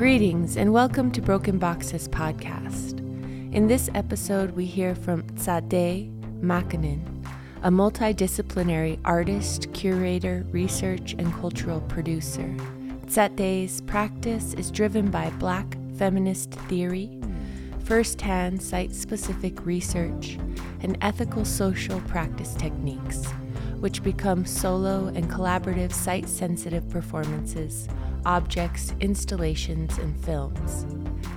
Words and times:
Greetings 0.00 0.56
and 0.56 0.72
welcome 0.72 1.12
to 1.12 1.20
Broken 1.20 1.58
Boxes 1.58 2.08
podcast. 2.08 3.00
In 3.52 3.66
this 3.66 3.90
episode, 3.94 4.52
we 4.52 4.64
hear 4.64 4.94
from 4.94 5.24
Tsedaye 5.34 6.10
Makonnen, 6.40 7.02
a 7.62 7.68
multidisciplinary 7.68 8.98
artist, 9.04 9.70
curator, 9.74 10.46
research, 10.52 11.14
and 11.18 11.30
cultural 11.34 11.82
producer. 11.82 12.48
Tsedaye's 13.08 13.82
practice 13.82 14.54
is 14.54 14.70
driven 14.70 15.10
by 15.10 15.28
Black 15.32 15.76
feminist 15.98 16.52
theory, 16.52 17.20
first 17.84 18.22
hand 18.22 18.62
site 18.62 18.94
specific 18.94 19.66
research, 19.66 20.38
and 20.80 20.96
ethical 21.02 21.44
social 21.44 22.00
practice 22.08 22.54
techniques, 22.54 23.26
which 23.80 24.02
become 24.02 24.46
solo 24.46 25.08
and 25.08 25.30
collaborative 25.30 25.92
site 25.92 26.26
sensitive 26.26 26.88
performances 26.88 27.86
objects, 28.24 28.94
installations, 29.00 29.98
and 29.98 30.18
films. 30.24 30.86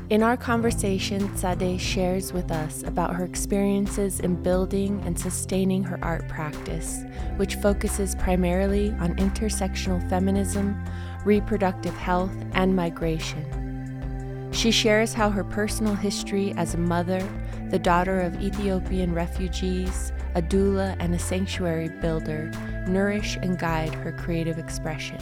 In 0.10 0.22
our 0.22 0.38
conversation, 0.38 1.28
Tsedaye 1.30 1.80
shares 1.80 2.34
with 2.34 2.52
us 2.52 2.84
about 2.84 3.16
her 3.16 3.23
experiences 3.23 4.20
in 4.20 4.42
building 4.44 5.02
and 5.06 5.18
sustaining 5.18 5.84
her 5.84 5.98
art 6.04 6.28
practice, 6.28 7.04
which 7.38 7.56
focuses 7.56 8.16
primarily 8.16 8.92
on 9.00 9.16
intersectional 9.16 10.08
feminism, 10.09 10.84
reproductive 11.26 11.96
health, 11.96 12.36
and 12.54 12.76
migration. 12.76 14.50
She 14.52 14.70
shares 14.70 15.14
how 15.14 15.31
her 15.31 15.44
personal 15.44 15.95
history 15.95 16.54
as 16.58 16.76
a 16.76 16.78
mother, 16.78 17.28
the 17.72 17.80
daughter 17.80 18.22
of 18.22 18.40
Ethiopian 18.40 19.16
refugees, 19.16 20.12
a 20.36 20.42
doula, 20.42 20.95
and 21.00 21.16
a 21.16 21.20
sanctuary 21.20 21.90
builder 21.90 22.52
nourish 22.88 23.38
and 23.38 23.58
guide 23.58 23.95
her 23.95 24.12
creative 24.12 24.59
expression. 24.59 25.18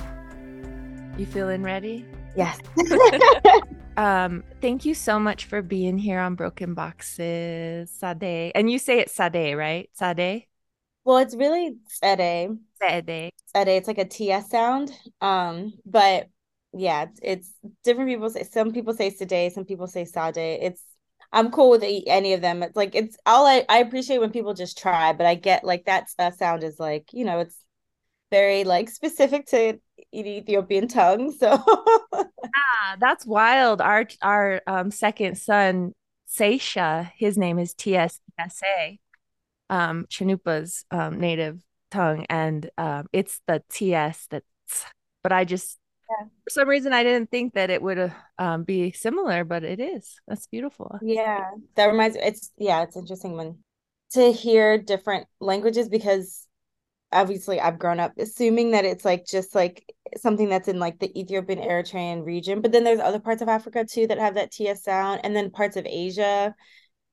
You 1.17 1.25
feeling 1.25 1.61
ready? 1.61 2.05
Yes. 2.35 2.59
um, 3.97 4.43
thank 4.61 4.85
you 4.85 4.93
so 4.93 5.19
much 5.19 5.45
for 5.45 5.61
being 5.61 5.97
here 5.97 6.19
on 6.19 6.35
Broken 6.35 6.73
Boxes, 6.73 7.91
Tsedaye. 8.01 8.51
And 8.55 8.71
you 8.71 8.79
say 8.79 8.99
it's 8.99 9.15
Tzadeh, 9.15 9.57
right? 9.57 9.89
Tzadeh? 9.99 10.47
Well, 11.03 11.17
it's 11.17 11.35
really 11.35 11.75
Tzadeh. 12.01 12.57
Tzadeh. 12.81 13.29
Tzadeh. 13.55 13.77
It's 13.77 13.87
like 13.87 13.97
a 13.97 14.05
TS 14.05 14.49
sound. 14.49 14.91
Um, 15.19 15.73
but 15.85 16.27
yeah, 16.73 17.03
it's, 17.03 17.19
it's 17.21 17.53
different 17.83 18.09
people 18.09 18.29
say 18.29 18.43
some 18.43 18.71
people 18.71 18.93
say 18.93 19.11
Tzadeh, 19.11 19.51
some 19.51 19.65
people 19.65 19.87
say 19.87 20.05
Sade. 20.05 20.37
It's 20.37 20.83
I'm 21.33 21.51
cool 21.51 21.69
with 21.69 21.83
any 21.83 22.33
of 22.33 22.41
them. 22.41 22.63
It's 22.63 22.75
like 22.75 22.95
it's 22.95 23.17
all 23.25 23.45
I, 23.45 23.65
I 23.69 23.79
appreciate 23.79 24.19
when 24.19 24.31
people 24.31 24.53
just 24.53 24.77
try, 24.77 25.13
but 25.13 25.25
I 25.25 25.35
get 25.35 25.63
like 25.63 25.85
that 25.85 26.09
uh, 26.19 26.31
sound 26.31 26.63
is 26.63 26.79
like, 26.79 27.09
you 27.13 27.25
know, 27.25 27.39
it's 27.39 27.57
very 28.31 28.63
like 28.63 28.89
specific 28.89 29.47
to 29.47 29.79
Ethiopian 30.13 30.87
tongue. 30.87 31.31
So 31.31 31.63
yeah, 32.13 32.95
that's 32.99 33.25
wild. 33.25 33.81
Our 33.81 34.07
our 34.21 34.61
um, 34.67 34.91
second 34.91 35.37
son, 35.37 35.93
Seisha, 36.29 37.11
his 37.15 37.37
name 37.37 37.59
is 37.59 37.75
TSSA, 37.77 38.97
um, 39.69 40.05
Chanupa's 40.09 40.85
um, 40.91 41.19
native 41.19 41.61
tongue, 41.89 42.25
and 42.29 42.69
um, 42.77 43.07
it's 43.13 43.41
the 43.47 43.63
TS 43.69 44.27
that's. 44.29 44.45
But 45.23 45.31
I 45.31 45.45
just 45.45 45.77
yeah. 46.09 46.27
for 46.43 46.49
some 46.49 46.67
reason 46.67 46.93
I 46.93 47.03
didn't 47.03 47.29
think 47.29 47.53
that 47.53 47.69
it 47.69 47.81
would 47.81 48.11
um, 48.39 48.63
be 48.63 48.91
similar, 48.91 49.43
but 49.43 49.63
it 49.63 49.79
is. 49.79 50.19
That's 50.27 50.47
beautiful. 50.47 50.97
Yeah, 51.01 51.51
that 51.75 51.85
reminds. 51.85 52.15
Me. 52.17 52.23
It's 52.23 52.51
yeah, 52.57 52.81
it's 52.83 52.97
interesting 52.97 53.37
when 53.37 53.59
to 54.13 54.31
hear 54.31 54.77
different 54.77 55.27
languages 55.39 55.89
because 55.89 56.47
obviously 57.11 57.59
I've 57.59 57.79
grown 57.79 57.99
up 57.99 58.13
assuming 58.17 58.71
that 58.71 58.85
it's 58.85 59.05
like 59.05 59.25
just 59.25 59.55
like 59.55 59.93
something 60.17 60.49
that's 60.49 60.67
in 60.67 60.79
like 60.79 60.99
the 60.99 61.17
Ethiopian 61.19 61.59
Eritrean 61.59 62.25
region, 62.25 62.61
but 62.61 62.71
then 62.71 62.83
there's 62.83 62.99
other 62.99 63.19
parts 63.19 63.41
of 63.41 63.49
Africa 63.49 63.85
too 63.85 64.07
that 64.07 64.19
have 64.19 64.35
that 64.35 64.51
TS 64.51 64.83
sound, 64.83 65.21
and 65.23 65.35
then 65.35 65.51
parts 65.51 65.77
of 65.77 65.85
Asia 65.85 66.55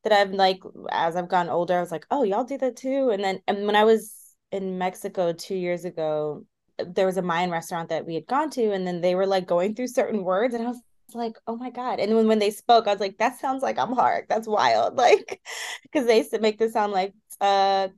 that 0.04 0.12
I've 0.12 0.32
like 0.32 0.60
as 0.90 1.16
I've 1.16 1.28
gotten 1.28 1.50
older, 1.50 1.76
I 1.76 1.80
was 1.80 1.92
like, 1.92 2.06
oh, 2.10 2.22
y'all 2.22 2.44
do 2.44 2.58
that 2.58 2.76
too. 2.76 3.10
And 3.10 3.22
then 3.22 3.40
and 3.48 3.66
when 3.66 3.76
I 3.76 3.84
was 3.84 4.14
in 4.52 4.78
Mexico 4.78 5.32
two 5.32 5.56
years 5.56 5.84
ago, 5.84 6.44
there 6.78 7.06
was 7.06 7.16
a 7.16 7.22
Mayan 7.22 7.50
restaurant 7.50 7.88
that 7.90 8.06
we 8.06 8.14
had 8.14 8.26
gone 8.26 8.50
to, 8.50 8.72
and 8.72 8.86
then 8.86 9.00
they 9.00 9.14
were 9.14 9.26
like 9.26 9.46
going 9.46 9.74
through 9.74 9.88
certain 9.88 10.24
words, 10.24 10.54
and 10.54 10.64
I 10.64 10.68
was 10.68 10.80
like, 11.14 11.36
oh 11.46 11.56
my 11.56 11.70
god! 11.70 12.00
And 12.00 12.14
when 12.14 12.28
when 12.28 12.38
they 12.38 12.50
spoke, 12.50 12.86
I 12.86 12.92
was 12.92 13.00
like, 13.00 13.18
that 13.18 13.38
sounds 13.40 13.62
like 13.62 13.78
Amharic. 13.78 14.28
That's 14.28 14.46
wild, 14.48 14.96
like 14.98 15.40
because 15.82 16.06
they 16.06 16.18
used 16.18 16.30
to 16.32 16.40
make 16.40 16.58
this 16.58 16.72
sound 16.72 16.92
like 16.92 17.14
uh 17.40 17.88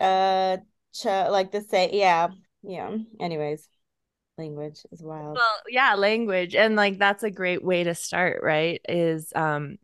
uh 0.00 0.58
ch- 1.00 1.30
like 1.30 1.52
the 1.52 1.60
say 1.60 1.90
yeah 1.92 2.28
yeah. 2.62 2.96
Anyways 3.20 3.68
language 4.38 4.80
is 4.92 5.02
wild. 5.02 5.36
Well 5.36 5.60
yeah 5.68 5.94
language. 5.94 6.54
And 6.54 6.76
like 6.76 6.98
that's 6.98 7.22
a 7.22 7.30
great 7.30 7.64
way 7.64 7.84
to 7.84 7.94
start 7.94 8.40
right 8.42 8.80
is 8.88 9.32
um 9.34 9.76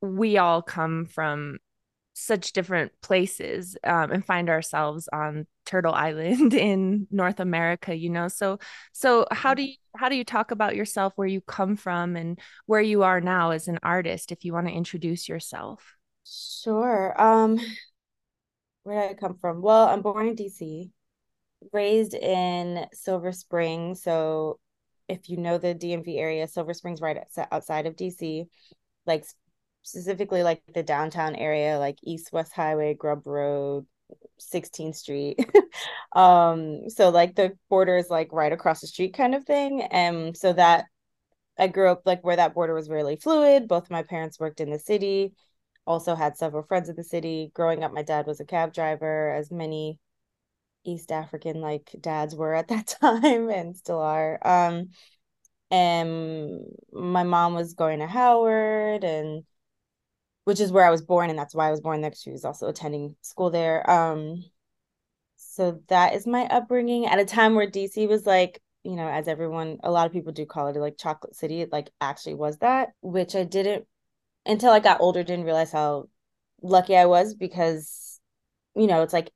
we 0.00 0.38
all 0.38 0.62
come 0.62 1.06
from 1.06 1.58
such 2.16 2.52
different 2.52 2.92
places 3.02 3.76
um, 3.82 4.12
and 4.12 4.24
find 4.24 4.48
ourselves 4.48 5.08
on 5.12 5.46
turtle 5.66 5.92
island 5.94 6.54
in 6.54 7.08
north 7.10 7.40
america 7.40 7.94
you 7.94 8.08
know? 8.08 8.28
So 8.28 8.58
so 8.92 9.26
how 9.32 9.54
do 9.54 9.62
you 9.62 9.74
how 9.96 10.08
do 10.08 10.16
you 10.16 10.24
talk 10.24 10.50
about 10.50 10.76
yourself 10.76 11.12
where 11.16 11.28
you 11.28 11.40
come 11.40 11.76
from 11.76 12.16
and 12.16 12.38
where 12.66 12.80
you 12.80 13.02
are 13.02 13.20
now 13.20 13.50
as 13.50 13.68
an 13.68 13.78
artist 13.82 14.32
if 14.32 14.44
you 14.44 14.52
want 14.52 14.66
to 14.68 14.72
introduce 14.72 15.28
yourself? 15.28 15.96
Sure. 16.24 17.20
Um 17.20 17.58
where 18.84 19.02
did 19.02 19.10
I 19.10 19.14
come 19.14 19.36
from? 19.38 19.62
Well, 19.62 19.88
I'm 19.88 20.02
born 20.02 20.28
in 20.28 20.36
DC, 20.36 20.90
raised 21.72 22.14
in 22.14 22.86
Silver 22.92 23.32
Spring. 23.32 23.94
So 23.94 24.60
if 25.08 25.28
you 25.28 25.38
know 25.38 25.58
the 25.58 25.74
DMV 25.74 26.18
area, 26.18 26.46
Silver 26.46 26.74
Springs 26.74 27.00
right 27.00 27.18
outside 27.50 27.86
of 27.86 27.96
DC, 27.96 28.46
like 29.06 29.24
specifically 29.82 30.42
like 30.42 30.62
the 30.74 30.82
downtown 30.82 31.34
area, 31.34 31.78
like 31.78 31.98
East 32.02 32.30
West 32.32 32.52
Highway, 32.52 32.94
Grubb 32.94 33.26
Road, 33.26 33.86
16th 34.38 34.96
Street. 34.96 35.38
um, 36.12 36.88
so 36.90 37.08
like 37.08 37.34
the 37.34 37.56
border 37.70 37.96
is 37.96 38.10
like 38.10 38.32
right 38.32 38.52
across 38.52 38.80
the 38.80 38.86
street 38.86 39.14
kind 39.14 39.34
of 39.34 39.44
thing. 39.44 39.82
And 39.82 40.36
so 40.36 40.52
that 40.52 40.86
I 41.58 41.68
grew 41.68 41.88
up 41.88 42.02
like 42.04 42.22
where 42.24 42.36
that 42.36 42.54
border 42.54 42.74
was 42.74 42.90
really 42.90 43.16
fluid. 43.16 43.68
Both 43.68 43.90
my 43.90 44.02
parents 44.02 44.38
worked 44.38 44.60
in 44.60 44.70
the 44.70 44.78
city 44.78 45.32
also 45.86 46.14
had 46.14 46.36
several 46.36 46.62
friends 46.62 46.88
in 46.88 46.96
the 46.96 47.04
city. 47.04 47.50
Growing 47.54 47.84
up, 47.84 47.92
my 47.92 48.02
dad 48.02 48.26
was 48.26 48.40
a 48.40 48.44
cab 48.44 48.72
driver, 48.72 49.32
as 49.34 49.50
many 49.50 49.98
East 50.84 51.12
African 51.12 51.60
like 51.60 51.94
dads 52.00 52.34
were 52.36 52.54
at 52.54 52.68
that 52.68 52.86
time 53.00 53.50
and 53.50 53.76
still 53.76 54.00
are. 54.00 54.38
Um, 54.46 54.90
and 55.70 56.60
my 56.92 57.22
mom 57.24 57.54
was 57.54 57.74
going 57.74 58.00
to 58.00 58.06
Howard, 58.06 59.04
and 59.04 59.44
which 60.44 60.60
is 60.60 60.72
where 60.72 60.86
I 60.86 60.90
was 60.90 61.02
born, 61.02 61.30
and 61.30 61.38
that's 61.38 61.54
why 61.54 61.68
I 61.68 61.70
was 61.70 61.80
born 61.80 62.00
there. 62.00 62.12
She 62.14 62.30
was 62.30 62.44
also 62.44 62.68
attending 62.68 63.16
school 63.22 63.50
there. 63.50 63.88
Um, 63.90 64.44
so 65.36 65.80
that 65.88 66.14
is 66.14 66.26
my 66.26 66.46
upbringing 66.46 67.06
at 67.06 67.18
a 67.18 67.24
time 67.24 67.54
where 67.54 67.66
DC 67.66 68.06
was 68.06 68.26
like 68.26 68.60
you 68.84 68.96
know, 68.96 69.08
as 69.08 69.28
everyone, 69.28 69.78
a 69.82 69.90
lot 69.90 70.06
of 70.06 70.12
people 70.12 70.32
do 70.32 70.44
call 70.46 70.68
it 70.68 70.76
like 70.76 70.98
chocolate 70.98 71.34
city, 71.34 71.62
it 71.62 71.72
like 71.72 71.90
actually 72.00 72.34
was 72.34 72.58
that, 72.58 72.90
which 73.00 73.34
I 73.34 73.44
didn't 73.44 73.86
until 74.46 74.70
I 74.72 74.80
got 74.80 75.00
older, 75.00 75.22
didn't 75.22 75.44
realize 75.44 75.72
how 75.72 76.08
lucky 76.62 76.96
I 76.96 77.06
was 77.06 77.34
because, 77.34 78.20
you 78.76 78.86
know, 78.86 79.02
it's 79.02 79.12
like 79.14 79.32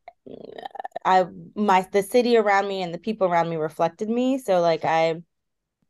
I 1.04 1.26
my 1.54 1.86
the 1.92 2.02
city 2.02 2.36
around 2.36 2.68
me 2.68 2.82
and 2.82 2.92
the 2.92 2.98
people 2.98 3.26
around 3.26 3.48
me 3.48 3.56
reflected 3.56 4.08
me. 4.08 4.38
So 4.38 4.60
like 4.60 4.84
I 4.84 5.22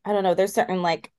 I 0.05 0.13
don't 0.15 0.25
know, 0.25 0.35
there's 0.35 0.55
certain 0.55 0.83
like 0.83 1.13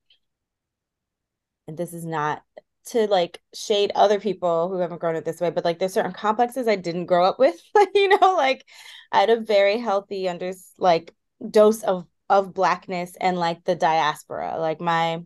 and 1.68 1.78
this 1.78 1.94
is 1.94 2.06
not 2.06 2.44
to 2.86 3.08
like 3.08 3.42
shade 3.54 3.92
other 3.96 4.20
people 4.20 4.70
who 4.70 4.80
haven't 4.80 5.00
grown 5.00 5.16
up 5.16 5.26
this 5.26 5.40
way, 5.42 5.50
but 5.52 5.66
like 5.66 5.80
there's 5.80 5.94
certain 5.94 6.12
complexes 6.12 6.68
I 6.68 6.76
didn't 6.76 7.06
grow 7.06 7.26
up 7.26 7.40
with. 7.40 7.60
Like 7.76 7.90
you 7.96 8.10
know, 8.10 8.36
like 8.36 8.66
I 9.12 9.20
had 9.22 9.30
a 9.30 9.40
very 9.42 9.78
healthy 9.78 10.28
under 10.28 10.54
like 10.78 11.14
dose 11.50 11.84
of 11.84 12.08
of 12.30 12.54
blackness 12.54 13.16
and 13.20 13.38
like 13.38 13.64
the 13.66 13.76
diaspora. 13.76 14.58
Like 14.60 14.82
my 14.82 15.24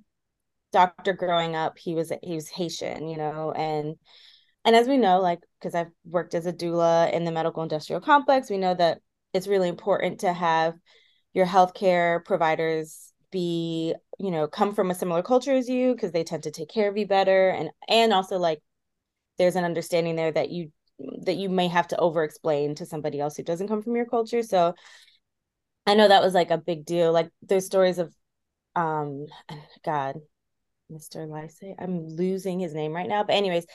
doctor 0.73 1.13
growing 1.13 1.55
up 1.55 1.77
he 1.77 1.95
was 1.95 2.11
he 2.21 2.35
was 2.35 2.49
haitian 2.49 3.07
you 3.07 3.15
know 3.15 3.53
and 3.53 3.95
and 4.65 4.75
as 4.75 4.87
we 4.87 4.97
know 4.97 5.21
like 5.21 5.39
because 5.59 5.73
i've 5.73 5.91
worked 6.05 6.35
as 6.35 6.45
a 6.45 6.53
doula 6.53 7.11
in 7.13 7.23
the 7.23 7.31
medical 7.31 7.63
industrial 7.63 8.01
complex 8.01 8.49
we 8.49 8.57
know 8.57 8.73
that 8.73 8.99
it's 9.33 9.47
really 9.47 9.69
important 9.69 10.19
to 10.19 10.33
have 10.33 10.73
your 11.33 11.45
healthcare 11.45 12.23
providers 12.25 13.13
be 13.33 13.93
you 14.19 14.31
know 14.31 14.47
come 14.47 14.73
from 14.73 14.91
a 14.91 14.95
similar 14.95 15.23
culture 15.23 15.51
as 15.51 15.67
you 15.67 15.93
because 15.93 16.11
they 16.11 16.23
tend 16.23 16.43
to 16.43 16.51
take 16.51 16.69
care 16.69 16.89
of 16.89 16.97
you 16.97 17.05
better. 17.05 17.49
And 17.49 17.71
and 17.89 18.13
also 18.13 18.37
like 18.37 18.61
there's 19.37 19.57
an 19.57 19.65
understanding 19.65 20.15
there 20.15 20.31
that 20.31 20.51
you 20.51 20.71
that 21.25 21.35
you 21.35 21.49
may 21.49 21.67
have 21.67 21.87
to 21.89 21.97
over 21.97 22.23
explain 22.23 22.75
to 22.75 22.85
somebody 22.85 23.19
else 23.19 23.35
who 23.35 23.43
doesn't 23.43 23.67
come 23.67 23.81
from 23.81 23.95
your 23.95 24.05
culture. 24.05 24.43
So 24.43 24.75
i 25.85 25.95
know 25.95 26.07
that 26.07 26.23
was 26.23 26.33
like 26.33 26.51
a 26.51 26.57
big 26.57 26.85
deal. 26.85 27.11
Like 27.11 27.29
there's 27.41 27.65
stories 27.65 27.97
of 27.97 28.13
um 28.75 29.25
god 29.85 30.15
Mr. 30.93 31.27
Lysay. 31.27 31.75
I'm 31.79 32.07
losing 32.07 32.59
his 32.59 32.73
name 32.73 32.93
right 32.93 33.07
now. 33.07 33.23
But 33.23 33.35
anyways, 33.35 33.65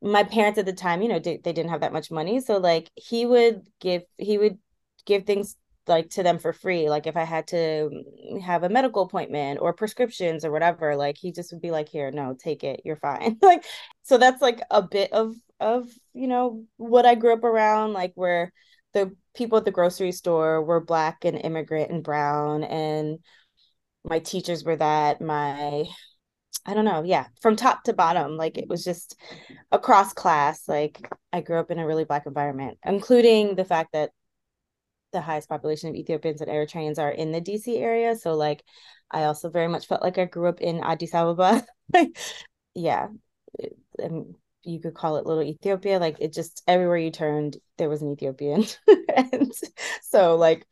my 0.00 0.22
parents 0.22 0.58
at 0.58 0.66
the 0.66 0.72
time, 0.72 1.02
you 1.02 1.08
know, 1.08 1.18
they, 1.18 1.38
didn't 1.38 1.68
have 1.68 1.80
that 1.80 1.92
much 1.92 2.10
money. 2.10 2.40
So 2.40 2.58
like 2.58 2.90
he 2.94 3.26
would 3.26 3.62
give 3.80 4.02
he 4.16 4.38
would 4.38 4.58
give 5.06 5.24
things 5.24 5.56
like 5.88 6.10
to 6.10 6.22
them 6.22 6.38
for 6.38 6.52
free 6.52 6.88
like 6.90 7.06
if 7.06 7.16
i 7.16 7.24
had 7.24 7.46
to 7.46 7.90
have 8.44 8.62
a 8.62 8.68
medical 8.68 9.02
appointment 9.02 9.58
or 9.60 9.72
prescriptions 9.72 10.44
or 10.44 10.52
whatever 10.52 10.94
like 10.94 11.16
he 11.16 11.32
just 11.32 11.50
would 11.52 11.62
be 11.62 11.70
like 11.70 11.88
here 11.88 12.10
no 12.10 12.36
take 12.38 12.62
it 12.62 12.82
you're 12.84 12.96
fine 12.96 13.38
like 13.42 13.64
so 14.02 14.18
that's 14.18 14.42
like 14.42 14.60
a 14.70 14.82
bit 14.82 15.12
of 15.12 15.34
of 15.60 15.88
you 16.12 16.28
know 16.28 16.64
what 16.76 17.06
i 17.06 17.14
grew 17.14 17.32
up 17.32 17.42
around 17.42 17.94
like 17.94 18.12
where 18.14 18.52
the 18.92 19.14
people 19.34 19.58
at 19.58 19.64
the 19.64 19.70
grocery 19.70 20.12
store 20.12 20.62
were 20.62 20.80
black 20.80 21.24
and 21.24 21.40
immigrant 21.42 21.90
and 21.90 22.04
brown 22.04 22.62
and 22.64 23.18
my 24.04 24.18
teachers 24.18 24.64
were 24.64 24.76
that 24.76 25.20
my 25.20 25.84
I 26.66 26.74
don't 26.74 26.84
know, 26.84 27.02
yeah, 27.02 27.26
from 27.40 27.56
top 27.56 27.84
to 27.84 27.92
bottom, 27.94 28.36
like 28.36 28.58
it 28.58 28.68
was 28.68 28.84
just 28.84 29.16
across 29.72 30.12
class. 30.12 30.68
Like 30.68 31.00
I 31.32 31.40
grew 31.40 31.58
up 31.58 31.70
in 31.70 31.78
a 31.78 31.86
really 31.86 32.04
black 32.04 32.26
environment, 32.26 32.78
including 32.84 33.54
the 33.54 33.64
fact 33.64 33.92
that 33.92 34.10
the 35.12 35.20
highest 35.20 35.48
population 35.48 35.88
of 35.88 35.94
Ethiopians 35.94 36.40
and 36.40 36.50
Eritreans 36.50 36.98
are 36.98 37.10
in 37.10 37.32
the 37.32 37.40
DC 37.40 37.78
area. 37.78 38.16
So 38.16 38.34
like 38.34 38.62
I 39.10 39.24
also 39.24 39.48
very 39.50 39.68
much 39.68 39.86
felt 39.86 40.02
like 40.02 40.18
I 40.18 40.26
grew 40.26 40.48
up 40.48 40.60
in 40.60 40.82
Addis 40.82 41.14
Ababa. 41.14 41.64
yeah. 42.74 43.08
And 43.98 44.34
you 44.62 44.80
could 44.80 44.94
call 44.94 45.16
it 45.16 45.26
little 45.26 45.42
Ethiopia. 45.42 45.98
Like 45.98 46.16
it 46.20 46.32
just 46.34 46.62
everywhere 46.66 46.98
you 46.98 47.10
turned, 47.10 47.56
there 47.78 47.88
was 47.88 48.02
an 48.02 48.12
Ethiopian. 48.12 48.64
and 49.16 49.52
so 50.02 50.36
like 50.36 50.66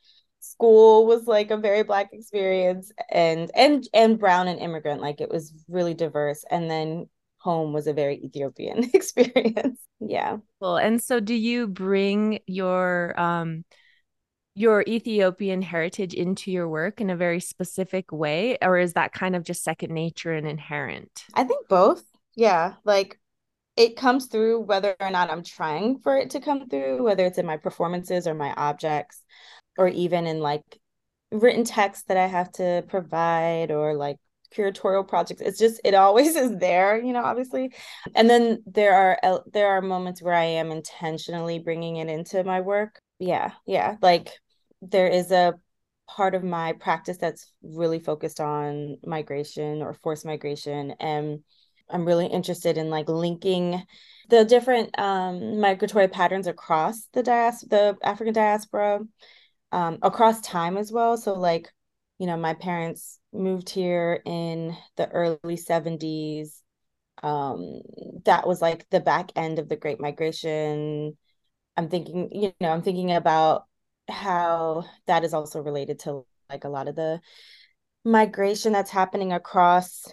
school 0.56 1.06
was 1.06 1.26
like 1.26 1.50
a 1.50 1.56
very 1.56 1.82
black 1.82 2.08
experience 2.12 2.90
and 3.10 3.50
and 3.54 3.86
and 3.92 4.18
brown 4.18 4.48
and 4.48 4.58
immigrant 4.58 5.02
like 5.02 5.20
it 5.20 5.30
was 5.30 5.52
really 5.68 5.94
diverse. 5.94 6.44
And 6.50 6.70
then 6.70 7.08
home 7.38 7.72
was 7.72 7.86
a 7.86 7.92
very 7.92 8.16
ethiopian 8.24 8.90
experience. 8.94 9.80
Yeah. 10.00 10.38
Well 10.60 10.78
and 10.78 11.02
so 11.02 11.20
do 11.20 11.34
you 11.34 11.66
bring 11.66 12.40
your 12.46 13.18
um 13.20 13.64
your 14.54 14.82
ethiopian 14.88 15.60
heritage 15.60 16.14
into 16.14 16.50
your 16.50 16.66
work 16.66 17.02
in 17.02 17.10
a 17.10 17.16
very 17.16 17.40
specific 17.40 18.10
way 18.10 18.56
or 18.62 18.78
is 18.78 18.94
that 18.94 19.12
kind 19.12 19.36
of 19.36 19.44
just 19.44 19.62
second 19.62 19.92
nature 19.92 20.32
and 20.32 20.46
inherent? 20.46 21.24
I 21.34 21.44
think 21.44 21.68
both. 21.68 22.02
Yeah. 22.34 22.74
Like 22.84 23.18
it 23.76 23.94
comes 23.96 24.26
through 24.26 24.60
whether 24.60 24.96
or 25.00 25.10
not 25.10 25.30
i'm 25.30 25.42
trying 25.42 25.98
for 25.98 26.16
it 26.16 26.30
to 26.30 26.40
come 26.40 26.68
through 26.68 27.02
whether 27.02 27.26
it's 27.26 27.38
in 27.38 27.46
my 27.46 27.56
performances 27.58 28.26
or 28.26 28.34
my 28.34 28.52
objects 28.54 29.22
or 29.78 29.88
even 29.88 30.26
in 30.26 30.40
like 30.40 30.62
written 31.32 31.64
text 31.64 32.08
that 32.08 32.16
I 32.16 32.26
have 32.26 32.52
to 32.52 32.84
provide 32.88 33.70
or 33.70 33.94
like 33.94 34.16
curatorial 34.54 35.06
projects. 35.06 35.40
It's 35.40 35.58
just 35.58 35.80
it 35.84 35.94
always 35.94 36.36
is 36.44 36.56
there 36.58 37.00
you 37.02 37.12
know 37.12 37.24
obviously. 37.24 37.72
And 38.14 38.28
then 38.28 38.62
there 38.66 38.94
are 38.94 39.42
there 39.52 39.68
are 39.68 39.82
moments 39.82 40.22
where 40.22 40.34
i 40.34 40.44
am 40.44 40.70
intentionally 40.70 41.58
bringing 41.58 41.96
it 41.96 42.08
into 42.08 42.42
my 42.44 42.60
work. 42.60 43.00
Yeah 43.18 43.52
yeah 43.66 43.96
like 44.02 44.30
there 44.82 45.08
is 45.08 45.30
a 45.30 45.54
part 46.08 46.34
of 46.34 46.44
my 46.44 46.72
practice 46.74 47.16
that's 47.16 47.52
really 47.62 47.98
focused 47.98 48.40
on 48.40 48.96
migration 49.04 49.82
or 49.82 49.94
forced 49.94 50.24
migration 50.24 50.92
and 51.00 51.40
i'm 51.90 52.04
really 52.04 52.26
interested 52.26 52.78
in 52.78 52.90
like 52.90 53.08
linking 53.08 53.82
the 54.28 54.44
different 54.44 54.96
um 54.98 55.60
migratory 55.60 56.08
patterns 56.08 56.46
across 56.46 57.08
the 57.12 57.22
dias 57.22 57.60
the 57.68 57.96
african 58.02 58.34
diaspora 58.34 59.00
um, 59.72 59.98
across 60.02 60.40
time 60.40 60.76
as 60.76 60.92
well. 60.92 61.16
So, 61.16 61.34
like, 61.34 61.72
you 62.18 62.26
know, 62.26 62.36
my 62.36 62.54
parents 62.54 63.18
moved 63.32 63.70
here 63.70 64.20
in 64.24 64.76
the 64.96 65.08
early 65.10 65.56
70s. 65.56 66.62
Um, 67.22 67.80
that 68.24 68.46
was 68.46 68.60
like 68.62 68.88
the 68.90 69.00
back 69.00 69.30
end 69.36 69.58
of 69.58 69.68
the 69.68 69.76
Great 69.76 70.00
Migration. 70.00 71.16
I'm 71.76 71.88
thinking, 71.88 72.30
you 72.32 72.52
know, 72.60 72.70
I'm 72.70 72.82
thinking 72.82 73.12
about 73.12 73.64
how 74.08 74.84
that 75.06 75.24
is 75.24 75.34
also 75.34 75.60
related 75.60 76.00
to 76.00 76.24
like 76.48 76.64
a 76.64 76.68
lot 76.68 76.88
of 76.88 76.94
the 76.96 77.20
migration 78.04 78.72
that's 78.72 78.90
happening 78.90 79.32
across 79.32 80.06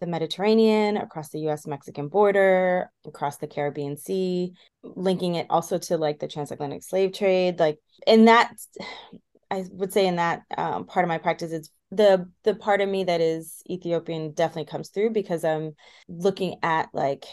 the 0.00 0.06
Mediterranean, 0.06 0.96
across 0.96 1.30
the 1.30 1.40
US 1.48 1.66
Mexican 1.66 2.08
border, 2.08 2.90
across 3.06 3.38
the 3.38 3.46
Caribbean 3.46 3.96
Sea, 3.96 4.52
linking 4.82 5.36
it 5.36 5.46
also 5.50 5.78
to 5.78 5.96
like 5.96 6.18
the 6.18 6.28
transatlantic 6.28 6.82
slave 6.82 7.12
trade. 7.12 7.58
Like 7.58 7.78
in 8.06 8.26
that, 8.26 8.52
I 9.50 9.64
would 9.70 9.92
say 9.92 10.06
in 10.06 10.16
that 10.16 10.42
um, 10.56 10.86
part 10.86 11.04
of 11.04 11.08
my 11.08 11.18
practice, 11.18 11.52
it's 11.52 11.70
the 11.90 12.28
the 12.42 12.54
part 12.54 12.80
of 12.80 12.88
me 12.88 13.04
that 13.04 13.20
is 13.20 13.62
Ethiopian 13.70 14.32
definitely 14.32 14.66
comes 14.66 14.88
through 14.88 15.10
because 15.10 15.44
I'm 15.44 15.74
looking 16.08 16.56
at 16.62 16.88
like 16.92 17.24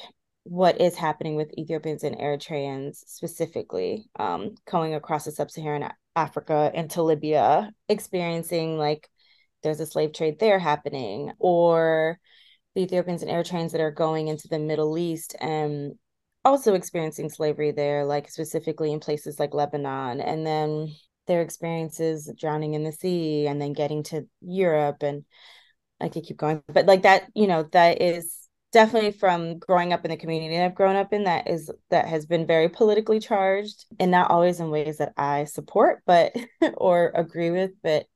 what 0.43 0.81
is 0.81 0.95
happening 0.95 1.35
with 1.35 1.57
Ethiopians 1.57 2.03
and 2.03 2.17
Eritreans 2.17 2.97
specifically, 3.07 4.05
um, 4.17 4.55
going 4.69 4.95
across 4.95 5.25
the 5.25 5.31
sub-Saharan 5.31 5.91
Africa 6.15 6.71
into 6.73 7.03
Libya, 7.03 7.71
experiencing 7.87 8.77
like 8.77 9.07
there's 9.63 9.79
a 9.79 9.85
slave 9.85 10.13
trade 10.13 10.39
there 10.39 10.59
happening, 10.59 11.31
or 11.37 12.19
the 12.75 12.81
Ethiopians 12.81 13.21
and 13.21 13.31
Eritreans 13.31 13.71
that 13.71 13.81
are 13.81 13.91
going 13.91 14.27
into 14.27 14.47
the 14.47 14.59
Middle 14.59 14.97
East 14.97 15.35
and 15.39 15.95
also 16.43 16.73
experiencing 16.73 17.29
slavery 17.29 17.71
there, 17.71 18.05
like 18.05 18.29
specifically 18.29 18.91
in 18.91 18.99
places 18.99 19.39
like 19.39 19.53
Lebanon, 19.53 20.21
and 20.21 20.45
then 20.45 20.93
their 21.27 21.41
experiences 21.41 22.31
drowning 22.37 22.73
in 22.73 22.83
the 22.83 22.91
sea 22.91 23.47
and 23.47 23.61
then 23.61 23.73
getting 23.73 24.03
to 24.03 24.27
Europe 24.41 25.03
and 25.03 25.23
I 25.99 26.09
could 26.09 26.23
keep 26.23 26.37
going. 26.37 26.63
But 26.67 26.87
like 26.87 27.03
that, 27.03 27.25
you 27.35 27.47
know, 27.47 27.63
that 27.71 28.01
is 28.01 28.41
definitely 28.71 29.11
from 29.11 29.59
growing 29.59 29.93
up 29.93 30.03
in 30.05 30.11
the 30.11 30.17
community 30.17 30.55
that 30.55 30.65
I've 30.65 30.75
grown 30.75 30.95
up 30.95 31.13
in 31.13 31.25
that 31.25 31.47
is 31.47 31.69
that 31.89 32.07
has 32.07 32.25
been 32.25 32.47
very 32.47 32.69
politically 32.69 33.19
charged 33.19 33.85
and 33.99 34.11
not 34.11 34.31
always 34.31 34.59
in 34.59 34.69
ways 34.69 34.97
that 34.97 35.13
I 35.17 35.43
support 35.43 36.01
but 36.05 36.33
or 36.75 37.11
agree 37.13 37.51
with. 37.51 37.71
But 37.83 38.07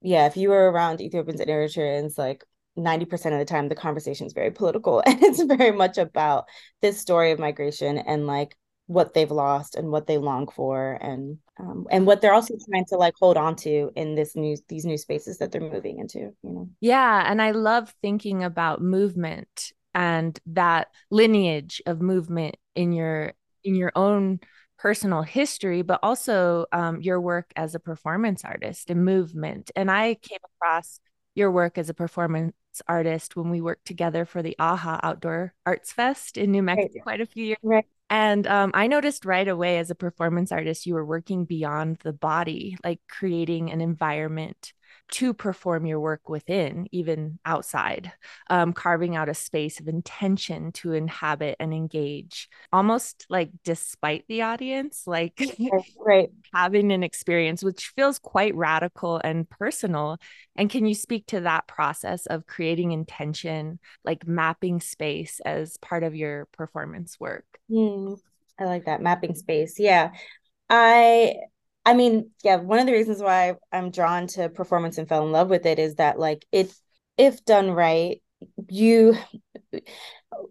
yeah, 0.00 0.26
if 0.26 0.36
you 0.36 0.50
were 0.50 0.70
around 0.70 1.00
Ethiopians 1.00 1.40
and 1.40 1.50
Eritreans, 1.50 2.18
like 2.18 2.44
90% 2.76 3.32
of 3.32 3.38
the 3.38 3.44
time 3.44 3.68
the 3.68 3.74
conversation 3.74 4.26
is 4.26 4.32
very 4.32 4.50
political 4.50 5.02
and 5.06 5.22
it's 5.22 5.42
very 5.42 5.72
much 5.72 5.98
about 5.98 6.46
this 6.82 6.98
story 6.98 7.32
of 7.32 7.38
migration 7.38 7.98
and 7.98 8.26
like 8.26 8.56
what 8.86 9.14
they've 9.14 9.30
lost 9.30 9.74
and 9.74 9.90
what 9.90 10.06
they 10.06 10.16
long 10.18 10.46
for 10.48 10.92
and 11.00 11.38
um, 11.58 11.86
and 11.90 12.06
what 12.06 12.20
they're 12.20 12.34
also 12.34 12.54
trying 12.70 12.84
to 12.84 12.96
like 12.96 13.14
hold 13.18 13.36
on 13.36 13.56
to 13.56 13.90
in 13.96 14.14
this 14.14 14.36
new 14.36 14.56
these 14.68 14.84
new 14.84 14.96
spaces 14.96 15.38
that 15.38 15.50
they're 15.50 15.60
moving 15.60 15.98
into 15.98 16.18
you 16.18 16.34
know? 16.42 16.68
Yeah 16.80 17.24
and 17.30 17.42
i 17.42 17.50
love 17.50 17.92
thinking 18.00 18.44
about 18.44 18.80
movement 18.80 19.72
and 19.94 20.38
that 20.46 20.88
lineage 21.10 21.82
of 21.86 22.00
movement 22.00 22.56
in 22.74 22.92
your 22.92 23.32
in 23.64 23.74
your 23.74 23.90
own 23.96 24.38
personal 24.78 25.22
history 25.22 25.82
but 25.82 25.98
also 26.02 26.66
um, 26.70 27.00
your 27.00 27.20
work 27.20 27.50
as 27.56 27.74
a 27.74 27.80
performance 27.80 28.44
artist 28.44 28.90
and 28.90 29.04
movement 29.04 29.70
and 29.74 29.90
i 29.90 30.14
came 30.14 30.38
across 30.54 31.00
your 31.34 31.50
work 31.50 31.78
as 31.78 31.88
a 31.88 31.94
performance 31.94 32.54
artist 32.88 33.36
when 33.36 33.50
we 33.50 33.60
worked 33.60 33.86
together 33.86 34.24
for 34.24 34.42
the 34.42 34.56
AHA 34.58 35.00
Outdoor 35.02 35.54
Arts 35.64 35.92
Fest 35.92 36.36
in 36.36 36.52
New 36.52 36.62
Mexico 36.62 36.92
right. 36.94 37.02
quite 37.02 37.20
a 37.20 37.26
few 37.26 37.44
years. 37.44 37.58
Right. 37.62 37.86
And 38.08 38.46
um, 38.46 38.70
I 38.74 38.86
noticed 38.86 39.24
right 39.24 39.48
away 39.48 39.78
as 39.78 39.90
a 39.90 39.96
performance 39.96 40.52
artist, 40.52 40.86
you 40.86 40.94
were 40.94 41.04
working 41.04 41.44
beyond 41.44 41.98
the 42.04 42.12
body, 42.12 42.76
like 42.84 43.00
creating 43.08 43.72
an 43.72 43.80
environment 43.80 44.72
to 45.12 45.32
perform 45.32 45.86
your 45.86 46.00
work 46.00 46.28
within, 46.28 46.88
even 46.90 47.38
outside, 47.44 48.12
um, 48.50 48.72
carving 48.72 49.14
out 49.14 49.28
a 49.28 49.34
space 49.34 49.78
of 49.78 49.88
intention 49.88 50.72
to 50.72 50.92
inhabit 50.92 51.56
and 51.60 51.72
engage, 51.72 52.48
almost 52.72 53.26
like 53.28 53.50
despite 53.64 54.24
the 54.28 54.42
audience, 54.42 55.04
like 55.06 55.40
right. 55.98 56.30
having 56.52 56.90
an 56.92 57.02
experience, 57.02 57.62
which 57.62 57.92
feels 57.94 58.18
quite 58.18 58.54
radical 58.54 59.20
and 59.22 59.48
personal. 59.48 60.18
And 60.56 60.68
can 60.68 60.86
you 60.86 60.94
speak 60.94 61.26
to 61.26 61.40
that 61.40 61.68
process 61.68 62.26
of 62.26 62.46
creating 62.46 62.92
intention, 62.92 63.78
like 64.04 64.26
mapping 64.26 64.80
space 64.80 65.40
as 65.44 65.76
part 65.76 66.02
of 66.02 66.14
your 66.14 66.46
performance 66.46 67.18
work? 67.20 67.46
Mm, 67.70 68.18
I 68.58 68.64
like 68.64 68.86
that 68.86 69.02
mapping 69.02 69.34
space. 69.34 69.78
Yeah. 69.78 70.12
I 70.68 71.34
I 71.86 71.94
mean, 71.94 72.32
yeah, 72.42 72.56
one 72.56 72.80
of 72.80 72.86
the 72.86 72.92
reasons 72.92 73.22
why 73.22 73.54
I'm 73.72 73.92
drawn 73.92 74.26
to 74.28 74.48
performance 74.48 74.98
and 74.98 75.08
fell 75.08 75.24
in 75.24 75.32
love 75.32 75.48
with 75.48 75.66
it 75.66 75.78
is 75.78 75.94
that 75.94 76.18
like 76.18 76.44
it 76.52 76.74
if 77.16 77.44
done 77.44 77.70
right, 77.70 78.20
you 78.68 79.16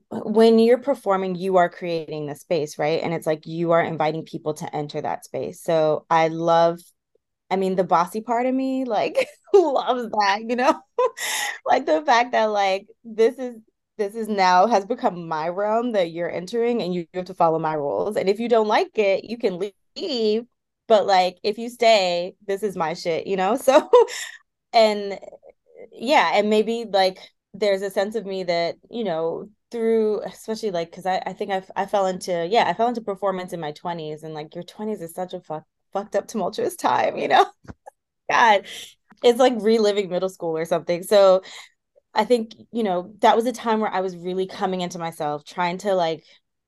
when 0.09 0.59
you're 0.59 0.77
performing, 0.79 1.35
you 1.35 1.57
are 1.57 1.69
creating 1.69 2.25
the 2.27 2.35
space, 2.35 2.77
right? 2.79 3.01
And 3.03 3.13
it's 3.13 3.27
like 3.27 3.45
you 3.45 3.71
are 3.71 3.83
inviting 3.83 4.23
people 4.23 4.53
to 4.55 4.75
enter 4.75 5.01
that 5.01 5.25
space. 5.25 5.61
So 5.61 6.05
I 6.09 6.29
love 6.29 6.79
I 7.51 7.57
mean, 7.57 7.75
the 7.75 7.83
bossy 7.83 8.21
part 8.21 8.47
of 8.47 8.55
me 8.55 8.85
like 8.85 9.27
loves 9.53 10.09
that, 10.11 10.41
you 10.47 10.55
know? 10.55 10.81
like 11.65 11.85
the 11.85 12.01
fact 12.03 12.31
that 12.33 12.45
like 12.45 12.87
this 13.03 13.37
is 13.39 13.57
this 13.97 14.15
is 14.15 14.27
now 14.27 14.67
has 14.67 14.85
become 14.85 15.27
my 15.27 15.49
realm 15.49 15.93
that 15.93 16.11
you're 16.11 16.31
entering 16.31 16.81
and 16.81 16.93
you 16.93 17.07
have 17.13 17.25
to 17.25 17.33
follow 17.33 17.59
my 17.59 17.73
rules. 17.75 18.17
And 18.17 18.29
if 18.29 18.39
you 18.39 18.49
don't 18.49 18.67
like 18.67 18.97
it, 18.97 19.23
you 19.25 19.37
can 19.37 19.59
leave 19.95 20.45
but 20.87 21.05
like 21.05 21.37
if 21.43 21.57
you 21.57 21.69
stay 21.69 22.35
this 22.47 22.63
is 22.63 22.75
my 22.75 22.93
shit 22.93 23.27
you 23.27 23.35
know 23.35 23.55
so 23.61 23.89
and 24.73 25.19
yeah 25.91 26.31
and 26.35 26.49
maybe 26.49 26.85
like 26.89 27.19
there's 27.53 27.81
a 27.81 27.89
sense 27.89 28.15
of 28.15 28.25
me 28.25 28.43
that 28.43 28.75
you 28.89 29.03
know 29.03 29.49
through 29.71 30.21
especially 30.21 30.71
like 30.71 30.89
because 30.91 31.05
I, 31.05 31.21
I 31.25 31.33
think 31.33 31.51
I, 31.51 31.63
I 31.75 31.85
fell 31.85 32.05
into 32.05 32.47
yeah 32.49 32.65
i 32.67 32.73
fell 32.73 32.87
into 32.87 33.01
performance 33.01 33.53
in 33.53 33.59
my 33.59 33.71
20s 33.71 34.23
and 34.23 34.33
like 34.33 34.55
your 34.55 34.63
20s 34.63 35.01
is 35.01 35.13
such 35.13 35.33
a 35.33 35.39
fuck 35.41 35.63
fucked 35.95 36.15
up 36.15 36.27
tumultuous 36.27 36.75
time, 36.75 37.17
you 37.17 37.29
know? 37.29 37.45
God, 38.29 38.67
it's 39.23 39.39
like 39.39 39.53
reliving 39.57 40.09
middle 40.09 40.29
school 40.29 40.57
or 40.57 40.65
something. 40.65 41.01
So 41.03 41.41
I 42.13 42.25
think, 42.25 42.53
you 42.71 42.83
know, 42.83 43.13
that 43.19 43.35
was 43.35 43.45
a 43.45 43.53
time 43.53 43.79
where 43.79 43.91
I 43.91 44.01
was 44.01 44.15
really 44.15 44.45
coming 44.45 44.81
into 44.81 44.99
myself, 44.99 45.45
trying 45.45 45.79
to 45.79 45.95
like, 45.95 46.23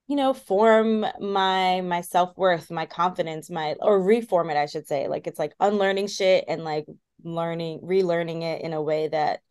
you 0.08 0.16
know, 0.16 0.34
form 0.34 1.06
my 1.20 1.82
my 1.82 2.02
self-worth, 2.02 2.72
my 2.72 2.86
confidence, 2.86 3.50
my 3.50 3.76
or 3.82 4.02
reform 4.02 4.50
it, 4.50 4.58
I 4.58 4.66
should 4.66 4.88
say. 4.88 5.08
Like 5.08 5.28
it's 5.28 5.40
like 5.40 5.54
unlearning 5.60 6.08
shit 6.08 6.46
and 6.48 6.64
like 6.64 6.86
learning, 7.24 7.82
relearning 7.82 8.44
it 8.44 8.62
in 8.62 8.74
a 8.74 8.82
way 8.82 9.10
that 9.10 9.42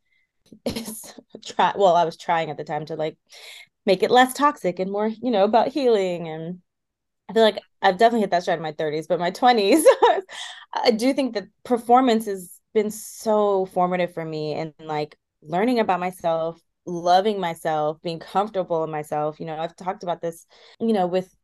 is 0.65 1.15
try 1.45 1.73
well, 1.77 1.97
I 1.97 2.05
was 2.05 2.17
trying 2.17 2.51
at 2.51 2.57
the 2.57 2.65
time 2.65 2.87
to 2.87 2.97
like 2.97 3.19
make 3.87 4.03
it 4.03 4.11
less 4.11 4.35
toxic 4.35 4.79
and 4.79 4.91
more, 4.91 5.09
you 5.09 5.31
know, 5.31 5.45
about 5.45 5.69
healing 5.69 6.29
and 6.29 6.61
I 7.29 7.33
feel 7.33 7.43
like 7.43 7.61
I've 7.83 7.99
definitely 7.99 8.21
hit 8.21 8.31
that 8.31 8.43
stride 8.43 8.59
in 8.59 8.63
my 8.63 8.73
30s, 8.73 9.07
but 9.07 9.19
my 9.21 9.31
20s, 9.31 9.85
I 10.75 10.91
do 10.93 11.13
think 11.13 11.35
that 11.35 11.49
performance 11.65 12.27
has 12.27 12.61
been 12.75 12.91
so 12.91 13.67
formative 13.67 14.15
for 14.15 14.25
me 14.25 14.55
and 14.55 14.75
like 14.79 15.17
learning 15.43 15.81
about 15.81 16.01
myself, 16.01 16.61
loving 16.87 17.41
myself, 17.41 18.01
being 18.03 18.19
comfortable 18.19 18.85
in 18.85 18.91
myself. 18.91 19.41
You 19.41 19.47
know, 19.47 19.57
I've 19.57 19.77
talked 19.77 20.03
about 20.03 20.21
this, 20.21 20.47
you 20.81 20.93
know, 20.93 21.07
with 21.07 21.35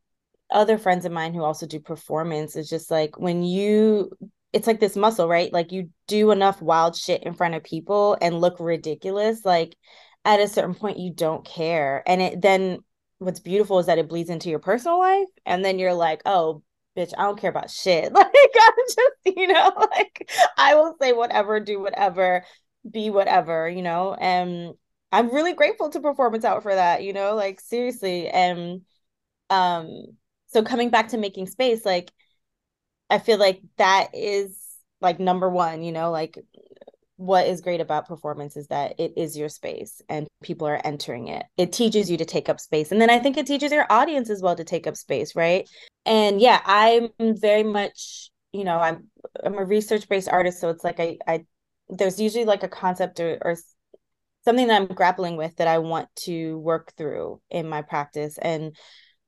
other 0.51 0.79
friends 0.79 1.05
of 1.05 1.13
mine 1.13 1.35
who 1.35 1.43
also 1.43 1.67
do 1.67 1.81
performance. 1.81 2.57
It's 2.57 2.69
just 2.69 2.91
like 2.91 3.19
when 3.19 3.43
you 3.43 4.11
it's 4.53 4.67
like 4.67 4.81
this 4.81 4.97
muscle, 4.97 5.29
right? 5.29 5.53
Like 5.53 5.73
you 5.73 5.91
do 6.09 6.31
enough 6.31 6.61
wild 6.61 6.95
shit 6.97 7.23
in 7.23 7.33
front 7.33 7.55
of 7.55 7.65
people 7.65 8.19
and 8.21 8.41
look 8.41 8.61
ridiculous, 8.61 9.45
like 9.45 9.77
at 10.25 10.41
a 10.41 10.49
certain 10.49 10.75
point 10.75 10.99
you 10.99 11.13
don't 11.13 11.45
care. 11.45 12.03
And 12.07 12.21
it 12.21 12.43
then 12.43 12.81
what's 13.23 13.41
beautiful 13.41 13.79
is 13.79 13.87
that 13.87 13.99
it 13.99 14.09
bleeds 14.09 14.31
into 14.31 14.51
your 14.51 14.59
personal 14.59 14.99
life 14.99 15.29
and 15.47 15.65
then 15.65 15.79
you're 15.79 15.95
like 15.95 16.23
oh 16.27 16.63
bitch 16.97 17.13
i 17.17 17.23
don't 17.23 17.41
care 17.41 17.51
about 17.51 17.71
shit 17.71 18.13
like 18.13 18.27
i'm 18.27 18.75
just 18.87 19.37
you 19.37 19.47
know 19.47 19.73
like 19.91 20.31
i 20.59 20.75
will 20.75 20.97
say 21.01 21.13
whatever 21.13 21.61
do 21.61 21.81
whatever 21.81 22.45
be 22.89 23.11
whatever 23.11 23.69
you 23.69 23.83
know 23.83 24.15
and 24.15 24.75
i'm 25.13 25.33
really 25.33 25.55
grateful 25.55 25.91
to 25.91 26.01
performance 26.01 26.45
out 26.45 26.63
for 26.63 26.75
that 26.75 27.03
you 27.03 27.13
know 27.13 27.35
like 27.35 27.61
seriously 27.61 28.29
and 28.29 28.83
um 29.51 30.05
so 30.47 30.63
coming 30.63 30.91
back 30.91 31.09
to 31.09 31.19
making 31.19 31.47
space 31.47 31.85
like 31.85 32.11
i 33.11 33.19
feel 33.19 33.39
like 33.39 33.61
that 33.77 34.09
is 34.15 34.59
like 35.01 35.21
number 35.21 35.49
one 35.49 35.83
you 35.83 35.93
know 35.93 36.11
like 36.11 36.39
what 37.23 37.47
is 37.47 37.61
great 37.61 37.81
about 37.81 38.09
performance 38.09 38.57
is 38.57 38.67
that 38.67 38.99
it 38.99 39.13
is 39.17 39.37
your 39.37 39.49
space 39.49 40.03
and 40.09 40.27
people 40.43 40.67
are 40.67 40.81
entering 40.85 41.29
it. 41.29 41.47
It 41.57 41.73
teaches 41.73 42.11
you 42.11 42.17
to 42.17 42.25
take 42.25 42.49
up 42.49 42.59
space. 42.59 42.91
And 42.91 43.01
then 43.01 43.11
I 43.11 43.21
think 43.21 43.37
it 43.37 43.47
teaches 43.47 43.71
your 43.71 43.87
audience 43.91 44.29
as 44.29 44.43
well 44.43 44.57
to 44.57 44.65
take 44.65 44.89
up 44.89 44.97
space, 44.97 45.37
right? 45.37 45.69
And 46.05 46.41
yeah, 46.41 46.61
I'm 46.65 47.11
very 47.21 47.63
much, 47.63 48.31
you 48.53 48.65
know, 48.65 48.79
I'm 48.79 49.09
I'm 49.45 49.57
a 49.57 49.65
research-based 49.65 50.29
artist, 50.29 50.61
so 50.61 50.71
it's 50.71 50.83
like 50.83 50.99
I 50.99 51.19
I 51.27 51.45
there's 51.89 52.21
usually 52.21 52.45
like 52.45 52.65
a 52.65 52.69
concept 52.69 53.21
or, 53.21 53.39
or 53.43 53.57
something 54.45 54.69
that 54.69 54.81
I'm 54.81 54.89
grappling 54.89 55.37
with 55.37 55.57
that 55.57 55.69
I 55.69 55.79
want 55.79 56.09
to 56.25 56.59
work 56.59 56.93
through 56.97 57.41
in 57.51 57.69
my 57.69 57.83
practice. 57.83 58.39
And 58.39 58.75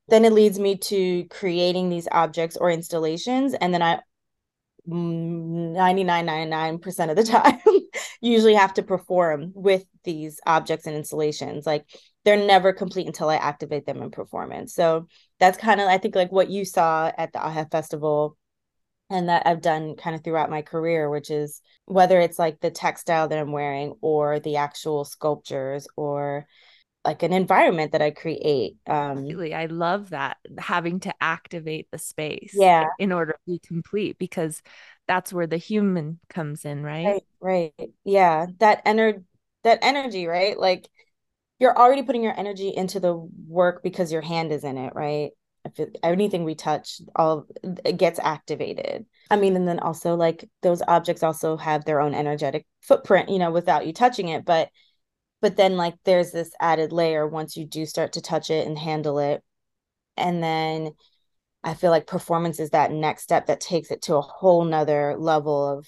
then 0.07 0.25
it 0.25 0.33
leads 0.33 0.59
me 0.59 0.77
to 0.77 1.25
creating 1.25 1.89
these 1.89 2.07
objects 2.11 2.57
or 2.57 2.69
installations 2.69 3.53
and 3.53 3.73
then 3.73 3.81
I 3.81 4.01
99.99% 4.87 7.09
of 7.09 7.15
the 7.15 7.23
time 7.23 7.59
usually 8.21 8.53
have 8.53 8.75
to 8.75 8.83
perform 8.83 9.51
with 9.55 9.83
these 10.03 10.39
objects 10.45 10.85
and 10.85 10.95
installations. 10.95 11.65
Like 11.65 11.87
they're 12.23 12.37
never 12.37 12.71
complete 12.73 13.07
until 13.07 13.29
i 13.29 13.35
activate 13.35 13.87
them 13.87 14.01
in 14.01 14.11
performance. 14.11 14.75
So 14.75 15.07
that's 15.39 15.57
kind 15.57 15.81
of 15.81 15.87
i 15.87 15.97
think 15.97 16.15
like 16.15 16.31
what 16.31 16.49
you 16.49 16.63
saw 16.65 17.11
at 17.17 17.33
the 17.33 17.39
AHA 17.39 17.65
festival 17.71 18.37
and 19.09 19.29
that 19.29 19.43
i've 19.45 19.61
done 19.61 19.95
kind 19.95 20.15
of 20.15 20.23
throughout 20.23 20.49
my 20.49 20.61
career 20.61 21.09
which 21.09 21.29
is 21.29 21.61
whether 21.85 22.19
it's 22.19 22.39
like 22.39 22.59
the 22.59 22.71
textile 22.71 23.27
that 23.27 23.39
i'm 23.39 23.51
wearing 23.51 23.93
or 24.01 24.39
the 24.39 24.57
actual 24.57 25.05
sculptures 25.05 25.87
or 25.95 26.45
like 27.05 27.21
an 27.23 27.31
environment 27.31 27.91
that 27.91 28.01
I 28.01 28.11
create. 28.11 28.77
Um 28.87 29.19
Absolutely. 29.19 29.53
I 29.53 29.67
love 29.67 30.09
that 30.09 30.37
having 30.57 30.99
to 31.01 31.13
activate 31.21 31.87
the 31.91 31.99
space 31.99 32.53
yeah. 32.55 32.85
in 32.99 33.11
order 33.11 33.33
to 33.33 33.39
be 33.45 33.59
complete 33.59 34.17
because 34.17 34.61
that's 35.07 35.31
where 35.31 35.47
the 35.47 35.57
human 35.57 36.19
comes 36.29 36.65
in, 36.65 36.83
right? 36.83 37.05
Right, 37.05 37.23
right. 37.39 37.91
Yeah. 38.03 38.47
That 38.57 38.83
ener 38.85 39.23
that 39.63 39.79
energy, 39.83 40.25
right? 40.25 40.59
Like 40.59 40.89
you're 41.59 41.77
already 41.77 42.03
putting 42.03 42.23
your 42.23 42.37
energy 42.37 42.69
into 42.75 42.99
the 42.99 43.15
work 43.47 43.83
because 43.83 44.11
your 44.11 44.21
hand 44.21 44.51
is 44.51 44.63
in 44.63 44.77
it, 44.77 44.93
right? 44.95 45.31
If 45.65 45.89
anything 46.03 46.43
we 46.43 46.55
touch, 46.55 47.01
all 47.15 47.47
gets 47.97 48.19
activated. 48.19 49.05
I 49.31 49.35
mean, 49.35 49.55
and 49.55 49.67
then 49.67 49.79
also 49.79 50.15
like 50.15 50.47
those 50.61 50.81
objects 50.87 51.23
also 51.23 51.57
have 51.57 51.85
their 51.85 51.99
own 51.99 52.13
energetic 52.13 52.65
footprint, 52.81 53.29
you 53.29 53.39
know, 53.39 53.51
without 53.51 53.87
you 53.87 53.93
touching 53.93 54.29
it. 54.29 54.45
But 54.45 54.69
but 55.41 55.57
then 55.57 55.77
like 55.77 55.95
there's 56.05 56.31
this 56.31 56.51
added 56.59 56.91
layer 56.91 57.27
once 57.27 57.55
you 57.55 57.65
do 57.65 57.85
start 57.85 58.13
to 58.13 58.21
touch 58.21 58.49
it 58.49 58.65
and 58.65 58.79
handle 58.79 59.19
it 59.19 59.43
and 60.17 60.41
then 60.41 60.91
i 61.63 61.75
feel 61.75 61.91
like 61.91 62.07
performance 62.07 62.59
is 62.59 62.71
that 62.71 62.91
next 62.91 63.21
step 63.21 63.45
that 63.45 63.59
takes 63.59 63.91
it 63.91 64.01
to 64.01 64.15
a 64.15 64.21
whole 64.21 64.65
nother 64.65 65.15
level 65.17 65.77
of 65.77 65.87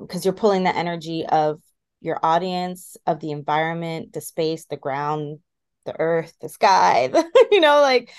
because 0.00 0.16
um, 0.16 0.22
you're 0.24 0.32
pulling 0.32 0.64
the 0.64 0.76
energy 0.76 1.24
of 1.26 1.60
your 2.00 2.18
audience 2.24 2.96
of 3.06 3.20
the 3.20 3.30
environment 3.30 4.12
the 4.12 4.20
space 4.20 4.64
the 4.66 4.76
ground 4.76 5.38
the 5.86 5.94
earth 6.00 6.34
the 6.40 6.48
sky 6.48 7.08
you 7.52 7.60
know 7.60 7.80
like 7.80 8.12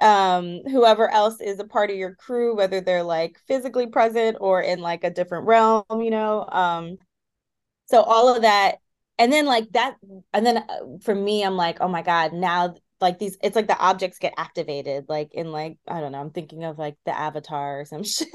um 0.00 0.60
whoever 0.70 1.10
else 1.10 1.40
is 1.40 1.60
a 1.60 1.64
part 1.64 1.90
of 1.90 1.96
your 1.96 2.14
crew 2.16 2.56
whether 2.56 2.80
they're 2.80 3.02
like 3.04 3.38
physically 3.46 3.86
present 3.86 4.36
or 4.40 4.60
in 4.60 4.80
like 4.80 5.04
a 5.04 5.10
different 5.10 5.46
realm 5.46 5.84
you 6.00 6.10
know 6.10 6.46
um 6.50 6.96
so 7.86 8.02
all 8.02 8.34
of 8.34 8.42
that 8.42 8.76
and 9.18 9.32
then 9.32 9.46
like 9.46 9.70
that 9.72 9.96
and 10.32 10.44
then 10.44 10.58
uh, 10.58 10.98
for 11.02 11.14
me 11.14 11.44
i'm 11.44 11.56
like 11.56 11.78
oh 11.80 11.88
my 11.88 12.02
god 12.02 12.32
now 12.32 12.74
like 13.00 13.18
these 13.18 13.36
it's 13.42 13.56
like 13.56 13.68
the 13.68 13.78
objects 13.78 14.18
get 14.18 14.34
activated 14.36 15.04
like 15.08 15.32
in 15.32 15.52
like 15.52 15.76
i 15.86 16.00
don't 16.00 16.12
know 16.12 16.20
i'm 16.20 16.30
thinking 16.30 16.64
of 16.64 16.78
like 16.78 16.96
the 17.04 17.16
avatar 17.16 17.80
or 17.80 17.84
some 17.84 18.02
shit 18.04 18.28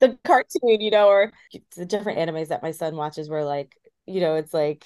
the 0.00 0.18
cartoon 0.24 0.80
you 0.80 0.90
know 0.90 1.08
or 1.08 1.32
the 1.76 1.86
different 1.86 2.18
animes 2.18 2.48
that 2.48 2.62
my 2.62 2.72
son 2.72 2.96
watches 2.96 3.28
where 3.28 3.44
like 3.44 3.76
you 4.06 4.20
know 4.20 4.34
it's 4.34 4.52
like 4.52 4.84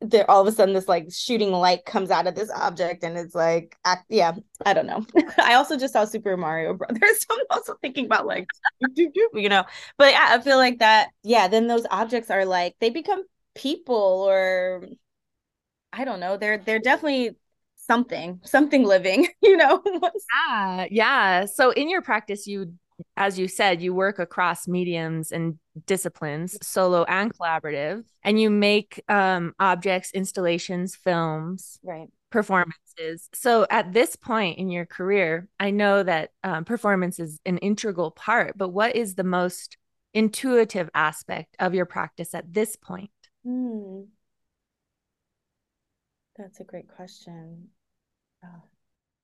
there 0.00 0.30
all 0.30 0.40
of 0.40 0.46
a 0.46 0.52
sudden 0.52 0.74
this 0.74 0.88
like 0.88 1.08
shooting 1.12 1.52
light 1.52 1.84
comes 1.84 2.10
out 2.10 2.26
of 2.26 2.34
this 2.34 2.50
object 2.50 3.04
and 3.04 3.18
it's 3.18 3.34
like 3.34 3.76
act, 3.84 4.06
yeah 4.08 4.32
i 4.64 4.72
don't 4.72 4.86
know 4.86 5.04
i 5.38 5.54
also 5.54 5.76
just 5.76 5.92
saw 5.92 6.04
super 6.04 6.36
mario 6.36 6.72
brothers 6.72 7.00
so 7.20 7.34
i'm 7.34 7.44
also 7.50 7.74
thinking 7.82 8.06
about 8.06 8.26
like 8.26 8.46
you 8.96 9.48
know 9.48 9.64
but 9.98 10.12
yeah 10.12 10.28
i 10.30 10.40
feel 10.40 10.56
like 10.56 10.78
that 10.78 11.10
yeah 11.22 11.48
then 11.48 11.66
those 11.66 11.86
objects 11.90 12.30
are 12.30 12.44
like 12.46 12.74
they 12.80 12.88
become 12.88 13.22
people 13.54 14.24
or 14.26 14.82
I 15.92 16.04
don't 16.04 16.20
know. 16.20 16.36
They're 16.36 16.58
they're 16.58 16.78
definitely 16.78 17.36
something, 17.76 18.40
something 18.44 18.84
living, 18.84 19.28
you 19.42 19.56
know. 19.56 19.82
yeah, 20.48 20.86
yeah. 20.90 21.44
So 21.46 21.70
in 21.70 21.90
your 21.90 22.02
practice, 22.02 22.46
you 22.46 22.74
as 23.16 23.38
you 23.38 23.48
said, 23.48 23.82
you 23.82 23.94
work 23.94 24.18
across 24.18 24.68
mediums 24.68 25.32
and 25.32 25.58
disciplines, 25.86 26.56
solo 26.62 27.04
and 27.04 27.32
collaborative, 27.34 28.04
and 28.22 28.40
you 28.40 28.50
make 28.50 29.02
um, 29.08 29.54
objects, 29.58 30.12
installations, 30.12 30.96
films, 30.96 31.78
right, 31.82 32.08
performances. 32.30 33.28
So 33.34 33.66
at 33.70 33.92
this 33.92 34.16
point 34.16 34.58
in 34.58 34.70
your 34.70 34.86
career, 34.86 35.48
I 35.58 35.70
know 35.70 36.02
that 36.02 36.30
um, 36.44 36.64
performance 36.64 37.18
is 37.18 37.40
an 37.44 37.58
integral 37.58 38.10
part. 38.10 38.56
But 38.56 38.70
what 38.70 38.96
is 38.96 39.14
the 39.14 39.24
most 39.24 39.76
intuitive 40.14 40.90
aspect 40.94 41.56
of 41.58 41.74
your 41.74 41.86
practice 41.86 42.34
at 42.34 42.52
this 42.52 42.76
point? 42.76 43.10
Hmm. 43.44 44.02
That's 46.36 46.60
a 46.60 46.64
great 46.64 46.88
question. 46.88 47.68
Oh, 48.44 48.62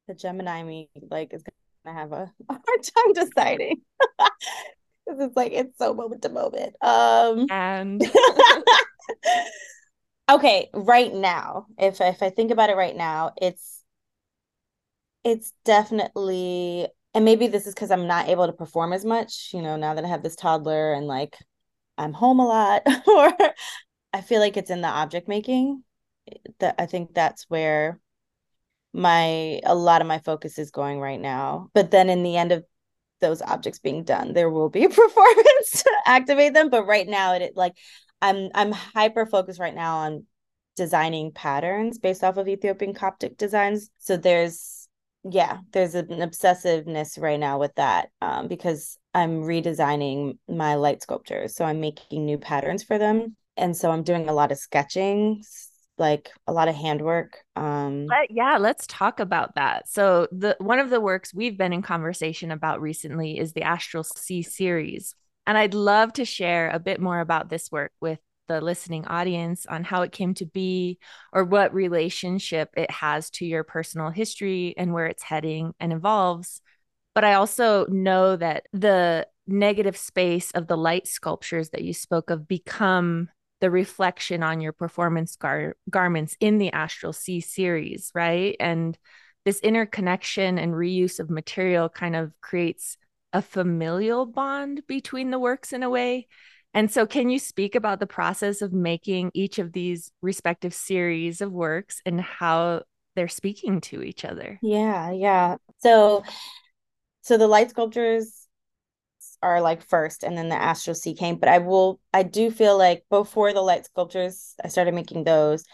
the 0.06 0.14
Gemini 0.14 0.62
me 0.62 0.90
like 1.10 1.32
is 1.32 1.42
gonna 1.84 1.98
have 1.98 2.12
a 2.12 2.32
hard 2.50 2.82
time 2.82 3.12
deciding. 3.14 3.82
It's 5.06 5.36
like 5.36 5.52
it's 5.52 5.78
so 5.78 5.94
moment 5.94 6.22
to 6.22 6.28
moment. 6.28 6.76
Um 6.80 7.46
and 7.50 8.02
okay, 10.30 10.70
right 10.74 11.12
now, 11.12 11.66
if 11.78 12.00
if 12.00 12.22
I 12.22 12.30
think 12.30 12.50
about 12.50 12.70
it 12.70 12.76
right 12.76 12.96
now, 12.96 13.32
it's 13.40 13.82
it's 15.24 15.52
definitely 15.64 16.88
and 17.14 17.24
maybe 17.24 17.46
this 17.46 17.66
is 17.66 17.74
because 17.74 17.90
I'm 17.90 18.06
not 18.06 18.28
able 18.28 18.46
to 18.46 18.52
perform 18.52 18.92
as 18.92 19.04
much, 19.04 19.50
you 19.54 19.62
know, 19.62 19.76
now 19.76 19.94
that 19.94 20.04
I 20.04 20.08
have 20.08 20.22
this 20.22 20.36
toddler 20.36 20.92
and 20.92 21.06
like 21.06 21.38
I'm 21.98 22.12
home 22.12 22.40
a 22.40 22.46
lot 22.46 22.82
or 23.08 23.32
I 24.12 24.20
feel 24.20 24.40
like 24.40 24.56
it's 24.56 24.70
in 24.70 24.82
the 24.82 24.88
object 24.88 25.28
making 25.28 25.82
that 26.60 26.76
I 26.78 26.86
think 26.86 27.14
that's 27.14 27.46
where 27.48 28.00
my 28.92 29.60
a 29.64 29.74
lot 29.74 30.00
of 30.00 30.06
my 30.06 30.18
focus 30.18 30.58
is 30.58 30.70
going 30.70 31.00
right 31.00 31.20
now. 31.20 31.70
But 31.74 31.90
then 31.90 32.10
in 32.10 32.22
the 32.22 32.36
end 32.36 32.52
of 32.52 32.64
those 33.20 33.42
objects 33.42 33.78
being 33.78 34.04
done, 34.04 34.32
there 34.32 34.50
will 34.50 34.68
be 34.68 34.84
a 34.84 34.88
performance 34.90 35.82
to 35.82 35.90
activate 36.06 36.54
them. 36.54 36.70
But 36.70 36.86
right 36.86 37.08
now 37.08 37.34
it, 37.34 37.56
like 37.56 37.74
I'm 38.22 38.50
I'm 38.54 38.72
hyper 38.72 39.26
focused 39.26 39.60
right 39.60 39.74
now 39.74 39.98
on 39.98 40.26
designing 40.76 41.32
patterns 41.32 41.98
based 41.98 42.22
off 42.22 42.36
of 42.36 42.48
Ethiopian 42.48 42.94
Coptic 42.94 43.36
designs. 43.36 43.90
So 43.98 44.16
there's 44.16 44.88
yeah, 45.28 45.58
there's 45.72 45.94
an 45.94 46.06
obsessiveness 46.08 47.20
right 47.20 47.40
now 47.40 47.58
with 47.58 47.74
that 47.74 48.10
um, 48.22 48.46
because 48.46 48.96
I'm 49.12 49.42
redesigning 49.42 50.38
my 50.48 50.76
light 50.76 51.02
sculptures. 51.02 51.56
So 51.56 51.64
I'm 51.64 51.80
making 51.80 52.24
new 52.24 52.38
patterns 52.38 52.84
for 52.84 52.98
them. 52.98 53.36
And 53.56 53.76
so 53.76 53.90
I'm 53.90 54.02
doing 54.02 54.28
a 54.28 54.32
lot 54.32 54.52
of 54.52 54.58
sketching, 54.58 55.42
like 55.98 56.30
a 56.46 56.52
lot 56.52 56.68
of 56.68 56.74
handwork. 56.74 57.38
Um, 57.54 58.06
but 58.06 58.30
yeah, 58.30 58.58
let's 58.58 58.86
talk 58.86 59.20
about 59.20 59.54
that. 59.54 59.88
So 59.88 60.28
the 60.30 60.56
one 60.58 60.78
of 60.78 60.90
the 60.90 61.00
works 61.00 61.34
we've 61.34 61.56
been 61.56 61.72
in 61.72 61.82
conversation 61.82 62.50
about 62.50 62.80
recently 62.80 63.38
is 63.38 63.52
the 63.52 63.62
Astral 63.62 64.04
Sea 64.04 64.42
series. 64.42 65.14
And 65.46 65.56
I'd 65.56 65.74
love 65.74 66.12
to 66.14 66.24
share 66.24 66.70
a 66.70 66.78
bit 66.78 67.00
more 67.00 67.20
about 67.20 67.48
this 67.48 67.70
work 67.70 67.92
with 68.00 68.18
the 68.48 68.60
listening 68.60 69.06
audience 69.06 69.66
on 69.66 69.84
how 69.84 70.02
it 70.02 70.12
came 70.12 70.34
to 70.34 70.46
be 70.46 70.98
or 71.32 71.44
what 71.44 71.74
relationship 71.74 72.70
it 72.76 72.90
has 72.90 73.30
to 73.30 73.46
your 73.46 73.64
personal 73.64 74.10
history 74.10 74.74
and 74.76 74.92
where 74.92 75.06
it's 75.06 75.22
heading 75.22 75.72
and 75.80 75.92
evolves. 75.92 76.60
But 77.14 77.24
I 77.24 77.34
also 77.34 77.86
know 77.86 78.36
that 78.36 78.66
the 78.72 79.26
negative 79.46 79.96
space 79.96 80.50
of 80.52 80.66
the 80.66 80.76
light 80.76 81.06
sculptures 81.06 81.70
that 81.70 81.82
you 81.82 81.92
spoke 81.92 82.30
of 82.30 82.48
become 82.48 83.28
the 83.60 83.70
reflection 83.70 84.42
on 84.42 84.60
your 84.60 84.72
performance 84.72 85.36
gar- 85.36 85.76
garments 85.88 86.36
in 86.40 86.58
the 86.58 86.72
Astral 86.72 87.12
Sea 87.12 87.40
series, 87.40 88.10
right? 88.14 88.56
And 88.60 88.98
this 89.44 89.60
interconnection 89.60 90.58
and 90.58 90.72
reuse 90.72 91.20
of 91.20 91.30
material 91.30 91.88
kind 91.88 92.16
of 92.16 92.32
creates 92.40 92.96
a 93.32 93.40
familial 93.42 94.26
bond 94.26 94.82
between 94.86 95.30
the 95.30 95.38
works 95.38 95.72
in 95.72 95.82
a 95.82 95.90
way. 95.90 96.26
And 96.74 96.90
so, 96.90 97.06
can 97.06 97.30
you 97.30 97.38
speak 97.38 97.74
about 97.74 98.00
the 98.00 98.06
process 98.06 98.60
of 98.60 98.72
making 98.72 99.30
each 99.32 99.58
of 99.58 99.72
these 99.72 100.10
respective 100.20 100.74
series 100.74 101.40
of 101.40 101.50
works 101.50 102.02
and 102.04 102.20
how 102.20 102.82
they're 103.14 103.28
speaking 103.28 103.80
to 103.82 104.02
each 104.02 104.24
other? 104.24 104.58
Yeah, 104.62 105.10
yeah. 105.12 105.56
So, 105.78 106.22
so 107.22 107.38
the 107.38 107.48
light 107.48 107.70
sculptures 107.70 108.45
are 109.42 109.60
like 109.60 109.82
first, 109.82 110.24
and 110.24 110.36
then 110.36 110.48
the 110.48 110.54
Astral 110.56 110.94
Sea 110.94 111.14
came. 111.14 111.36
But 111.36 111.48
I 111.48 111.58
will, 111.58 112.00
I 112.12 112.22
do 112.22 112.50
feel 112.50 112.76
like 112.76 113.04
before 113.10 113.52
the 113.52 113.62
light 113.62 113.84
sculptures, 113.86 114.54
I 114.62 114.68
started 114.68 114.94
making 114.94 115.24
those. 115.24 115.64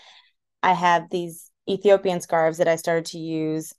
I 0.62 0.72
have 0.74 1.10
these 1.10 1.50
Ethiopian 1.68 2.20
scarves 2.20 2.58
that 2.58 2.68
I 2.68 2.76
started 2.76 3.06
to 3.06 3.18
use, 3.18 3.72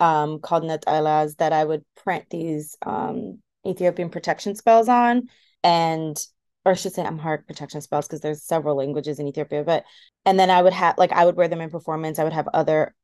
um, 0.00 0.40
called 0.40 0.64
netelas, 0.64 1.36
that 1.36 1.52
I 1.52 1.64
would 1.64 1.84
print 1.96 2.26
these 2.30 2.76
um 2.84 3.40
Ethiopian 3.66 4.10
protection 4.10 4.54
spells 4.54 4.88
on, 4.88 5.28
and 5.62 6.16
or 6.64 6.72
I 6.72 6.74
should 6.74 6.92
say 6.92 7.04
Amharic 7.04 7.46
protection 7.46 7.80
spells 7.80 8.06
because 8.06 8.20
there's 8.20 8.42
several 8.42 8.76
languages 8.76 9.18
in 9.18 9.26
Ethiopia. 9.28 9.64
But 9.64 9.84
and 10.24 10.38
then 10.38 10.50
I 10.50 10.62
would 10.62 10.72
have 10.72 10.96
like 10.98 11.12
I 11.12 11.24
would 11.24 11.36
wear 11.36 11.48
them 11.48 11.60
in 11.60 11.70
performance. 11.70 12.18
I 12.18 12.24
would 12.24 12.32
have 12.32 12.48
other 12.54 12.94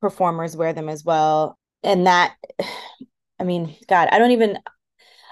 performers 0.00 0.56
wear 0.56 0.72
them 0.72 0.88
as 0.88 1.04
well. 1.04 1.58
And 1.82 2.06
that 2.06 2.34
I 3.40 3.44
mean, 3.44 3.76
God, 3.86 4.08
I 4.10 4.18
don't 4.18 4.32
even 4.32 4.58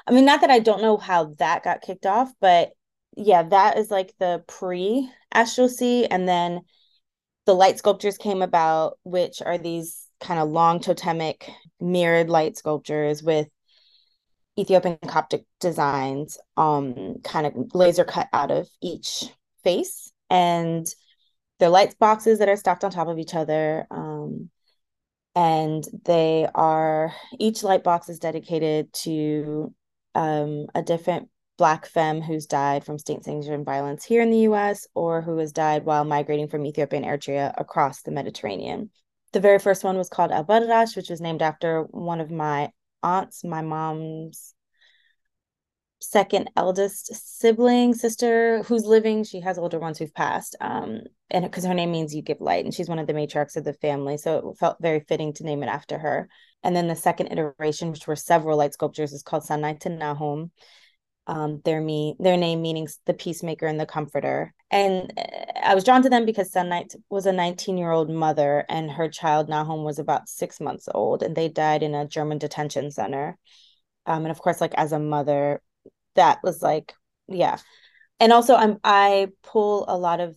I 0.06 0.12
mean, 0.12 0.24
not 0.24 0.40
that 0.42 0.50
I 0.50 0.60
don't 0.60 0.82
know 0.82 0.96
how 0.96 1.34
that 1.38 1.64
got 1.64 1.82
kicked 1.82 2.06
off, 2.06 2.32
but 2.40 2.70
yeah, 3.16 3.42
that 3.44 3.78
is 3.78 3.90
like 3.90 4.14
the 4.18 4.44
pre 4.46 5.10
Astral 5.32 5.68
Sea. 5.68 6.06
And 6.06 6.28
then 6.28 6.60
the 7.46 7.54
light 7.54 7.78
sculptures 7.78 8.18
came 8.18 8.42
about, 8.42 8.98
which 9.02 9.42
are 9.42 9.58
these 9.58 10.06
kind 10.20 10.40
of 10.40 10.48
long 10.48 10.80
totemic 10.80 11.50
mirrored 11.80 12.30
light 12.30 12.56
sculptures 12.56 13.22
with 13.22 13.48
Ethiopian 14.58 14.98
Coptic 15.06 15.44
designs, 15.60 16.38
um, 16.56 17.16
kind 17.22 17.46
of 17.46 17.74
laser 17.74 18.04
cut 18.04 18.28
out 18.32 18.50
of 18.50 18.68
each 18.80 19.24
face. 19.62 20.12
And 20.30 20.86
they're 21.58 21.68
light 21.68 21.98
boxes 21.98 22.38
that 22.38 22.48
are 22.48 22.56
stacked 22.56 22.84
on 22.84 22.90
top 22.90 23.08
of 23.08 23.18
each 23.18 23.34
other. 23.34 23.86
Um, 23.90 24.50
and 25.34 25.84
they 26.04 26.48
are, 26.54 27.12
each 27.38 27.62
light 27.62 27.84
box 27.84 28.08
is 28.08 28.18
dedicated 28.18 28.92
to 28.94 29.74
um, 30.16 30.66
a 30.74 30.82
different 30.82 31.28
Black 31.58 31.86
femme 31.86 32.20
who's 32.20 32.46
died 32.46 32.84
from 32.84 32.98
state 32.98 33.24
sanctioned 33.24 33.64
violence 33.64 34.04
here 34.04 34.20
in 34.20 34.30
the 34.30 34.40
US 34.50 34.86
or 34.94 35.22
who 35.22 35.38
has 35.38 35.52
died 35.52 35.84
while 35.84 36.04
migrating 36.04 36.48
from 36.48 36.66
Ethiopia 36.66 37.00
and 37.00 37.06
Eritrea 37.06 37.54
across 37.56 38.02
the 38.02 38.10
Mediterranean. 38.10 38.90
The 39.32 39.40
very 39.40 39.58
first 39.58 39.84
one 39.84 39.96
was 39.96 40.08
called 40.08 40.32
Al 40.32 40.44
which 40.44 41.10
was 41.10 41.20
named 41.20 41.42
after 41.42 41.82
one 41.84 42.20
of 42.20 42.30
my 42.30 42.70
aunts, 43.02 43.44
my 43.44 43.62
mom's 43.62 44.54
second 46.00 46.50
eldest 46.56 47.14
sibling 47.38 47.94
sister 47.94 48.62
who's 48.64 48.84
living. 48.84 49.24
She 49.24 49.40
has 49.40 49.58
older 49.58 49.78
ones 49.78 49.98
who've 49.98 50.14
passed 50.14 50.56
um 50.60 51.00
and 51.30 51.44
because 51.44 51.64
her 51.64 51.74
name 51.74 51.90
means 51.90 52.14
you 52.14 52.22
give 52.22 52.40
light 52.40 52.64
and 52.64 52.72
she's 52.72 52.88
one 52.88 52.98
of 52.98 53.06
the 53.06 53.12
matriarchs 53.12 53.56
of 53.56 53.64
the 53.64 53.72
family 53.72 54.16
so 54.16 54.50
it 54.50 54.58
felt 54.58 54.76
very 54.80 55.00
fitting 55.00 55.32
to 55.34 55.44
name 55.44 55.62
it 55.62 55.68
after 55.68 55.98
her. 55.98 56.28
And 56.62 56.74
then 56.74 56.88
the 56.88 56.96
second 56.96 57.28
iteration 57.28 57.92
which 57.92 58.06
were 58.06 58.16
several 58.16 58.58
light 58.58 58.74
sculptures 58.74 59.12
is 59.12 59.22
called 59.22 59.44
Sanait 59.44 59.84
Nahum. 59.86 60.50
Um 61.26 61.60
their 61.64 61.80
me 61.80 62.14
their 62.18 62.36
name 62.36 62.62
meaning 62.62 62.88
the 63.06 63.14
peacemaker 63.14 63.66
and 63.66 63.80
the 63.80 63.86
comforter. 63.86 64.54
And 64.70 65.12
uh, 65.16 65.22
i 65.64 65.74
was 65.74 65.84
drawn 65.84 66.02
to 66.02 66.10
them 66.10 66.26
because 66.26 66.52
Sanait 66.52 66.94
was 67.10 67.26
a 67.26 67.32
19 67.32 67.78
year 67.78 67.90
old 67.90 68.10
mother 68.10 68.64
and 68.68 68.90
her 68.90 69.08
child 69.08 69.48
nahum 69.48 69.82
was 69.82 69.98
about 69.98 70.28
six 70.28 70.60
months 70.60 70.88
old 70.94 71.22
and 71.22 71.34
they 71.34 71.48
died 71.48 71.82
in 71.82 71.94
a 71.94 72.06
german 72.06 72.38
detention 72.38 72.90
center. 72.90 73.38
Um, 74.06 74.22
and 74.24 74.30
of 74.30 74.38
course 74.40 74.60
like 74.60 74.74
as 74.74 74.92
a 74.92 75.00
mother 75.00 75.60
that 76.16 76.38
was 76.42 76.62
like 76.62 76.94
yeah. 77.28 77.58
And 78.18 78.32
also 78.32 78.54
i'm 78.54 78.78
i 78.82 79.28
pull 79.42 79.84
a 79.88 79.96
lot 79.96 80.20
of 80.20 80.36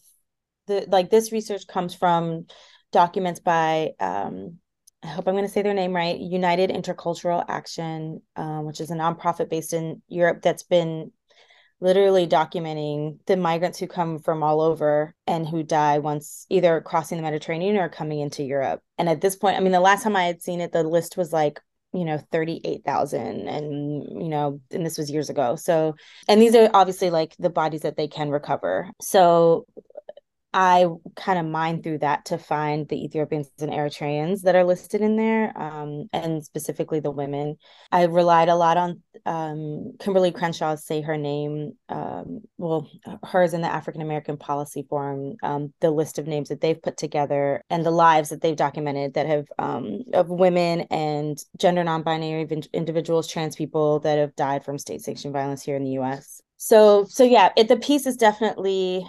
the 0.67 0.85
like 0.87 1.09
this 1.09 1.31
research 1.31 1.67
comes 1.67 1.95
from 1.95 2.45
documents 2.91 3.39
by 3.39 3.91
um 3.99 4.57
i 5.03 5.07
hope 5.07 5.27
i'm 5.27 5.33
going 5.33 5.45
to 5.45 5.51
say 5.51 5.61
their 5.61 5.73
name 5.73 5.95
right 5.95 6.19
united 6.19 6.69
intercultural 6.69 7.43
action 7.47 8.21
um, 8.35 8.65
which 8.65 8.81
is 8.81 8.91
a 8.91 8.95
nonprofit 8.95 9.49
based 9.49 9.73
in 9.73 10.01
europe 10.07 10.41
that's 10.41 10.63
been 10.63 11.11
literally 11.81 12.27
documenting 12.27 13.17
the 13.25 13.37
migrants 13.37 13.79
who 13.79 13.87
come 13.87 14.19
from 14.19 14.43
all 14.43 14.59
over 14.61 15.15
and 15.25 15.47
who 15.47 15.63
die 15.63 15.99
once 15.99 16.45
either 16.49 16.81
crossing 16.81 17.17
the 17.17 17.23
mediterranean 17.23 17.77
or 17.77 17.87
coming 17.87 18.19
into 18.19 18.43
europe. 18.43 18.81
And 18.97 19.07
at 19.07 19.21
this 19.21 19.35
point 19.35 19.57
i 19.57 19.59
mean 19.59 19.71
the 19.71 19.79
last 19.79 20.03
time 20.03 20.15
i 20.15 20.25
had 20.25 20.41
seen 20.41 20.61
it 20.61 20.71
the 20.71 20.83
list 20.83 21.17
was 21.17 21.31
like 21.31 21.61
you 21.93 22.05
know 22.05 22.19
38,000 22.31 23.47
and 23.47 24.03
you 24.03 24.29
know 24.29 24.61
and 24.71 24.85
this 24.85 24.97
was 24.97 25.09
years 25.09 25.29
ago. 25.29 25.55
So 25.55 25.95
and 26.27 26.41
these 26.41 26.55
are 26.55 26.69
obviously 26.73 27.09
like 27.09 27.35
the 27.39 27.49
bodies 27.49 27.81
that 27.81 27.97
they 27.97 28.07
can 28.07 28.29
recover. 28.29 28.89
So 29.01 29.65
I 30.53 30.87
kind 31.15 31.37
of 31.37 31.45
mined 31.45 31.83
through 31.83 31.99
that 31.99 32.25
to 32.25 32.39
find 32.39 32.87
the 32.87 33.03
Ethiopians 33.05 33.49
and 33.59 33.71
Eritreans 33.71 34.41
that 34.41 34.55
are 34.55 34.63
listed 34.63 35.01
in 35.01 35.15
there, 35.15 35.53
um, 35.55 36.09
and 36.11 36.43
specifically 36.43 36.99
the 36.99 37.11
women. 37.11 37.57
I 37.91 38.03
relied 38.03 38.49
a 38.49 38.55
lot 38.55 38.77
on 38.77 39.03
um, 39.27 39.93
Kimberlé 39.99 40.33
Crenshaw's 40.33 40.85
Say 40.85 41.01
Her 41.01 41.17
Name, 41.17 41.73
um, 41.89 42.41
well, 42.57 42.89
hers 43.23 43.53
in 43.53 43.61
the 43.61 43.71
African 43.71 44.01
American 44.01 44.37
Policy 44.37 44.85
Forum, 44.89 45.35
um, 45.43 45.71
the 45.81 45.91
list 45.91 46.17
of 46.17 46.25
names 46.25 46.49
that 46.49 46.61
they've 46.61 46.81
put 46.81 46.97
together 46.97 47.63
and 47.69 47.85
the 47.85 47.91
lives 47.91 48.29
that 48.29 48.41
they've 48.41 48.55
documented 48.55 49.13
that 49.13 49.27
have 49.27 49.45
um, 49.59 50.03
of 50.13 50.29
women 50.29 50.81
and 50.89 51.37
gender 51.57 51.83
non 51.83 52.01
binary 52.01 52.47
individuals, 52.73 53.27
trans 53.27 53.55
people 53.55 53.99
that 53.99 54.17
have 54.17 54.35
died 54.35 54.65
from 54.65 54.79
state 54.79 55.01
sanctioned 55.01 55.33
violence 55.33 55.61
here 55.61 55.75
in 55.75 55.83
the 55.83 55.99
US. 55.99 56.41
So, 56.57 57.05
so 57.05 57.23
yeah, 57.23 57.49
it, 57.55 57.67
the 57.67 57.77
piece 57.77 58.05
is 58.05 58.17
definitely 58.17 59.07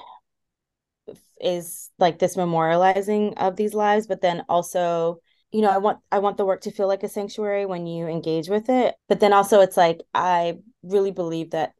is 1.40 1.90
like 1.98 2.18
this 2.18 2.36
memorializing 2.36 3.34
of 3.36 3.56
these 3.56 3.74
lives 3.74 4.06
but 4.06 4.20
then 4.20 4.42
also 4.48 5.18
you 5.52 5.60
know 5.60 5.70
i 5.70 5.78
want 5.78 5.98
i 6.12 6.18
want 6.18 6.36
the 6.36 6.44
work 6.44 6.60
to 6.60 6.70
feel 6.70 6.86
like 6.86 7.02
a 7.02 7.08
sanctuary 7.08 7.66
when 7.66 7.86
you 7.86 8.06
engage 8.06 8.48
with 8.48 8.68
it. 8.68 8.94
But 9.08 9.20
then 9.20 9.32
also 9.32 9.60
it's 9.60 9.76
like 9.76 10.00
i 10.14 10.58
really 10.82 11.10
believe 11.10 11.50
that 11.50 11.72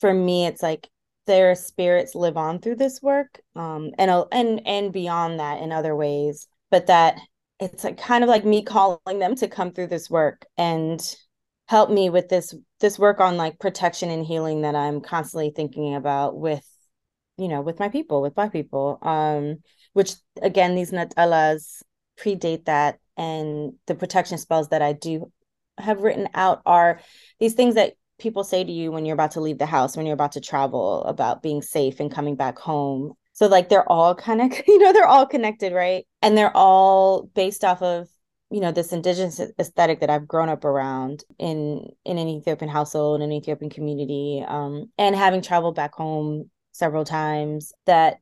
for 0.00 0.12
me 0.12 0.46
it's 0.46 0.62
like 0.62 0.88
their 1.26 1.54
spirits 1.54 2.14
live 2.14 2.36
on 2.36 2.58
through 2.58 2.76
this 2.76 3.00
work 3.00 3.40
um 3.56 3.90
and 3.98 4.10
and 4.32 4.66
and 4.66 4.92
beyond 4.92 5.40
that 5.40 5.62
in 5.62 5.72
other 5.72 5.94
ways. 5.96 6.46
But 6.70 6.86
that 6.88 7.18
it's 7.60 7.84
like 7.84 7.98
kind 7.98 8.24
of 8.24 8.28
like 8.28 8.44
me 8.44 8.62
calling 8.62 9.18
them 9.18 9.34
to 9.36 9.48
come 9.48 9.72
through 9.72 9.86
this 9.88 10.10
work 10.10 10.44
and 10.58 11.00
help 11.66 11.90
me 11.90 12.10
with 12.10 12.28
this 12.28 12.54
this 12.80 12.98
work 12.98 13.20
on 13.20 13.36
like 13.36 13.58
protection 13.58 14.10
and 14.10 14.26
healing 14.26 14.62
that 14.62 14.74
i'm 14.74 15.00
constantly 15.00 15.50
thinking 15.50 15.94
about 15.94 16.36
with 16.36 16.66
you 17.36 17.48
know 17.48 17.60
with 17.60 17.78
my 17.78 17.88
people 17.88 18.22
with 18.22 18.34
black 18.34 18.52
people 18.52 18.98
um 19.02 19.56
which 19.92 20.14
again 20.42 20.74
these 20.74 20.90
netelas 20.90 21.82
predate 22.18 22.64
that 22.66 22.98
and 23.16 23.72
the 23.86 23.94
protection 23.94 24.38
spells 24.38 24.68
that 24.68 24.82
i 24.82 24.92
do 24.92 25.30
have 25.78 26.02
written 26.02 26.28
out 26.34 26.62
are 26.66 27.00
these 27.40 27.54
things 27.54 27.74
that 27.74 27.94
people 28.18 28.44
say 28.44 28.62
to 28.62 28.72
you 28.72 28.92
when 28.92 29.04
you're 29.04 29.14
about 29.14 29.32
to 29.32 29.40
leave 29.40 29.58
the 29.58 29.66
house 29.66 29.96
when 29.96 30.06
you're 30.06 30.14
about 30.14 30.32
to 30.32 30.40
travel 30.40 31.02
about 31.04 31.42
being 31.42 31.62
safe 31.62 32.00
and 32.00 32.12
coming 32.12 32.36
back 32.36 32.58
home. 32.58 33.12
So 33.32 33.46
like 33.46 33.68
they're 33.68 33.90
all 33.90 34.14
kind 34.14 34.40
of 34.40 34.52
you 34.66 34.78
know 34.78 34.92
they're 34.92 35.06
all 35.06 35.26
connected 35.26 35.72
right? 35.72 36.06
And 36.22 36.36
they're 36.36 36.56
all 36.56 37.24
based 37.34 37.64
off 37.64 37.82
of 37.82 38.08
you 38.50 38.60
know 38.60 38.72
this 38.72 38.92
indigenous 38.92 39.40
aesthetic 39.58 40.00
that 40.00 40.10
I've 40.10 40.28
grown 40.28 40.48
up 40.48 40.64
around 40.64 41.24
in 41.38 41.88
in 42.04 42.18
an 42.18 42.28
Ethiopian 42.28 42.70
household 42.70 43.20
in 43.20 43.30
an 43.30 43.32
Ethiopian 43.32 43.70
community 43.70 44.44
um 44.46 44.90
and 44.96 45.16
having 45.16 45.42
traveled 45.42 45.74
back 45.74 45.94
home 45.94 46.50
several 46.74 47.04
times 47.06 47.72
that 47.86 48.18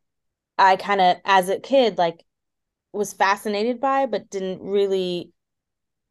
I 0.58 0.76
kind 0.76 1.00
of, 1.00 1.16
as 1.24 1.48
a 1.48 1.60
kid, 1.60 1.98
like 1.98 2.24
was 2.92 3.12
fascinated 3.14 3.80
by, 3.80 4.06
but 4.06 4.30
didn't 4.30 4.62
really 4.62 5.32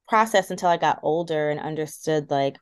process 0.09 0.51
until 0.51 0.69
I 0.69 0.77
got 0.77 0.99
older 1.03 1.49
and 1.49 1.59
understood 1.59 2.29
like 2.31 2.57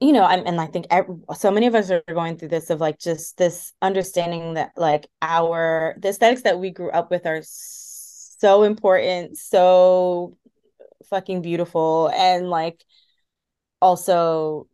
you 0.00 0.12
know, 0.12 0.24
I'm, 0.24 0.46
and 0.46 0.60
I 0.60 0.66
think 0.66 0.86
every, 0.90 1.14
so 1.36 1.50
many 1.50 1.66
of 1.66 1.74
us 1.74 1.90
are 1.90 2.02
going 2.08 2.38
through 2.38 2.48
this 2.48 2.70
of 2.70 2.80
like 2.80 2.98
just 2.98 3.36
this 3.36 3.72
understanding 3.82 4.54
that 4.54 4.72
like 4.76 5.08
our 5.22 5.94
the 5.98 6.08
aesthetics 6.08 6.42
that 6.42 6.58
we 6.58 6.70
grew 6.70 6.90
up 6.90 7.10
with 7.10 7.26
are 7.26 7.42
so 7.44 8.62
important, 8.62 9.38
so 9.38 10.36
fucking 11.10 11.42
beautiful, 11.42 12.10
and 12.14 12.50
like 12.50 12.84
also, 13.82 14.68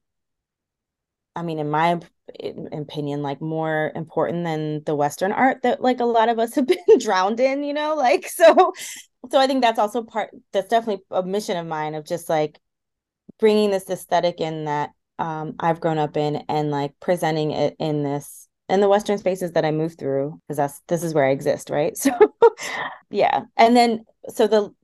I 1.35 1.43
mean, 1.43 1.59
in 1.59 1.71
my 1.71 2.01
opinion, 2.73 3.23
like 3.23 3.41
more 3.41 3.93
important 3.95 4.45
than 4.45 4.83
the 4.85 4.95
Western 4.95 5.33
art 5.33 5.63
that 5.63 5.81
like 5.81 6.01
a 6.01 6.05
lot 6.05 6.29
of 6.29 6.39
us 6.39 6.55
have 6.57 6.67
been 6.67 6.99
drowned 6.99 7.41
in, 7.41 7.63
you 7.65 7.75
know, 7.75 7.95
like 7.95 8.29
so. 8.29 8.73
So 9.31 9.41
I 9.41 9.49
think 9.49 9.61
that's 9.61 9.81
also 9.81 10.05
part. 10.05 10.31
That's 10.53 10.69
definitely 10.69 11.03
a 11.11 11.21
mission 11.23 11.57
of 11.57 11.67
mine 11.67 11.97
of 11.97 12.07
just 12.07 12.29
like 12.29 12.61
bringing 13.41 13.71
this 13.71 13.91
aesthetic 13.91 14.41
in 14.41 14.65
that 14.67 14.91
um, 15.19 15.55
I've 15.59 15.81
grown 15.81 15.99
up 15.99 16.17
in 16.17 16.45
and 16.49 16.71
like 16.71 16.93
presenting 17.01 17.51
it 17.51 17.75
in 17.79 18.03
this 18.03 18.49
in 18.69 18.81
the 18.81 18.89
Western 18.89 19.19
spaces 19.19 19.53
that 19.53 19.65
I 19.65 19.71
move 19.71 19.97
through 19.99 20.41
because 20.47 20.59
that's 20.59 20.81
this 20.89 21.03
is 21.03 21.15
where 21.15 21.27
I 21.27 21.31
exist, 21.31 21.71
right? 21.71 21.97
So 22.07 22.13
yeah, 23.11 23.43
and 23.57 23.77
then 23.77 24.05
so 24.29 24.47
the 24.47 24.75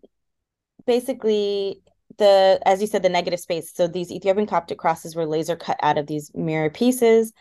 basically 0.86 1.82
the 2.18 2.60
as 2.64 2.80
you 2.80 2.86
said 2.86 3.02
the 3.02 3.08
negative 3.08 3.40
space. 3.40 3.72
So 3.74 3.86
these 3.86 4.10
Ethiopian 4.10 4.46
Coptic 4.46 4.78
crosses 4.78 5.14
were 5.14 5.26
laser 5.26 5.56
cut 5.56 5.78
out 5.82 5.98
of 5.98 6.06
these 6.06 6.30
mirror 6.34 6.70
pieces. 6.70 7.32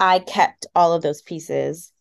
I 0.00 0.18
kept 0.18 0.66
all 0.74 0.92
of 0.92 1.02
those 1.02 1.22
pieces, 1.22 1.92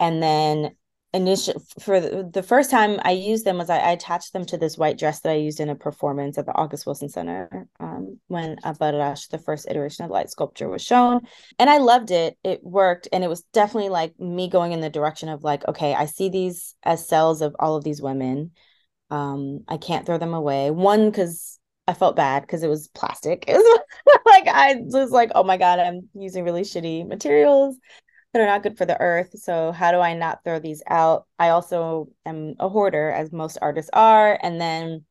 and 0.00 0.22
then 0.22 0.76
initial 1.16 1.54
for 1.80 2.00
the, 2.00 2.42
first 2.42 2.70
time 2.70 3.00
I 3.02 3.12
used 3.12 3.44
them 3.44 3.58
was 3.58 3.70
I, 3.70 3.78
I, 3.78 3.90
attached 3.92 4.32
them 4.32 4.44
to 4.46 4.58
this 4.58 4.76
white 4.76 4.98
dress 4.98 5.20
that 5.20 5.32
I 5.32 5.36
used 5.36 5.60
in 5.60 5.70
a 5.70 5.74
performance 5.74 6.36
at 6.36 6.46
the 6.46 6.54
August 6.54 6.84
Wilson 6.84 7.08
Center 7.08 7.66
um, 7.80 8.18
when 8.28 8.56
Abarash, 8.64 9.28
the 9.28 9.38
first 9.38 9.66
iteration 9.70 10.04
of 10.04 10.10
light 10.10 10.30
sculpture, 10.30 10.68
was 10.68 10.82
shown, 10.82 11.22
and 11.58 11.70
I 11.70 11.78
loved 11.78 12.10
it. 12.10 12.36
It 12.44 12.62
worked, 12.62 13.08
and 13.12 13.24
it 13.24 13.28
was 13.28 13.42
definitely 13.52 13.88
like 13.88 14.18
me 14.20 14.48
going 14.48 14.72
in 14.72 14.80
the 14.80 14.90
direction 14.90 15.28
of 15.28 15.42
like, 15.42 15.66
okay, 15.66 15.94
I 15.94 16.06
see 16.06 16.28
these 16.28 16.74
as 16.82 17.08
cells 17.08 17.40
of 17.40 17.56
all 17.58 17.76
of 17.76 17.84
these 17.84 18.02
women. 18.02 18.52
Um, 19.10 19.60
I 19.68 19.76
can't 19.76 20.04
throw 20.04 20.18
them 20.18 20.34
away. 20.34 20.70
One 20.70 21.10
because 21.10 21.58
I 21.86 21.94
felt 21.94 22.16
bad 22.16 22.42
because 22.42 22.62
it 22.62 22.68
was 22.68 22.88
plastic. 22.88 23.44
It 23.48 23.56
was 23.56 23.80
like 24.26 24.48
I 24.48 24.76
was 24.80 25.10
like, 25.10 25.30
oh 25.34 25.44
my 25.44 25.56
god, 25.56 25.78
I'm 25.78 26.08
using 26.14 26.44
really 26.44 26.62
shitty 26.62 27.06
materials 27.06 27.76
that 28.32 28.42
are 28.42 28.46
not 28.46 28.62
good 28.62 28.76
for 28.76 28.84
the 28.84 29.00
earth. 29.00 29.30
So 29.38 29.72
how 29.72 29.92
do 29.92 29.98
I 29.98 30.14
not 30.14 30.44
throw 30.44 30.58
these 30.58 30.82
out? 30.88 31.26
I 31.38 31.50
also 31.50 32.08
am 32.26 32.54
a 32.58 32.68
hoarder, 32.68 33.10
as 33.10 33.32
most 33.32 33.58
artists 33.62 33.90
are. 33.92 34.38
And 34.42 34.60
then 34.60 35.04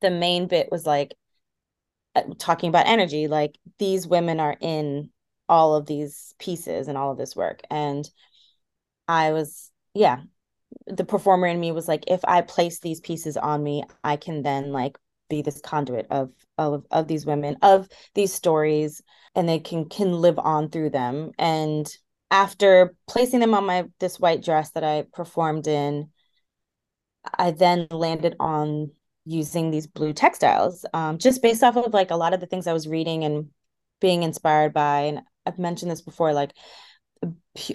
the 0.00 0.10
main 0.10 0.46
bit 0.46 0.70
was 0.70 0.86
like 0.86 1.14
uh, 2.14 2.22
talking 2.38 2.68
about 2.68 2.86
energy. 2.86 3.28
Like 3.28 3.58
these 3.78 4.06
women 4.06 4.40
are 4.40 4.56
in 4.60 5.10
all 5.48 5.74
of 5.74 5.86
these 5.86 6.34
pieces 6.38 6.88
and 6.88 6.96
all 6.96 7.12
of 7.12 7.18
this 7.18 7.36
work. 7.36 7.62
And 7.70 8.08
I 9.08 9.32
was, 9.32 9.70
yeah, 9.94 10.22
the 10.86 11.04
performer 11.04 11.46
in 11.46 11.60
me 11.60 11.72
was 11.72 11.88
like, 11.88 12.04
if 12.08 12.20
I 12.24 12.42
place 12.42 12.80
these 12.80 13.00
pieces 13.00 13.36
on 13.36 13.62
me, 13.62 13.84
I 14.04 14.16
can 14.16 14.42
then 14.42 14.72
like 14.72 14.98
be 15.28 15.42
this 15.42 15.60
conduit 15.60 16.06
of 16.10 16.30
of 16.58 16.84
of 16.90 17.08
these 17.08 17.26
women, 17.26 17.56
of 17.62 17.88
these 18.14 18.32
stories, 18.32 19.02
and 19.34 19.48
they 19.48 19.58
can 19.58 19.88
can 19.88 20.12
live 20.12 20.38
on 20.38 20.70
through 20.70 20.90
them. 20.90 21.32
And 21.38 21.86
after 22.30 22.94
placing 23.06 23.40
them 23.40 23.54
on 23.54 23.66
my 23.66 23.86
this 24.00 24.18
white 24.18 24.42
dress 24.42 24.70
that 24.72 24.84
I 24.84 25.04
performed 25.12 25.66
in, 25.66 26.10
I 27.38 27.50
then 27.52 27.86
landed 27.90 28.36
on 28.40 28.92
using 29.24 29.70
these 29.70 29.86
blue 29.86 30.12
textiles, 30.12 30.84
um, 30.94 31.18
just 31.18 31.42
based 31.42 31.62
off 31.64 31.76
of 31.76 31.92
like 31.92 32.10
a 32.10 32.16
lot 32.16 32.32
of 32.32 32.40
the 32.40 32.46
things 32.46 32.66
I 32.66 32.72
was 32.72 32.86
reading 32.88 33.24
and 33.24 33.50
being 34.00 34.22
inspired 34.22 34.72
by. 34.72 35.00
And 35.02 35.22
I've 35.44 35.58
mentioned 35.58 35.90
this 35.90 36.02
before, 36.02 36.32
like 36.32 36.52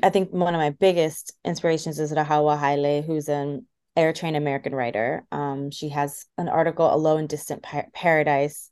I 0.03 0.09
think 0.09 0.31
one 0.31 0.53
of 0.53 0.59
my 0.59 0.71
biggest 0.71 1.33
inspirations 1.43 1.99
is 1.99 2.11
Rahawa 2.11 2.57
Haile, 2.57 3.01
who's 3.01 3.29
an 3.29 3.65
Eritrean 3.97 4.35
American 4.37 4.73
writer. 4.75 5.25
Um, 5.31 5.71
she 5.71 5.89
has 5.89 6.25
an 6.37 6.49
article, 6.49 6.93
"A 6.93 6.97
Low 6.97 7.17
and 7.17 7.29
Distant 7.29 7.63
pa- 7.63 7.85
Paradise," 7.93 8.71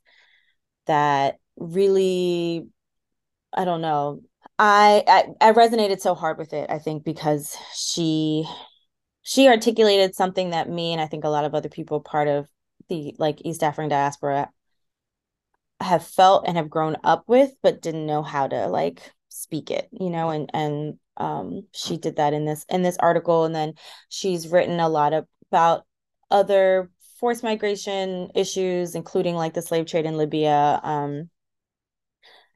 that 0.86 1.38
really, 1.56 2.68
I 3.52 3.64
don't 3.64 3.82
know, 3.82 4.22
I, 4.58 5.04
I 5.40 5.48
I 5.50 5.52
resonated 5.52 6.00
so 6.00 6.14
hard 6.14 6.38
with 6.38 6.52
it. 6.52 6.70
I 6.70 6.78
think 6.78 7.04
because 7.04 7.56
she 7.74 8.46
she 9.22 9.48
articulated 9.48 10.14
something 10.14 10.50
that 10.50 10.68
me 10.68 10.92
and 10.92 11.00
I 11.00 11.06
think 11.06 11.24
a 11.24 11.28
lot 11.28 11.44
of 11.44 11.54
other 11.54 11.68
people 11.68 12.00
part 12.00 12.28
of 12.28 12.48
the 12.88 13.14
like 13.18 13.42
East 13.44 13.62
African 13.62 13.90
diaspora 13.90 14.50
have 15.80 16.04
felt 16.06 16.44
and 16.46 16.56
have 16.56 16.70
grown 16.70 16.96
up 17.04 17.24
with, 17.26 17.54
but 17.62 17.82
didn't 17.82 18.06
know 18.06 18.22
how 18.22 18.46
to 18.48 18.66
like 18.68 19.12
speak 19.30 19.70
it, 19.70 19.88
you 19.92 20.10
know, 20.10 20.30
and 20.30 20.50
and 20.52 20.98
um 21.16 21.66
she 21.72 21.96
did 21.96 22.16
that 22.16 22.32
in 22.34 22.44
this 22.44 22.64
in 22.68 22.82
this 22.82 22.96
article, 22.98 23.44
and 23.44 23.54
then 23.54 23.74
she's 24.08 24.48
written 24.48 24.80
a 24.80 24.88
lot 24.88 25.12
of, 25.12 25.26
about 25.50 25.86
other 26.30 26.90
forced 27.18 27.42
migration 27.42 28.30
issues, 28.34 28.94
including 28.94 29.34
like 29.36 29.54
the 29.54 29.62
slave 29.62 29.86
trade 29.86 30.06
in 30.06 30.16
Libya. 30.16 30.80
Um, 30.82 31.30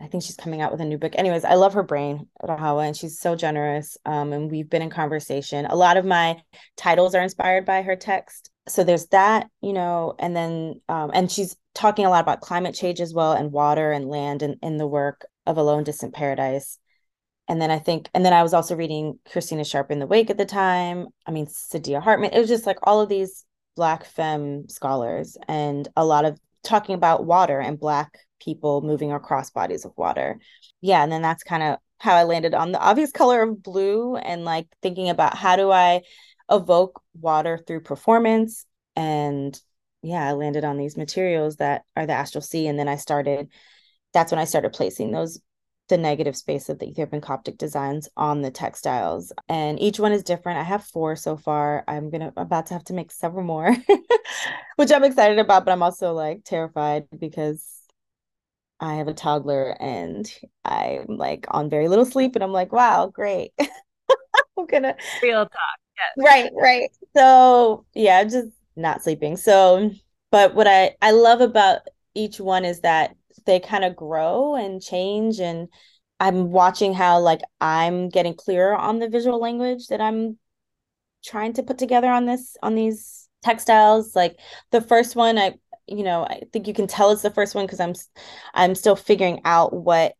I 0.00 0.08
think 0.08 0.24
she's 0.24 0.37
coming 0.37 0.60
out 0.60 0.72
with 0.72 0.80
a 0.80 0.84
new 0.84 0.98
book. 0.98 1.14
Anyways, 1.16 1.44
I 1.44 1.54
love 1.54 1.74
her 1.74 1.82
brain, 1.82 2.28
Rahawa, 2.42 2.87
and 2.87 2.96
she's 2.96 3.18
so 3.18 3.37
generous. 3.37 3.96
Um, 4.04 4.32
and 4.32 4.50
we've 4.50 4.68
been 4.68 4.82
in 4.82 4.90
conversation. 4.90 5.66
A 5.66 5.76
lot 5.76 5.96
of 5.96 6.04
my 6.04 6.42
titles 6.76 7.14
are 7.14 7.22
inspired 7.22 7.64
by 7.64 7.82
her 7.82 7.96
text. 7.96 8.50
So 8.66 8.82
there's 8.82 9.06
that, 9.08 9.48
you 9.60 9.72
know, 9.72 10.14
and 10.18 10.34
then 10.34 10.80
um, 10.88 11.10
and 11.14 11.30
she's 11.30 11.56
talking 11.74 12.06
a 12.06 12.10
lot 12.10 12.22
about 12.22 12.40
climate 12.40 12.74
change 12.74 13.00
as 13.00 13.14
well, 13.14 13.32
and 13.32 13.52
water 13.52 13.92
and 13.92 14.08
land 14.08 14.42
in, 14.42 14.58
in 14.62 14.78
the 14.78 14.87
work 14.87 15.26
of 15.46 15.59
A 15.59 15.62
Low 15.62 15.76
and 15.76 15.87
Distant 15.87 16.14
Paradise. 16.14 16.78
And 17.48 17.61
then 17.61 17.70
I 17.70 17.78
think, 17.78 18.09
and 18.14 18.24
then 18.24 18.33
I 18.33 18.42
was 18.42 18.54
also 18.54 18.74
reading 18.74 19.18
Christina 19.30 19.64
Sharpe 19.64 19.90
in 19.90 19.98
the 19.98 20.07
Wake 20.07 20.30
at 20.30 20.38
the 20.38 20.46
time. 20.46 21.09
I 21.26 21.30
mean, 21.30 21.46
Saidiya 21.46 22.02
Hartman. 22.02 22.33
It 22.33 22.40
was 22.40 22.48
just 22.48 22.66
like 22.66 22.78
all 22.83 23.00
of 23.00 23.09
these 23.09 23.44
Black 23.76 24.04
femme 24.04 24.68
scholars 24.68 25.37
and 25.48 25.88
a 25.96 26.04
lot 26.04 26.24
of 26.24 26.38
talking 26.62 26.94
about 26.94 27.26
water 27.26 27.61
and 27.61 27.78
Black 27.78 28.18
people 28.40 28.83
moving 28.83 29.12
across 29.12 29.50
bodies 29.50 29.85
of 29.85 29.92
water. 29.96 30.38
Yeah, 30.80 31.02
and 31.02 31.12
then 31.12 31.22
that's 31.22 31.42
kind 31.42 31.62
of 31.62 31.78
how 31.98 32.14
I 32.14 32.24
landed 32.24 32.54
on 32.54 32.72
the 32.72 32.80
obvious 32.80 33.11
color 33.12 33.42
of 33.42 33.62
blue 33.62 34.16
and 34.16 34.44
like 34.44 34.68
thinking 34.83 35.09
about 35.09 35.37
how 35.37 35.57
do 35.57 35.70
I 35.70 36.02
evoke 36.50 37.02
water 37.18 37.59
through 37.59 37.80
performance 37.80 38.66
and 38.96 39.59
yeah, 40.02 40.28
I 40.28 40.33
landed 40.33 40.64
on 40.64 40.76
these 40.76 40.98
materials 40.98 41.57
that 41.57 41.83
are 41.96 42.07
the 42.07 42.12
astral 42.12 42.42
sea 42.42 42.66
and 42.66 42.78
then 42.78 42.88
I 42.88 42.96
started 42.96 43.48
that's 44.14 44.33
when 44.33 44.38
I 44.38 44.44
started 44.44 44.72
placing 44.72 45.12
those 45.12 45.40
the 45.88 45.98
negative 45.98 46.35
space 46.35 46.70
of 46.70 46.79
the 46.79 46.88
Ethiopian 46.88 47.20
Coptic 47.20 47.59
designs 47.59 48.09
on 48.16 48.40
the 48.40 48.50
textiles. 48.50 49.33
And 49.50 49.79
each 49.81 50.00
one 50.00 50.12
is 50.12 50.22
different. 50.22 50.59
I 50.59 50.62
have 50.62 50.83
four 50.83 51.14
so 51.14 51.37
far. 51.37 51.85
I'm 51.87 52.09
gonna 52.11 52.33
about 52.37 52.66
to 52.66 52.74
have 52.74 52.85
to 52.85 52.94
make 52.94 53.11
several 53.11 53.44
more, 53.44 53.77
which 54.77 54.92
I'm 54.92 55.05
excited 55.05 55.38
about, 55.38 55.64
but 55.66 55.72
I'm 55.72 55.83
also 55.83 56.14
like 56.14 56.44
terrified 56.44 57.05
because 57.18 57.83
I 58.81 58.94
have 58.94 59.09
a 59.09 59.14
toddler 59.14 59.77
and 59.81 60.31
I'm 60.64 61.07
like 61.07 61.46
on 61.48 61.70
very 61.70 61.88
little 61.88 62.07
sleep, 62.07 62.35
and 62.35 62.42
I'm 62.42 62.53
like, 62.53 62.72
wow, 62.72 63.09
great. 63.09 63.53
I'm 64.59 64.66
gonna 64.66 64.96
real 65.22 65.44
talk. 65.44 65.79
Yes. 65.96 66.24
Right, 66.27 66.50
right. 66.55 66.90
So 67.16 67.85
yeah, 67.94 68.24
just 68.24 68.48
not 68.77 69.03
sleeping. 69.03 69.37
So, 69.37 69.90
but 70.31 70.55
what 70.55 70.66
I 70.66 70.96
I 71.03 71.12
love 71.12 71.40
about 71.40 71.81
each 72.14 72.40
one 72.40 72.64
is 72.64 72.81
that 72.81 73.16
they 73.46 73.61
kind 73.61 73.85
of 73.85 73.96
grow 73.96 74.54
and 74.57 74.83
change, 74.83 75.40
and 75.40 75.68
I'm 76.20 76.50
watching 76.50 76.94
how 76.94 77.20
like 77.20 77.40
I'm 77.61 78.09
getting 78.09 78.35
clearer 78.35 78.76
on 78.76 78.98
the 78.98 79.09
visual 79.09 79.40
language 79.40 79.88
that 79.88 80.00
I'm 80.00 80.38
trying 81.24 81.54
to 81.54 81.62
put 81.62 81.78
together 81.78 82.09
on 82.09 82.26
this 82.26 82.57
on 82.62 82.74
these 82.74 83.28
textiles. 83.42 84.14
Like 84.16 84.38
the 84.70 84.80
first 84.80 85.16
one, 85.16 85.38
I 85.38 85.54
you 85.87 86.02
know 86.02 86.24
i 86.24 86.40
think 86.52 86.66
you 86.66 86.74
can 86.74 86.87
tell 86.87 87.11
it's 87.11 87.22
the 87.22 87.30
first 87.30 87.54
one 87.54 87.66
because 87.66 87.80
i'm 87.80 87.94
i'm 88.54 88.74
still 88.74 88.96
figuring 88.96 89.40
out 89.44 89.72
what 89.72 90.14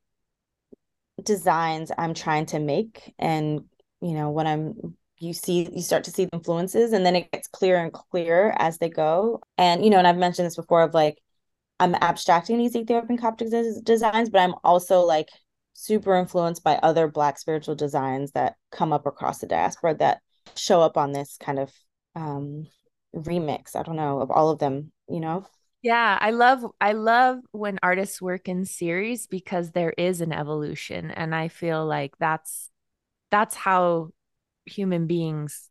designs 1.23 1.91
i'm 1.97 2.15
trying 2.15 2.47
to 2.47 2.59
make 2.59 3.15
and 3.19 3.65
you 4.01 4.13
know 4.13 4.31
what 4.31 4.47
i'm 4.47 4.97
you 5.19 5.33
see 5.33 5.69
you 5.73 5.81
start 5.81 6.05
to 6.05 6.11
see 6.11 6.25
the 6.25 6.35
influences 6.35 6.93
and 6.93 7.07
then 7.07 7.17
it 7.17 7.31
gets 7.31 7.49
clearer 7.49 7.83
and 7.83 7.93
clearer 7.93 8.55
as 8.59 8.79
they 8.79 8.89
go 8.89 9.41
and 9.57 9.85
you 9.85 9.91
know 9.91 9.99
and 9.99 10.07
i've 10.07 10.17
mentioned 10.19 10.45
this 10.45 10.57
before 10.57 10.83
of 10.83 10.93
like 10.93 11.19
i'm 11.81 11.95
abstracting 11.97 12.59
these 12.59 12.77
ethiopian 12.77 13.19
coptic 13.19 13.51
des- 13.51 13.81
designs 13.83 14.31
but 14.31 14.41
i'm 14.41 14.55
also 14.65 15.01
like 15.01 15.29
super 15.75 16.15
influenced 16.17 16.63
by 16.63 16.77
other 16.77 17.09
black 17.09 17.39
spiritual 17.39 17.75
designs 17.75 18.31
that 18.33 18.55
come 18.71 18.93
up 18.93 19.07
across 19.07 19.39
the 19.39 19.47
diaspora 19.47 19.95
that 19.95 20.21
show 20.57 20.81
up 20.81 20.97
on 20.97 21.13
this 21.13 21.37
kind 21.41 21.59
of 21.59 21.73
um 22.15 22.67
remix. 23.15 23.77
I 23.77 23.83
don't 23.83 23.97
know 23.97 24.21
of 24.21 24.31
all 24.31 24.51
of 24.51 24.59
them 24.59 24.93
you 25.09 25.21
know? 25.21 25.47
Yeah 25.83 26.19
i 26.21 26.31
love 26.31 26.65
i 26.81 26.93
love 26.93 27.41
when 27.53 27.79
artists 27.83 28.23
work 28.23 28.49
in 28.49 28.65
series 28.65 29.27
because 29.27 29.73
there 29.73 29.93
is 29.99 30.23
an 30.23 30.33
evolution 30.33 31.11
and 31.11 31.35
i 31.35 31.49
feel 31.49 31.85
like 31.85 32.15
that's 32.19 32.71
that's 33.31 33.55
how 33.55 34.09
human 34.65 35.07
beings 35.07 35.69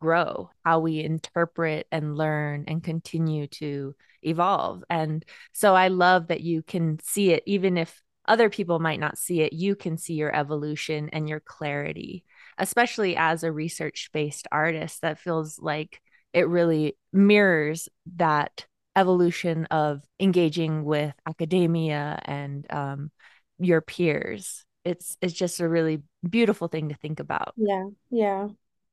grow, 0.00 0.50
how 0.64 0.80
we 0.80 1.00
interpret 1.00 1.86
and 1.92 2.16
learn 2.16 2.64
and 2.66 2.82
continue 2.82 3.46
to 3.48 3.94
evolve. 4.22 4.82
And 4.90 5.24
so 5.52 5.74
I 5.74 5.88
love 5.88 6.28
that 6.28 6.40
you 6.40 6.62
can 6.62 6.98
see 7.02 7.32
it, 7.32 7.42
even 7.46 7.76
if 7.76 8.02
other 8.26 8.50
people 8.50 8.78
might 8.78 9.00
not 9.00 9.18
see 9.18 9.40
it, 9.40 9.52
you 9.52 9.74
can 9.74 9.96
see 9.96 10.14
your 10.14 10.34
evolution 10.34 11.08
and 11.12 11.28
your 11.28 11.40
clarity, 11.40 12.24
especially 12.58 13.16
as 13.16 13.42
a 13.42 13.52
research 13.52 14.10
based 14.12 14.46
artist. 14.52 15.02
That 15.02 15.18
feels 15.18 15.58
like 15.58 16.00
it 16.32 16.48
really 16.48 16.96
mirrors 17.12 17.88
that 18.16 18.66
evolution 18.96 19.66
of 19.66 20.02
engaging 20.18 20.84
with 20.84 21.14
academia 21.26 22.20
and 22.24 22.66
um, 22.72 23.10
your 23.58 23.80
peers 23.80 24.64
it's 24.84 25.16
it's 25.20 25.34
just 25.34 25.60
a 25.60 25.68
really 25.68 26.02
beautiful 26.28 26.68
thing 26.68 26.88
to 26.88 26.94
think 26.96 27.20
about 27.20 27.54
yeah 27.56 27.84
yeah 28.10 28.48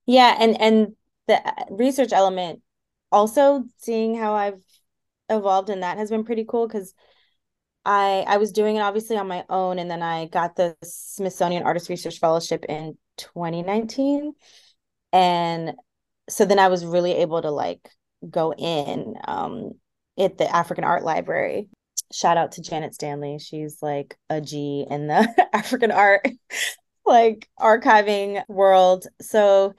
yeah 0.08 0.36
and 0.40 0.60
and 0.60 0.96
the 1.28 1.40
research 1.70 2.12
element 2.12 2.62
also 3.12 3.64
seeing 3.78 4.18
how 4.18 4.34
i've 4.34 4.60
evolved 5.30 5.70
in 5.70 5.82
that 5.82 5.98
has 5.98 6.10
been 6.10 6.24
pretty 6.24 6.46
cool 6.48 6.68
because 6.68 6.96
i 7.86 8.26
i 8.28 8.38
was 8.38 8.52
doing 8.52 8.78
it 8.78 8.82
obviously 8.82 9.18
on 9.18 9.28
my 9.28 9.44
own 9.50 9.78
and 9.78 9.92
then 9.92 10.02
i 10.02 10.26
got 10.26 10.56
the 10.56 10.76
smithsonian 10.84 11.64
artist 11.64 11.90
research 11.90 12.20
fellowship 12.20 12.66
in 12.68 12.98
2019 13.18 14.34
and 15.14 15.74
so 16.30 16.46
then 16.46 16.60
i 16.60 16.70
was 16.70 16.86
really 16.86 17.14
able 17.14 17.42
to 17.42 17.52
like 17.52 17.90
go 18.28 18.54
in 18.54 19.14
um 19.28 19.74
at 20.18 20.38
the 20.38 20.56
african 20.56 20.84
art 20.84 21.04
library 21.04 21.68
shout 22.12 22.38
out 22.38 22.54
to 22.54 22.62
Janet 22.62 22.94
Stanley. 22.94 23.40
She's 23.40 23.80
like 23.82 24.18
a 24.30 24.42
G 24.42 24.86
in 24.90 25.08
the 25.08 25.48
African 25.54 25.92
art 25.92 26.28
like 27.08 27.50
archiving 27.60 28.44
world. 28.48 29.08
So 29.22 29.74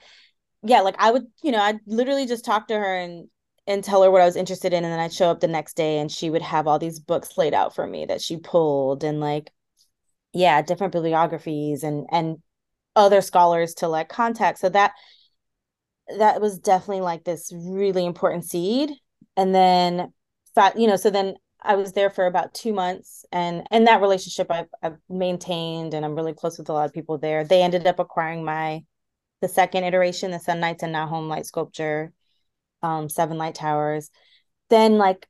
yeah, 0.63 0.81
like 0.81 0.95
I 0.99 1.11
would, 1.11 1.27
you 1.43 1.51
know, 1.51 1.61
I'd 1.61 1.79
literally 1.85 2.25
just 2.27 2.45
talk 2.45 2.67
to 2.67 2.75
her 2.75 2.95
and 2.95 3.29
and 3.67 3.83
tell 3.83 4.03
her 4.03 4.11
what 4.11 4.21
I 4.21 4.25
was 4.25 4.35
interested 4.35 4.73
in 4.73 4.83
and 4.83 4.91
then 4.91 4.99
I'd 4.99 5.13
show 5.13 5.29
up 5.29 5.39
the 5.41 5.47
next 5.47 5.75
day 5.75 5.99
and 5.99 6.11
she 6.11 6.29
would 6.29 6.41
have 6.41 6.67
all 6.67 6.79
these 6.79 6.99
books 6.99 7.37
laid 7.37 7.53
out 7.53 7.75
for 7.75 7.85
me 7.85 8.05
that 8.05 8.21
she 8.21 8.37
pulled 8.37 9.03
and 9.03 9.19
like 9.19 9.51
yeah, 10.33 10.61
different 10.61 10.93
bibliographies 10.93 11.83
and 11.83 12.07
and 12.11 12.37
other 12.95 13.21
scholars 13.21 13.75
to 13.75 13.87
like 13.87 14.09
contact. 14.09 14.59
So 14.59 14.69
that 14.69 14.93
that 16.17 16.41
was 16.41 16.57
definitely 16.59 17.01
like 17.01 17.23
this 17.23 17.51
really 17.53 18.05
important 18.05 18.45
seed. 18.45 18.91
And 19.37 19.53
then 19.53 20.13
you 20.75 20.87
know, 20.87 20.97
so 20.97 21.09
then 21.09 21.35
I 21.61 21.75
was 21.75 21.93
there 21.93 22.09
for 22.09 22.25
about 22.25 22.53
two 22.53 22.73
months, 22.73 23.25
and 23.31 23.67
and 23.71 23.87
that 23.87 24.01
relationship 24.01 24.47
I've, 24.49 24.69
I've 24.81 24.97
maintained, 25.09 25.93
and 25.93 26.05
I'm 26.05 26.15
really 26.15 26.33
close 26.33 26.57
with 26.57 26.69
a 26.69 26.73
lot 26.73 26.85
of 26.85 26.93
people 26.93 27.17
there. 27.17 27.43
They 27.43 27.61
ended 27.61 27.85
up 27.87 27.99
acquiring 27.99 28.45
my 28.45 28.83
the 29.41 29.47
second 29.47 29.83
iteration, 29.83 30.31
the 30.31 30.37
Senait 30.37 30.83
and 30.83 30.93
Nahom 30.95 31.27
Light 31.27 31.45
Sculpture, 31.45 32.13
um, 32.83 33.09
Seven 33.09 33.37
Light 33.37 33.55
Towers. 33.55 34.09
Then 34.69 34.97
like 34.97 35.27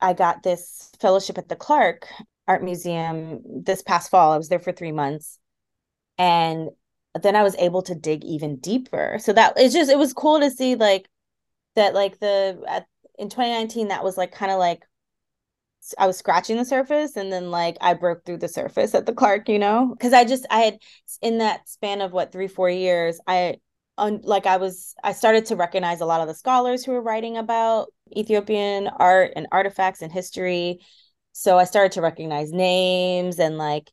I 0.00 0.14
got 0.14 0.42
this 0.42 0.90
fellowship 1.00 1.38
at 1.38 1.48
the 1.48 1.56
Clark 1.56 2.08
Art 2.48 2.62
Museum 2.62 3.40
this 3.64 3.82
past 3.82 4.10
fall. 4.10 4.32
I 4.32 4.38
was 4.38 4.48
there 4.48 4.58
for 4.58 4.72
three 4.72 4.92
months, 4.92 5.38
and 6.18 6.70
then 7.20 7.36
I 7.36 7.42
was 7.42 7.56
able 7.56 7.82
to 7.82 7.94
dig 7.94 8.24
even 8.24 8.56
deeper. 8.56 9.18
So 9.20 9.32
that 9.32 9.54
it's 9.56 9.74
just 9.74 9.90
it 9.90 9.98
was 9.98 10.12
cool 10.12 10.40
to 10.40 10.50
see 10.50 10.74
like 10.74 11.08
that 11.76 11.94
like 11.94 12.18
the 12.18 12.62
at, 12.68 12.86
in 13.18 13.28
2019 13.28 13.88
that 13.88 14.04
was 14.04 14.16
like 14.16 14.32
kind 14.32 14.50
of 14.50 14.58
like 14.58 14.82
I 15.98 16.06
was 16.06 16.16
scratching 16.16 16.56
the 16.56 16.64
surface 16.64 17.16
and 17.16 17.32
then 17.32 17.50
like 17.50 17.76
I 17.80 17.94
broke 17.94 18.24
through 18.24 18.38
the 18.38 18.48
surface 18.48 18.94
at 18.94 19.06
the 19.06 19.12
Clark, 19.12 19.48
you 19.48 19.58
know? 19.58 19.88
Because 19.90 20.12
I 20.12 20.24
just 20.24 20.46
I 20.50 20.60
had 20.60 20.78
in 21.20 21.38
that 21.38 21.68
span 21.68 22.00
of 22.00 22.12
what 22.12 22.32
three, 22.32 22.48
four 22.48 22.70
years, 22.70 23.20
I 23.26 23.56
on 23.98 24.20
like 24.22 24.46
I 24.46 24.56
was 24.56 24.94
I 25.02 25.12
started 25.12 25.46
to 25.46 25.56
recognize 25.56 26.00
a 26.00 26.06
lot 26.06 26.20
of 26.20 26.28
the 26.28 26.34
scholars 26.34 26.84
who 26.84 26.92
were 26.92 27.02
writing 27.02 27.36
about 27.36 27.88
Ethiopian 28.16 28.88
art 28.88 29.32
and 29.36 29.48
artifacts 29.52 30.02
and 30.02 30.12
history. 30.12 30.80
So 31.32 31.58
I 31.58 31.64
started 31.64 31.92
to 31.92 32.02
recognize 32.02 32.52
names 32.52 33.38
and 33.38 33.58
like 33.58 33.90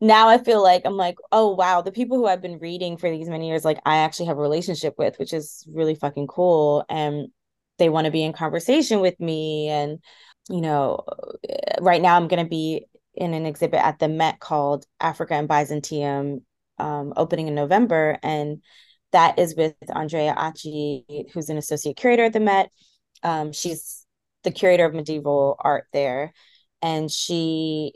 now 0.00 0.28
I 0.28 0.38
feel 0.38 0.62
like 0.62 0.82
I'm 0.84 0.96
like, 0.96 1.16
oh 1.32 1.54
wow, 1.54 1.80
the 1.80 1.92
people 1.92 2.16
who 2.18 2.26
I've 2.26 2.42
been 2.42 2.58
reading 2.58 2.96
for 2.96 3.10
these 3.10 3.28
many 3.28 3.48
years, 3.48 3.64
like 3.64 3.78
I 3.86 3.98
actually 3.98 4.26
have 4.26 4.38
a 4.38 4.42
relationship 4.42 4.94
with, 4.98 5.18
which 5.18 5.32
is 5.32 5.66
really 5.72 5.94
fucking 5.94 6.26
cool. 6.26 6.84
And 6.88 7.28
they 7.78 7.88
want 7.88 8.06
to 8.06 8.10
be 8.10 8.22
in 8.22 8.32
conversation 8.32 9.00
with 9.00 9.18
me 9.20 9.68
and 9.68 9.98
you 10.48 10.60
know, 10.60 11.04
right 11.80 12.00
now 12.00 12.16
I'm 12.16 12.28
going 12.28 12.44
to 12.44 12.48
be 12.48 12.86
in 13.14 13.34
an 13.34 13.46
exhibit 13.46 13.80
at 13.80 13.98
the 13.98 14.08
Met 14.08 14.40
called 14.40 14.86
Africa 15.00 15.34
and 15.34 15.48
Byzantium, 15.48 16.44
um, 16.78 17.12
opening 17.16 17.48
in 17.48 17.54
November, 17.54 18.18
and 18.22 18.62
that 19.12 19.38
is 19.38 19.56
with 19.56 19.74
Andrea 19.94 20.34
Achi, 20.36 21.04
who's 21.32 21.48
an 21.48 21.56
associate 21.56 21.96
curator 21.96 22.24
at 22.24 22.32
the 22.32 22.40
Met. 22.40 22.70
Um, 23.22 23.52
she's 23.52 24.06
the 24.44 24.50
curator 24.50 24.84
of 24.84 24.94
medieval 24.94 25.56
art 25.58 25.86
there, 25.92 26.32
and 26.82 27.10
she 27.10 27.94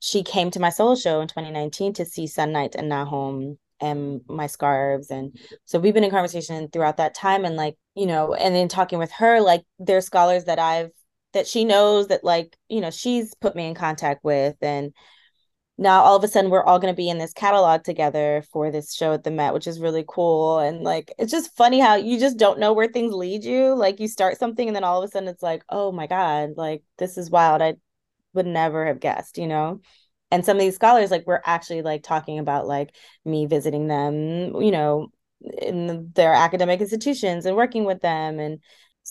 she 0.00 0.22
came 0.22 0.50
to 0.50 0.60
my 0.60 0.70
solo 0.70 0.94
show 0.94 1.20
in 1.20 1.28
2019 1.28 1.94
to 1.94 2.04
see 2.04 2.26
Senait 2.26 2.74
and 2.74 2.90
Nahom 2.90 3.56
and 3.80 4.20
my 4.28 4.46
scarves 4.46 5.10
and 5.10 5.36
so 5.66 5.78
we've 5.78 5.92
been 5.92 6.04
in 6.04 6.10
conversation 6.10 6.68
throughout 6.68 6.96
that 6.96 7.14
time 7.14 7.44
and 7.44 7.56
like 7.56 7.76
you 7.94 8.06
know 8.06 8.32
and 8.32 8.54
then 8.54 8.68
talking 8.68 8.98
with 8.98 9.12
her 9.12 9.40
like 9.40 9.64
there's 9.78 10.06
scholars 10.06 10.44
that 10.44 10.58
I've 10.58 10.90
that 11.32 11.46
she 11.46 11.64
knows 11.64 12.08
that 12.08 12.24
like 12.24 12.56
you 12.68 12.80
know 12.80 12.90
she's 12.90 13.34
put 13.34 13.56
me 13.56 13.66
in 13.66 13.74
contact 13.74 14.24
with 14.24 14.56
and 14.62 14.92
now 15.78 16.02
all 16.02 16.16
of 16.16 16.24
a 16.24 16.28
sudden 16.28 16.50
we're 16.50 16.64
all 16.64 16.78
going 16.78 16.92
to 16.92 16.96
be 16.96 17.10
in 17.10 17.18
this 17.18 17.32
catalog 17.34 17.84
together 17.84 18.42
for 18.50 18.70
this 18.70 18.94
show 18.94 19.12
at 19.12 19.24
the 19.24 19.30
Met, 19.30 19.52
which 19.52 19.66
is 19.66 19.78
really 19.78 20.04
cool. 20.08 20.58
And 20.58 20.82
like, 20.82 21.12
it's 21.18 21.30
just 21.30 21.54
funny 21.54 21.80
how 21.80 21.96
you 21.96 22.18
just 22.18 22.38
don't 22.38 22.58
know 22.58 22.72
where 22.72 22.88
things 22.88 23.12
lead 23.12 23.44
you. 23.44 23.74
Like, 23.74 24.00
you 24.00 24.08
start 24.08 24.38
something 24.38 24.66
and 24.66 24.74
then 24.74 24.84
all 24.84 25.02
of 25.02 25.06
a 25.06 25.10
sudden 25.10 25.28
it's 25.28 25.42
like, 25.42 25.64
oh 25.68 25.92
my 25.92 26.06
God, 26.06 26.52
like, 26.56 26.82
this 26.98 27.18
is 27.18 27.30
wild. 27.30 27.60
I 27.60 27.74
would 28.32 28.46
never 28.46 28.86
have 28.86 29.00
guessed, 29.00 29.36
you 29.36 29.46
know? 29.46 29.80
And 30.30 30.44
some 30.44 30.56
of 30.56 30.62
these 30.62 30.74
scholars, 30.76 31.10
like, 31.10 31.26
we're 31.26 31.42
actually 31.44 31.82
like 31.82 32.02
talking 32.02 32.38
about 32.38 32.66
like 32.66 32.94
me 33.24 33.46
visiting 33.46 33.86
them, 33.86 34.56
you 34.60 34.70
know, 34.70 35.08
in 35.42 36.10
their 36.14 36.32
academic 36.32 36.80
institutions 36.80 37.44
and 37.44 37.54
working 37.54 37.84
with 37.84 38.00
them 38.00 38.40
and 38.40 38.60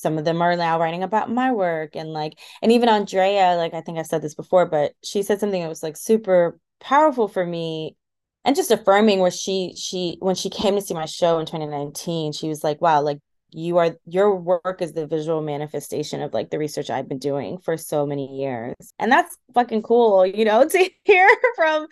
some 0.05 0.19
of 0.19 0.25
them 0.25 0.39
are 0.39 0.55
now 0.55 0.79
writing 0.79 1.01
about 1.01 1.31
my 1.31 1.51
work 1.51 1.95
and 1.95 2.13
like 2.13 2.37
and 2.61 2.71
even 2.71 2.87
andrea 2.87 3.55
like 3.57 3.73
i 3.73 3.81
think 3.81 3.97
i've 3.97 4.05
said 4.05 4.21
this 4.21 4.35
before 4.35 4.67
but 4.67 4.93
she 5.03 5.23
said 5.23 5.39
something 5.39 5.63
that 5.63 5.67
was 5.67 5.81
like 5.81 5.97
super 5.97 6.59
powerful 6.79 7.27
for 7.27 7.43
me 7.43 7.95
and 8.43 8.55
just 8.55 8.69
affirming 8.69 9.19
where 9.19 9.31
she 9.31 9.73
she 9.75 10.17
when 10.19 10.35
she 10.35 10.51
came 10.51 10.75
to 10.75 10.81
see 10.81 10.93
my 10.93 11.07
show 11.07 11.39
in 11.39 11.47
2019 11.47 12.33
she 12.33 12.47
was 12.47 12.63
like 12.63 12.79
wow 12.81 13.01
like 13.01 13.17
you 13.49 13.77
are 13.77 13.95
your 14.05 14.35
work 14.35 14.77
is 14.81 14.93
the 14.93 15.07
visual 15.07 15.41
manifestation 15.41 16.21
of 16.21 16.33
like 16.33 16.51
the 16.51 16.59
research 16.59 16.89
I've 16.91 17.07
been 17.07 17.19
doing 17.19 17.57
for 17.57 17.77
so 17.77 18.05
many 18.05 18.39
years. 18.41 18.75
And 18.99 19.09
that's 19.09 19.37
fucking 19.53 19.83
cool, 19.83 20.25
you 20.25 20.43
know, 20.43 20.67
to 20.69 20.89
hear 21.05 21.29
from 21.55 21.87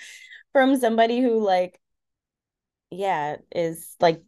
from 0.51 0.77
somebody 0.77 1.21
who 1.21 1.39
like 1.41 1.79
yeah, 2.91 3.37
is 3.55 3.95
like 3.99 4.21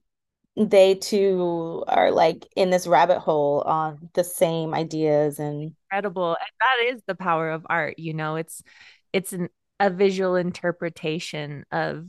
they 0.57 0.95
too 0.95 1.83
are 1.87 2.11
like 2.11 2.47
in 2.55 2.69
this 2.69 2.87
rabbit 2.87 3.19
hole 3.19 3.61
on 3.61 4.09
the 4.13 4.23
same 4.23 4.73
ideas 4.73 5.39
and 5.39 5.73
incredible 5.91 6.29
and 6.29 6.49
that 6.61 6.93
is 6.93 7.01
the 7.07 7.15
power 7.15 7.49
of 7.49 7.65
art 7.69 7.99
you 7.99 8.13
know? 8.13 8.35
It's 8.35 8.63
it's 9.11 9.33
an, 9.33 9.49
a 9.79 9.89
visual 9.89 10.35
interpretation 10.35 11.65
of 11.71 12.05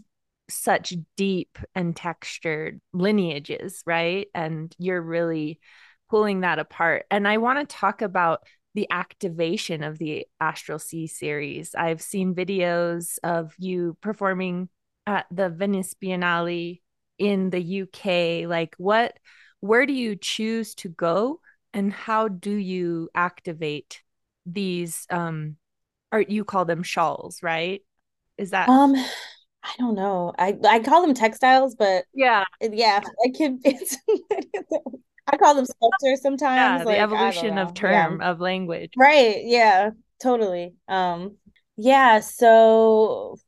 such 0.49 0.95
deep 1.17 1.59
and 1.75 1.97
textured 1.97 2.81
lineages 2.93 3.83
right? 3.85 4.29
And 4.35 4.75
you're 4.79 5.03
really 5.03 5.59
pulling 6.09 6.41
that 6.41 6.61
apart. 6.61 7.05
And 7.11 7.27
i 7.27 7.39
want 7.39 7.69
to 7.69 7.77
talk 7.77 8.01
about 8.01 8.45
the 8.75 8.87
activation 8.91 9.83
of 9.83 9.99
the 9.99 10.27
astral 10.39 10.79
sea 10.79 11.07
series. 11.07 11.75
I've 11.75 12.03
seen 12.03 12.35
videos 12.35 13.19
of 13.25 13.55
you 13.59 13.97
performing 14.03 14.69
at 15.07 15.25
the 15.31 15.49
venice 15.49 15.95
biennale 15.95 16.81
in 17.19 17.51
the 17.51 17.61
UK? 17.61 18.47
Like 18.47 18.75
what 18.79 19.17
where 19.61 19.87
do 19.87 19.93
you 19.93 20.17
choose 20.17 20.75
to 20.77 20.89
go 20.89 21.41
and 21.73 21.93
how 21.93 22.29
do 22.29 22.53
you 22.53 23.09
activate 23.15 24.03
these 24.45 25.07
um 25.11 25.57
or 26.13 26.21
you 26.21 26.45
call 26.45 26.65
them 26.65 26.83
shawls, 26.83 27.43
right? 27.43 27.83
Is 28.39 28.51
that 28.51 28.69
um 28.69 28.95
I 29.67 29.73
don't 29.79 29.97
know. 29.97 30.33
I 30.39 30.57
I 30.65 30.79
call 30.79 31.03
them 31.03 31.15
textiles, 31.15 31.75
but 31.75 32.05
yeah, 32.15 32.45
yeah, 32.61 33.01
I 33.25 33.31
can. 33.31 33.61
It's, 33.65 33.99
I 35.29 35.37
call 35.37 35.57
them 35.57 35.67
sculptures 35.67 36.23
sometimes. 36.23 36.57
Yeah, 36.57 36.85
like, 36.85 36.97
the 36.97 37.01
evolution 37.01 37.59
of 37.59 37.75
term 37.75 38.21
yeah. 38.21 38.31
of 38.31 38.41
language. 38.41 38.93
Right. 38.97 39.43
Yeah. 39.45 39.91
Totally. 40.23 40.75
Um. 40.87 41.37
Yeah. 41.77 42.21
So 42.21 43.39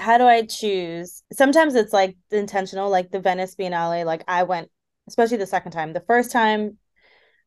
how 0.00 0.18
do 0.18 0.24
I 0.24 0.42
choose? 0.46 1.22
Sometimes 1.32 1.74
it's 1.74 1.92
like 1.92 2.16
intentional, 2.30 2.90
like 2.90 3.10
the 3.10 3.20
Venice 3.20 3.54
Biennale. 3.54 4.04
Like 4.04 4.24
I 4.26 4.44
went, 4.44 4.70
especially 5.08 5.36
the 5.36 5.46
second 5.46 5.72
time. 5.72 5.92
The 5.92 6.00
first 6.00 6.32
time, 6.32 6.78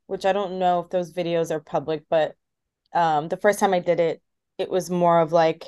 which 0.07 0.25
I 0.25 0.33
don't 0.33 0.59
know 0.59 0.81
if 0.81 0.89
those 0.89 1.13
videos 1.13 1.51
are 1.51 1.59
public, 1.59 2.03
but 2.09 2.35
um, 2.93 3.27
the 3.29 3.37
first 3.37 3.59
time 3.59 3.73
I 3.73 3.79
did 3.79 3.99
it, 3.99 4.21
it 4.57 4.69
was 4.69 4.89
more 4.89 5.19
of 5.19 5.31
like 5.31 5.67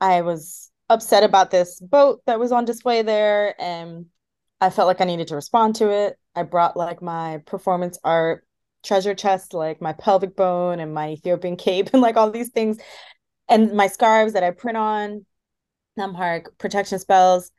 I 0.00 0.22
was 0.22 0.70
upset 0.88 1.24
about 1.24 1.50
this 1.50 1.80
boat 1.80 2.20
that 2.26 2.38
was 2.38 2.52
on 2.52 2.64
display 2.64 3.02
there, 3.02 3.60
and 3.60 4.06
I 4.60 4.70
felt 4.70 4.86
like 4.86 5.00
I 5.00 5.04
needed 5.04 5.28
to 5.28 5.36
respond 5.36 5.76
to 5.76 5.90
it. 5.90 6.18
I 6.34 6.42
brought 6.42 6.76
like 6.76 7.02
my 7.02 7.38
performance 7.46 7.98
art 8.04 8.46
treasure 8.84 9.14
chest, 9.14 9.54
like 9.54 9.80
my 9.80 9.92
pelvic 9.94 10.36
bone 10.36 10.80
and 10.80 10.94
my 10.94 11.10
Ethiopian 11.10 11.56
cape 11.66 11.90
and 11.92 12.02
like 12.02 12.16
all 12.16 12.30
these 12.30 12.50
things, 12.50 12.78
and 13.48 13.72
my 13.72 13.86
scarves 13.86 14.34
that 14.34 14.44
I 14.44 14.50
print 14.50 14.76
on, 14.76 15.24
Namharic 15.98 16.46
protection 16.58 16.98
spells. 16.98 17.50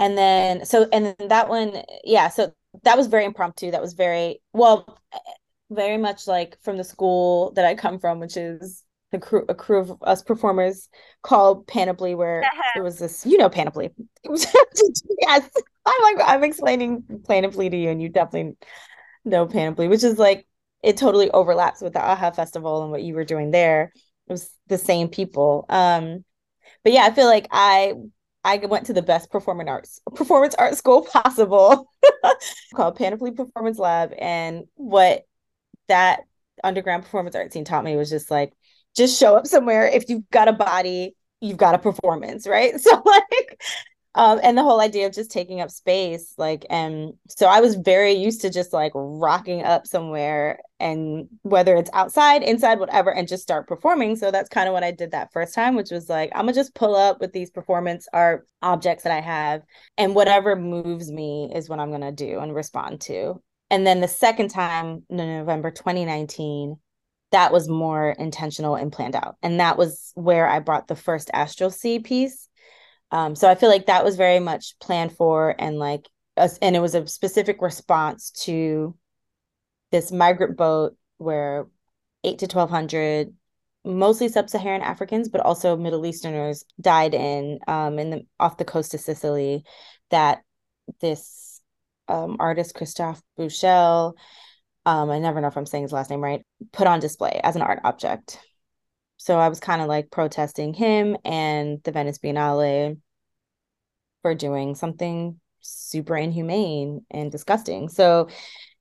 And 0.00 0.16
then 0.16 0.64
so 0.64 0.88
and 0.92 1.06
then 1.06 1.28
that 1.28 1.48
one, 1.48 1.82
yeah, 2.04 2.28
so 2.28 2.52
that 2.84 2.96
was 2.96 3.06
very 3.08 3.24
impromptu. 3.24 3.70
That 3.70 3.82
was 3.82 3.94
very 3.94 4.40
well, 4.52 4.98
very 5.70 5.98
much 5.98 6.26
like 6.26 6.56
from 6.62 6.76
the 6.76 6.84
school 6.84 7.52
that 7.52 7.64
I 7.64 7.74
come 7.74 7.98
from, 7.98 8.20
which 8.20 8.36
is 8.36 8.84
the 9.10 9.18
crew 9.18 9.44
a 9.48 9.54
crew 9.54 9.78
of 9.78 10.02
us 10.02 10.22
performers 10.22 10.88
called 11.22 11.66
Panoply, 11.66 12.14
where 12.14 12.42
it 12.76 12.82
was 12.82 12.98
this, 12.98 13.26
you 13.26 13.38
know, 13.38 13.48
Panoply. 13.48 13.90
Yes. 15.20 15.50
I'm 15.84 16.02
like 16.02 16.26
I'm 16.28 16.44
explaining 16.44 17.22
Panoply 17.26 17.70
to 17.70 17.76
you, 17.76 17.90
and 17.90 18.00
you 18.00 18.08
definitely 18.08 18.56
know 19.24 19.46
Panoply, 19.46 19.88
which 19.88 20.04
is 20.04 20.18
like 20.18 20.46
it 20.82 20.96
totally 20.96 21.30
overlaps 21.30 21.80
with 21.80 21.94
the 21.94 22.00
AHA 22.00 22.32
festival 22.32 22.82
and 22.82 22.90
what 22.90 23.02
you 23.02 23.14
were 23.14 23.24
doing 23.24 23.50
there. 23.50 23.92
It 24.28 24.32
was 24.32 24.50
the 24.68 24.78
same 24.78 25.08
people. 25.08 25.66
Um, 25.68 26.24
but 26.84 26.92
yeah, 26.92 27.02
I 27.04 27.10
feel 27.12 27.26
like 27.26 27.48
I 27.50 27.94
I 28.44 28.58
went 28.58 28.86
to 28.86 28.92
the 28.92 29.02
best 29.02 29.30
performing 29.30 29.68
arts 29.68 30.00
performance 30.14 30.54
art 30.56 30.76
school 30.76 31.02
possible. 31.12 31.90
Called 32.74 32.96
Panoply 32.96 33.32
Performance 33.32 33.78
Lab. 33.78 34.12
And 34.18 34.64
what 34.74 35.24
that 35.88 36.20
underground 36.64 37.04
performance 37.04 37.36
art 37.36 37.52
scene 37.52 37.64
taught 37.64 37.84
me 37.84 37.96
was 37.96 38.10
just 38.10 38.30
like 38.30 38.52
just 38.96 39.18
show 39.18 39.36
up 39.36 39.46
somewhere. 39.46 39.86
If 39.86 40.08
you've 40.08 40.28
got 40.30 40.48
a 40.48 40.52
body 40.52 41.14
you've 41.40 41.56
got 41.56 41.74
a 41.74 41.78
performance 41.78 42.46
right? 42.46 42.74
So 42.80 43.02
like 43.04 43.37
um, 44.18 44.40
and 44.42 44.58
the 44.58 44.62
whole 44.64 44.80
idea 44.80 45.06
of 45.06 45.14
just 45.14 45.30
taking 45.30 45.60
up 45.60 45.70
space 45.70 46.34
like 46.36 46.66
and 46.68 47.12
so 47.28 47.46
i 47.46 47.60
was 47.60 47.76
very 47.76 48.12
used 48.12 48.40
to 48.40 48.50
just 48.50 48.72
like 48.72 48.90
rocking 48.94 49.62
up 49.62 49.86
somewhere 49.86 50.58
and 50.80 51.28
whether 51.42 51.76
it's 51.76 51.90
outside 51.94 52.42
inside 52.42 52.80
whatever 52.80 53.14
and 53.14 53.28
just 53.28 53.44
start 53.44 53.68
performing 53.68 54.16
so 54.16 54.30
that's 54.30 54.48
kind 54.48 54.68
of 54.68 54.74
what 54.74 54.82
i 54.82 54.90
did 54.90 55.12
that 55.12 55.32
first 55.32 55.54
time 55.54 55.76
which 55.76 55.90
was 55.90 56.08
like 56.08 56.30
i'm 56.34 56.42
gonna 56.42 56.52
just 56.52 56.74
pull 56.74 56.96
up 56.96 57.20
with 57.20 57.32
these 57.32 57.50
performance 57.50 58.08
art 58.12 58.46
objects 58.60 59.04
that 59.04 59.12
i 59.12 59.20
have 59.20 59.62
and 59.96 60.14
whatever 60.14 60.56
moves 60.56 61.10
me 61.10 61.50
is 61.54 61.68
what 61.68 61.78
i'm 61.78 61.92
gonna 61.92 62.12
do 62.12 62.40
and 62.40 62.54
respond 62.54 63.00
to 63.00 63.40
and 63.70 63.86
then 63.86 64.00
the 64.00 64.08
second 64.08 64.48
time 64.48 65.04
in 65.08 65.16
november 65.16 65.70
2019 65.70 66.76
that 67.30 67.52
was 67.52 67.68
more 67.68 68.16
intentional 68.18 68.74
and 68.74 68.90
planned 68.90 69.14
out. 69.14 69.36
And 69.42 69.60
that 69.60 69.76
was 69.76 70.12
where 70.14 70.48
I 70.48 70.60
brought 70.60 70.88
the 70.88 70.96
first 70.96 71.30
Astral 71.34 71.68
Sea 71.68 71.98
piece. 71.98 72.47
Um, 73.10 73.34
so 73.34 73.48
I 73.48 73.54
feel 73.54 73.68
like 73.68 73.86
that 73.86 74.04
was 74.04 74.16
very 74.16 74.40
much 74.40 74.78
planned 74.80 75.12
for 75.12 75.54
and 75.58 75.78
like 75.78 76.06
us, 76.36 76.58
and 76.58 76.76
it 76.76 76.80
was 76.80 76.94
a 76.94 77.06
specific 77.06 77.62
response 77.62 78.30
to 78.44 78.94
this 79.90 80.12
migrant 80.12 80.56
boat 80.56 80.96
where 81.16 81.66
eight 82.24 82.40
to 82.40 82.46
twelve 82.46 82.70
hundred, 82.70 83.34
mostly 83.84 84.28
sub-Saharan 84.28 84.82
Africans, 84.82 85.28
but 85.28 85.40
also 85.40 85.76
Middle 85.76 86.04
Easterners 86.04 86.64
died 86.80 87.14
in 87.14 87.58
um 87.66 87.98
in 87.98 88.10
the 88.10 88.26
off 88.38 88.58
the 88.58 88.64
coast 88.64 88.94
of 88.94 89.00
Sicily. 89.00 89.64
That 90.10 90.42
this 91.00 91.60
um, 92.08 92.36
artist 92.40 92.74
Christoph 92.74 93.20
Büchel 93.38 94.14
um, 94.88 95.10
I 95.10 95.18
never 95.18 95.40
know 95.42 95.48
if 95.48 95.56
I'm 95.58 95.66
saying 95.66 95.82
his 95.82 95.92
last 95.92 96.08
name 96.08 96.24
right, 96.24 96.44
put 96.72 96.86
on 96.86 96.98
display 96.98 97.42
as 97.44 97.56
an 97.56 97.62
art 97.62 97.80
object. 97.84 98.40
So 99.18 99.38
I 99.38 99.48
was 99.48 99.60
kind 99.60 99.82
of 99.82 99.88
like 99.88 100.10
protesting 100.10 100.72
him 100.74 101.16
and 101.24 101.82
the 101.82 101.92
Venice 101.92 102.18
Biennale 102.18 102.96
for 104.22 104.34
doing 104.34 104.74
something 104.74 105.38
super 105.60 106.16
inhumane 106.16 107.04
and 107.10 107.30
disgusting. 107.30 107.88
So 107.88 108.28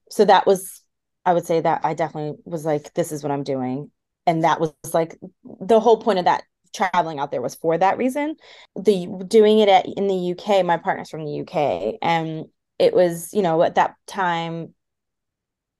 so 0.09 0.25
that 0.25 0.45
was 0.45 0.81
I 1.25 1.33
would 1.33 1.45
say 1.45 1.59
that 1.61 1.81
I 1.83 1.93
definitely 1.93 2.39
was 2.45 2.65
like 2.65 2.93
this 2.93 3.11
is 3.11 3.23
what 3.23 3.31
I'm 3.31 3.43
doing. 3.43 3.91
And 4.25 4.43
that 4.43 4.59
was 4.59 4.73
like 4.93 5.17
the 5.43 5.79
whole 5.79 5.97
point 5.97 6.19
of 6.19 6.25
that 6.25 6.43
traveling 6.75 7.19
out 7.19 7.31
there 7.31 7.41
was 7.41 7.55
for 7.55 7.77
that 7.77 7.97
reason. 7.97 8.35
The 8.75 9.07
doing 9.27 9.59
it 9.59 9.69
at 9.69 9.85
in 9.85 10.07
the 10.07 10.15
UK, 10.15 10.63
my 10.63 10.77
partner's 10.77 11.09
from 11.09 11.25
the 11.25 11.31
UK 11.31 11.97
and 12.01 12.45
it 12.79 12.93
was, 12.93 13.33
you 13.33 13.41
know, 13.41 13.63
at 13.63 13.75
that 13.75 13.95
time 14.05 14.73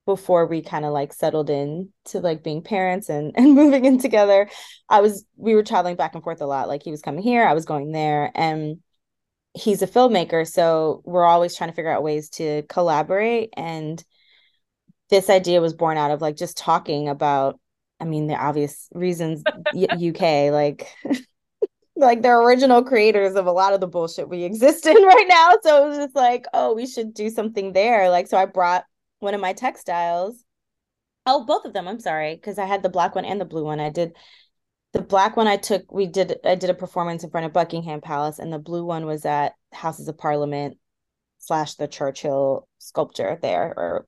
before 0.07 0.47
we 0.47 0.61
kind 0.61 0.85
of 0.85 0.93
like 0.93 1.11
settled 1.11 1.49
in 1.49 1.89
to 2.05 2.21
like 2.21 2.41
being 2.41 2.61
parents 2.63 3.09
and 3.09 3.33
and 3.35 3.53
moving 3.53 3.85
in 3.85 3.99
together 3.99 4.49
i 4.89 5.01
was 5.01 5.25
we 5.35 5.53
were 5.53 5.63
traveling 5.63 5.97
back 5.97 6.15
and 6.15 6.23
forth 6.23 6.41
a 6.41 6.45
lot. 6.45 6.69
Like 6.69 6.81
he 6.81 6.91
was 6.91 7.01
coming 7.01 7.21
here 7.21 7.45
i 7.45 7.53
was 7.53 7.65
going 7.65 7.91
there 7.91 8.31
and 8.33 8.77
he's 9.53 9.81
a 9.81 9.87
filmmaker 9.87 10.49
so 10.49 11.01
we're 11.03 11.25
always 11.25 11.55
trying 11.55 11.69
to 11.69 11.75
figure 11.75 11.91
out 11.91 12.03
ways 12.03 12.29
to 12.29 12.63
collaborate 12.63 13.49
and 13.57 14.03
this 15.09 15.29
idea 15.29 15.61
was 15.61 15.73
born 15.73 15.97
out 15.97 16.11
of 16.11 16.21
like 16.21 16.37
just 16.37 16.57
talking 16.57 17.09
about 17.09 17.59
i 17.99 18.05
mean 18.05 18.27
the 18.27 18.35
obvious 18.35 18.87
reasons 18.93 19.43
uk 19.45 20.21
like 20.21 20.87
like 21.97 22.21
they're 22.21 22.41
original 22.41 22.81
creators 22.81 23.35
of 23.35 23.45
a 23.45 23.51
lot 23.51 23.73
of 23.73 23.81
the 23.81 23.87
bullshit 23.87 24.29
we 24.29 24.43
exist 24.43 24.85
in 24.85 24.95
right 25.03 25.25
now 25.27 25.57
so 25.63 25.83
it 25.83 25.89
was 25.89 25.97
just 25.97 26.15
like 26.15 26.45
oh 26.53 26.73
we 26.73 26.87
should 26.87 27.13
do 27.13 27.29
something 27.29 27.73
there 27.73 28.09
like 28.09 28.27
so 28.27 28.37
i 28.37 28.45
brought 28.45 28.85
one 29.19 29.33
of 29.33 29.41
my 29.41 29.53
textiles. 29.53 30.43
Oh, 31.25 31.45
both 31.45 31.65
of 31.65 31.73
them. 31.73 31.87
I'm 31.87 31.99
sorry, 31.99 32.35
because 32.35 32.57
I 32.57 32.65
had 32.65 32.83
the 32.83 32.89
black 32.89 33.15
one 33.15 33.25
and 33.25 33.39
the 33.39 33.45
blue 33.45 33.65
one. 33.65 33.79
I 33.79 33.89
did 33.89 34.15
the 34.93 35.01
black 35.01 35.35
one. 35.35 35.47
I 35.47 35.57
took. 35.57 35.91
We 35.91 36.07
did. 36.07 36.37
I 36.45 36.55
did 36.55 36.69
a 36.69 36.73
performance 36.73 37.23
in 37.23 37.29
front 37.29 37.45
of 37.45 37.53
Buckingham 37.53 38.01
Palace, 38.01 38.39
and 38.39 38.51
the 38.51 38.59
blue 38.59 38.85
one 38.85 39.05
was 39.05 39.25
at 39.25 39.53
Houses 39.73 40.07
of 40.07 40.17
Parliament 40.17 40.77
slash 41.39 41.75
the 41.75 41.87
Churchill 41.87 42.67
sculpture 42.77 43.37
there 43.41 43.73
or 43.75 44.05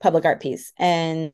public 0.00 0.24
art 0.24 0.40
piece. 0.40 0.72
And 0.78 1.32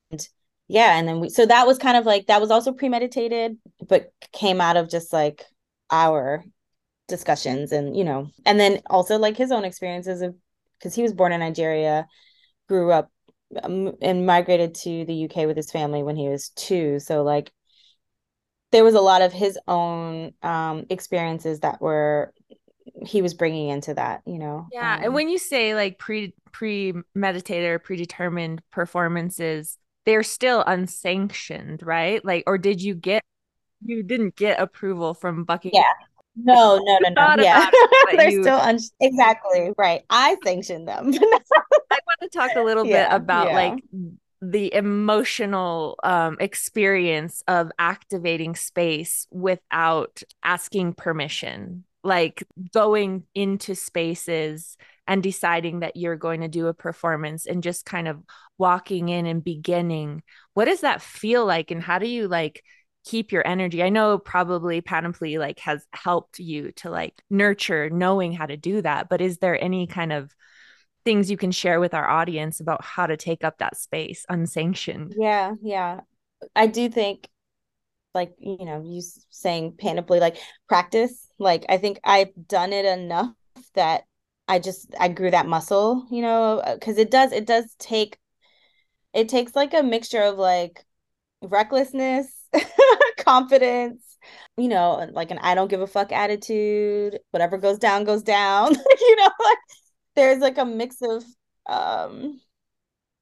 yeah, 0.68 0.98
and 0.98 1.06
then 1.06 1.20
we. 1.20 1.28
So 1.28 1.46
that 1.46 1.66
was 1.66 1.78
kind 1.78 1.96
of 1.96 2.04
like 2.04 2.26
that 2.26 2.40
was 2.40 2.50
also 2.50 2.72
premeditated, 2.72 3.58
but 3.88 4.12
came 4.32 4.60
out 4.60 4.76
of 4.76 4.90
just 4.90 5.12
like 5.12 5.44
our 5.90 6.44
discussions 7.08 7.72
and 7.72 7.96
you 7.96 8.04
know 8.04 8.30
and 8.46 8.58
then 8.58 8.80
also 8.86 9.18
like 9.18 9.36
his 9.36 9.52
own 9.52 9.64
experiences 9.64 10.22
of 10.22 10.34
because 10.78 10.94
he 10.94 11.02
was 11.02 11.12
born 11.12 11.30
in 11.32 11.40
nigeria 11.40 12.06
grew 12.68 12.90
up 12.90 13.10
um, 13.62 13.94
and 14.00 14.26
migrated 14.26 14.74
to 14.76 15.04
the 15.04 15.24
UK 15.24 15.46
with 15.46 15.56
his 15.56 15.70
family 15.70 16.02
when 16.02 16.16
he 16.16 16.28
was 16.28 16.50
two. 16.50 16.98
So 16.98 17.22
like 17.22 17.52
there 18.70 18.84
was 18.84 18.94
a 18.94 19.00
lot 19.00 19.22
of 19.22 19.32
his 19.32 19.58
own 19.68 20.32
um, 20.42 20.86
experiences 20.88 21.60
that 21.60 21.80
were 21.80 22.32
he 23.04 23.22
was 23.22 23.34
bringing 23.34 23.68
into 23.68 23.94
that, 23.94 24.22
you 24.26 24.38
know. 24.38 24.66
Yeah, 24.72 24.96
um, 24.96 25.04
and 25.04 25.14
when 25.14 25.28
you 25.28 25.38
say 25.38 25.74
like 25.74 25.98
pre 25.98 26.34
premeditated 26.52 27.70
or 27.70 27.78
predetermined 27.78 28.62
performances, 28.70 29.78
they're 30.04 30.22
still 30.22 30.64
unsanctioned, 30.66 31.82
right? 31.82 32.24
Like, 32.24 32.44
or 32.46 32.58
did 32.58 32.82
you 32.82 32.94
get 32.94 33.22
you 33.84 34.02
didn't 34.02 34.36
get 34.36 34.60
approval 34.60 35.14
from 35.14 35.44
Buckingham 35.44 35.82
yeah. 35.82 36.06
No, 36.34 36.78
no, 36.78 36.98
no, 37.02 37.34
no. 37.34 37.42
Yeah, 37.42 37.68
it, 37.70 37.88
they're 38.16 38.30
you... 38.30 38.42
still 38.42 38.58
un- 38.58 38.78
exactly 39.00 39.72
right. 39.76 40.02
I 40.08 40.36
sanctioned 40.44 40.88
them. 40.88 41.12
I 41.14 41.98
want 42.06 42.20
to 42.22 42.28
talk 42.28 42.52
a 42.56 42.62
little 42.62 42.86
yeah, 42.86 43.08
bit 43.08 43.16
about 43.16 43.48
yeah. 43.48 43.54
like 43.54 43.84
the 44.40 44.74
emotional 44.74 45.98
um, 46.02 46.36
experience 46.40 47.44
of 47.46 47.70
activating 47.78 48.56
space 48.56 49.26
without 49.30 50.22
asking 50.42 50.94
permission, 50.94 51.84
like 52.02 52.42
going 52.72 53.24
into 53.34 53.74
spaces 53.74 54.76
and 55.06 55.22
deciding 55.22 55.80
that 55.80 55.96
you're 55.96 56.16
going 56.16 56.40
to 56.40 56.48
do 56.48 56.66
a 56.66 56.74
performance 56.74 57.46
and 57.46 57.62
just 57.62 57.84
kind 57.84 58.08
of 58.08 58.22
walking 58.58 59.10
in 59.10 59.26
and 59.26 59.44
beginning. 59.44 60.22
What 60.54 60.64
does 60.64 60.80
that 60.80 61.02
feel 61.02 61.44
like, 61.44 61.70
and 61.70 61.82
how 61.82 61.98
do 61.98 62.08
you 62.08 62.26
like? 62.26 62.64
Keep 63.04 63.32
your 63.32 63.46
energy. 63.46 63.82
I 63.82 63.88
know 63.88 64.18
probably 64.18 64.80
Panoply 64.80 65.38
like 65.38 65.58
has 65.60 65.86
helped 65.92 66.38
you 66.38 66.72
to 66.72 66.90
like 66.90 67.22
nurture 67.30 67.90
knowing 67.90 68.32
how 68.32 68.46
to 68.46 68.56
do 68.56 68.82
that, 68.82 69.08
but 69.08 69.20
is 69.20 69.38
there 69.38 69.62
any 69.62 69.86
kind 69.86 70.12
of 70.12 70.34
things 71.04 71.30
you 71.30 71.36
can 71.36 71.50
share 71.50 71.80
with 71.80 71.94
our 71.94 72.08
audience 72.08 72.60
about 72.60 72.84
how 72.84 73.06
to 73.06 73.16
take 73.16 73.42
up 73.42 73.58
that 73.58 73.76
space 73.76 74.24
unsanctioned? 74.28 75.14
Yeah, 75.18 75.54
yeah. 75.62 76.00
I 76.54 76.66
do 76.66 76.88
think 76.88 77.28
like, 78.14 78.34
you 78.38 78.64
know, 78.64 78.82
you 78.84 79.02
saying 79.30 79.74
Panoply 79.78 80.20
like 80.20 80.36
practice, 80.68 81.26
like 81.38 81.64
I 81.68 81.78
think 81.78 81.98
I've 82.04 82.32
done 82.46 82.72
it 82.72 82.84
enough 82.84 83.34
that 83.74 84.04
I 84.46 84.58
just 84.58 84.94
I 84.98 85.08
grew 85.08 85.30
that 85.30 85.46
muscle, 85.46 86.06
you 86.10 86.22
know, 86.22 86.58
uh, 86.58 86.78
cuz 86.78 86.98
it 86.98 87.10
does 87.10 87.32
it 87.32 87.46
does 87.46 87.74
take 87.78 88.18
it 89.12 89.28
takes 89.28 89.56
like 89.56 89.74
a 89.74 89.82
mixture 89.82 90.22
of 90.22 90.38
like 90.38 90.84
recklessness 91.42 92.41
confidence, 93.18 94.02
you 94.56 94.68
know, 94.68 95.08
like 95.12 95.30
an 95.30 95.38
I 95.38 95.54
don't 95.54 95.68
give 95.68 95.80
a 95.80 95.86
fuck 95.86 96.12
attitude, 96.12 97.18
whatever 97.30 97.58
goes 97.58 97.78
down 97.78 98.04
goes 98.04 98.22
down. 98.22 98.74
you 99.00 99.16
know, 99.16 99.30
like 99.44 99.58
there's 100.16 100.40
like 100.40 100.58
a 100.58 100.64
mix 100.64 100.96
of 101.02 101.24
um 101.66 102.40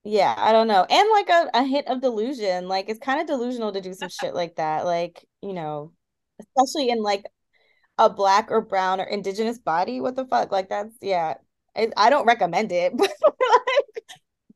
yeah, 0.04 0.34
I 0.38 0.52
don't 0.52 0.68
know. 0.68 0.86
And 0.88 1.08
like 1.12 1.28
a, 1.28 1.50
a 1.54 1.64
hit 1.64 1.86
of 1.88 2.00
delusion. 2.00 2.68
Like 2.68 2.88
it's 2.88 2.98
kind 3.00 3.20
of 3.20 3.26
delusional 3.26 3.72
to 3.72 3.80
do 3.80 3.92
some 3.94 4.08
shit 4.08 4.34
like 4.34 4.56
that. 4.56 4.84
Like, 4.86 5.26
you 5.42 5.52
know, 5.52 5.92
especially 6.40 6.90
in 6.90 7.02
like 7.02 7.24
a 7.98 8.10
black 8.10 8.50
or 8.50 8.60
brown 8.62 9.00
or 9.00 9.04
indigenous 9.04 9.58
body. 9.58 10.00
What 10.00 10.16
the 10.16 10.26
fuck? 10.26 10.52
Like 10.52 10.68
that's 10.70 10.94
yeah. 11.02 11.34
I, 11.76 11.90
I 11.96 12.10
don't 12.10 12.26
recommend 12.26 12.72
it, 12.72 12.96
but 12.98 13.12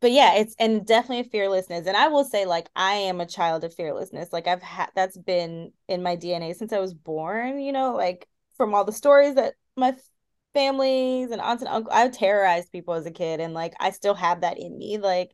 but 0.05 0.12
yeah, 0.12 0.34
it's 0.34 0.55
and 0.59 0.84
definitely 0.86 1.30
fearlessness. 1.30 1.86
And 1.86 1.96
I 1.96 2.09
will 2.09 2.24
say, 2.24 2.44
like, 2.44 2.68
I 2.76 2.92
am 2.92 3.22
a 3.22 3.26
child 3.26 3.64
of 3.64 3.72
fearlessness. 3.72 4.34
Like 4.34 4.46
I've 4.46 4.61
had 4.61 4.90
that's 4.94 5.16
been 5.16 5.72
in 5.88 6.02
my 6.02 6.14
DNA 6.14 6.52
since 6.52 6.74
I 6.74 6.78
was 6.78 6.92
born, 6.92 7.59
you 7.59 7.72
know, 7.72 7.94
like 7.94 8.28
from 8.55 8.74
all 8.74 8.84
the 8.84 8.92
stories 8.92 9.36
that 9.36 9.55
my 9.76 9.94
families 10.52 11.30
and 11.30 11.40
aunts 11.40 11.62
and 11.62 11.72
uncles 11.72 11.94
I 11.96 12.07
terrorized 12.11 12.70
people 12.70 12.92
as 12.92 13.07
a 13.07 13.11
kid 13.11 13.40
and 13.40 13.55
like 13.55 13.72
I 13.80 13.92
still 13.92 14.12
have 14.12 14.42
that 14.42 14.59
in 14.59 14.76
me. 14.76 14.98
Like 14.98 15.30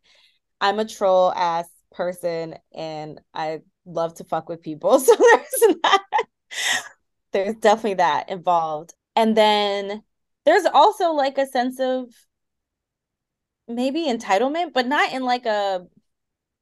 I'm 0.60 0.78
a 0.78 0.84
troll 0.84 1.32
ass 1.32 1.68
person 1.90 2.54
and 2.72 3.20
I 3.34 3.62
love 3.84 4.14
to 4.18 4.24
fuck 4.24 4.48
with 4.48 4.62
people. 4.62 5.00
So 5.04 5.16
there's 5.16 5.76
that. 5.82 6.04
There's 7.32 7.56
definitely 7.56 7.94
that 7.94 8.30
involved. 8.30 8.94
And 9.16 9.36
then 9.36 10.04
there's 10.44 10.66
also 10.66 11.10
like 11.10 11.38
a 11.38 11.46
sense 11.46 11.80
of 11.80 12.14
maybe 13.70 14.06
entitlement, 14.06 14.72
but 14.72 14.86
not 14.86 15.12
in 15.12 15.24
like 15.24 15.46
a 15.46 15.86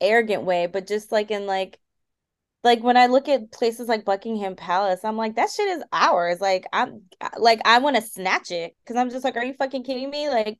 arrogant 0.01 0.45
way, 0.45 0.67
but 0.67 0.87
just 0.87 1.13
like 1.13 1.31
in 1.31 1.47
like 1.47 1.79
like 2.65 2.83
when 2.83 2.97
I 2.97 3.07
look 3.07 3.29
at 3.29 3.53
places 3.53 3.89
like 3.89 4.05
Buckingham 4.05 4.57
Palace, 4.57 5.05
I'm 5.05 5.17
like, 5.17 5.37
that 5.37 5.51
shit 5.51 5.69
is 5.69 5.85
ours. 5.93 6.41
Like 6.41 6.67
I'm 6.73 7.03
like 7.39 7.61
I 7.65 7.79
want 7.79 7.97
to 7.97 8.03
snatch 8.03 8.51
it 8.51 8.77
because 8.85 8.97
I'm 8.97 9.11
just 9.11 9.25
like, 9.25 9.37
are 9.37 9.45
you 9.45 9.55
fucking 9.55 9.85
kidding 9.85 10.11
me? 10.11 10.29
Like 10.29 10.59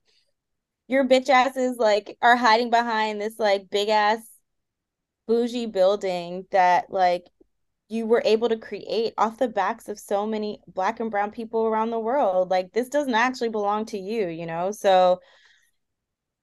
your 0.89 1.05
bitch 1.07 1.29
asses 1.29 1.77
like 1.79 2.17
are 2.23 2.37
hiding 2.37 2.71
behind 2.71 3.21
this 3.21 3.39
like 3.39 3.71
big 3.71 3.89
ass 3.89 4.21
bougie 5.27 5.67
building 5.67 6.47
that 6.51 6.91
like 6.91 7.27
you 7.89 8.07
were 8.07 8.23
able 8.25 8.49
to 8.49 8.57
create 8.57 9.15
off 9.19 9.39
the 9.39 9.49
backs 9.49 9.89
of 9.89 9.99
so 9.99 10.27
many 10.27 10.61
black 10.67 11.01
and 11.01 11.11
brown 11.11 11.31
people 11.31 11.67
around 11.67 11.91
the 11.91 11.99
world. 11.99 12.51
Like 12.51 12.73
this 12.73 12.89
doesn't 12.89 13.15
actually 13.15 13.49
belong 13.49 13.87
to 13.87 13.99
you, 13.99 14.29
you 14.29 14.47
know? 14.47 14.71
So 14.73 15.21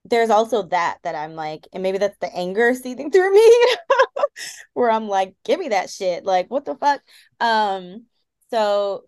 there's 0.06 0.30
also 0.30 0.64
that 0.64 1.00
that 1.04 1.16
I'm 1.16 1.34
like, 1.36 1.68
and 1.74 1.84
maybe 1.84 1.98
that's 1.98 2.18
the 2.20 2.34
anger 2.34 2.74
seething 2.76 3.12
through 3.12 3.34
me, 3.34 3.66
where 4.74 4.92
I'm 4.92 5.08
like, 5.08 5.36
give 5.44 5.60
me 5.60 5.70
that 5.70 5.90
shit. 5.90 6.26
Like, 6.26 6.50
what 6.50 6.66
the 6.66 6.76
fuck? 6.76 7.02
Um, 7.40 8.06
so 8.52 9.06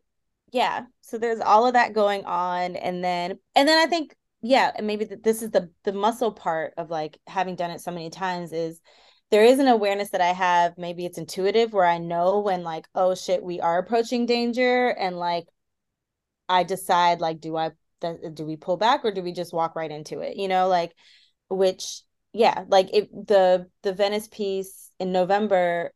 yeah, 0.51 0.85
so 1.01 1.17
there's 1.17 1.39
all 1.39 1.67
of 1.67 1.73
that 1.73 1.93
going 1.93 2.25
on, 2.25 2.75
and 2.75 3.03
then 3.03 3.39
and 3.55 3.67
then 3.67 3.77
I 3.77 3.89
think 3.89 4.15
yeah, 4.41 4.71
and 4.75 4.87
maybe 4.87 5.05
this 5.05 5.41
is 5.41 5.51
the 5.51 5.71
the 5.83 5.93
muscle 5.93 6.31
part 6.31 6.73
of 6.77 6.89
like 6.89 7.19
having 7.27 7.55
done 7.55 7.71
it 7.71 7.81
so 7.81 7.91
many 7.91 8.09
times 8.09 8.51
is 8.53 8.81
there 9.29 9.43
is 9.43 9.59
an 9.59 9.67
awareness 9.67 10.11
that 10.11 10.21
I 10.21 10.33
have. 10.33 10.77
Maybe 10.77 11.05
it's 11.05 11.17
intuitive 11.17 11.73
where 11.73 11.85
I 11.85 11.97
know 11.97 12.39
when 12.39 12.63
like, 12.63 12.87
oh 12.95 13.13
shit, 13.15 13.43
we 13.43 13.59
are 13.61 13.77
approaching 13.79 14.25
danger, 14.25 14.89
and 14.89 15.17
like 15.17 15.47
I 16.49 16.63
decide 16.63 17.21
like, 17.21 17.39
do 17.41 17.55
I 17.57 17.71
do 17.99 18.45
we 18.45 18.55
pull 18.55 18.77
back 18.77 19.03
or 19.03 19.11
do 19.11 19.21
we 19.21 19.31
just 19.31 19.53
walk 19.53 19.75
right 19.75 19.91
into 19.91 20.19
it 20.19 20.37
you 20.37 20.47
know 20.47 20.67
like 20.67 20.93
which 21.49 22.01
yeah 22.33 22.63
like 22.67 22.89
if 22.93 23.09
the 23.11 23.67
the 23.83 23.93
venice 23.93 24.27
piece 24.27 24.91
in 24.99 25.11
november 25.11 25.91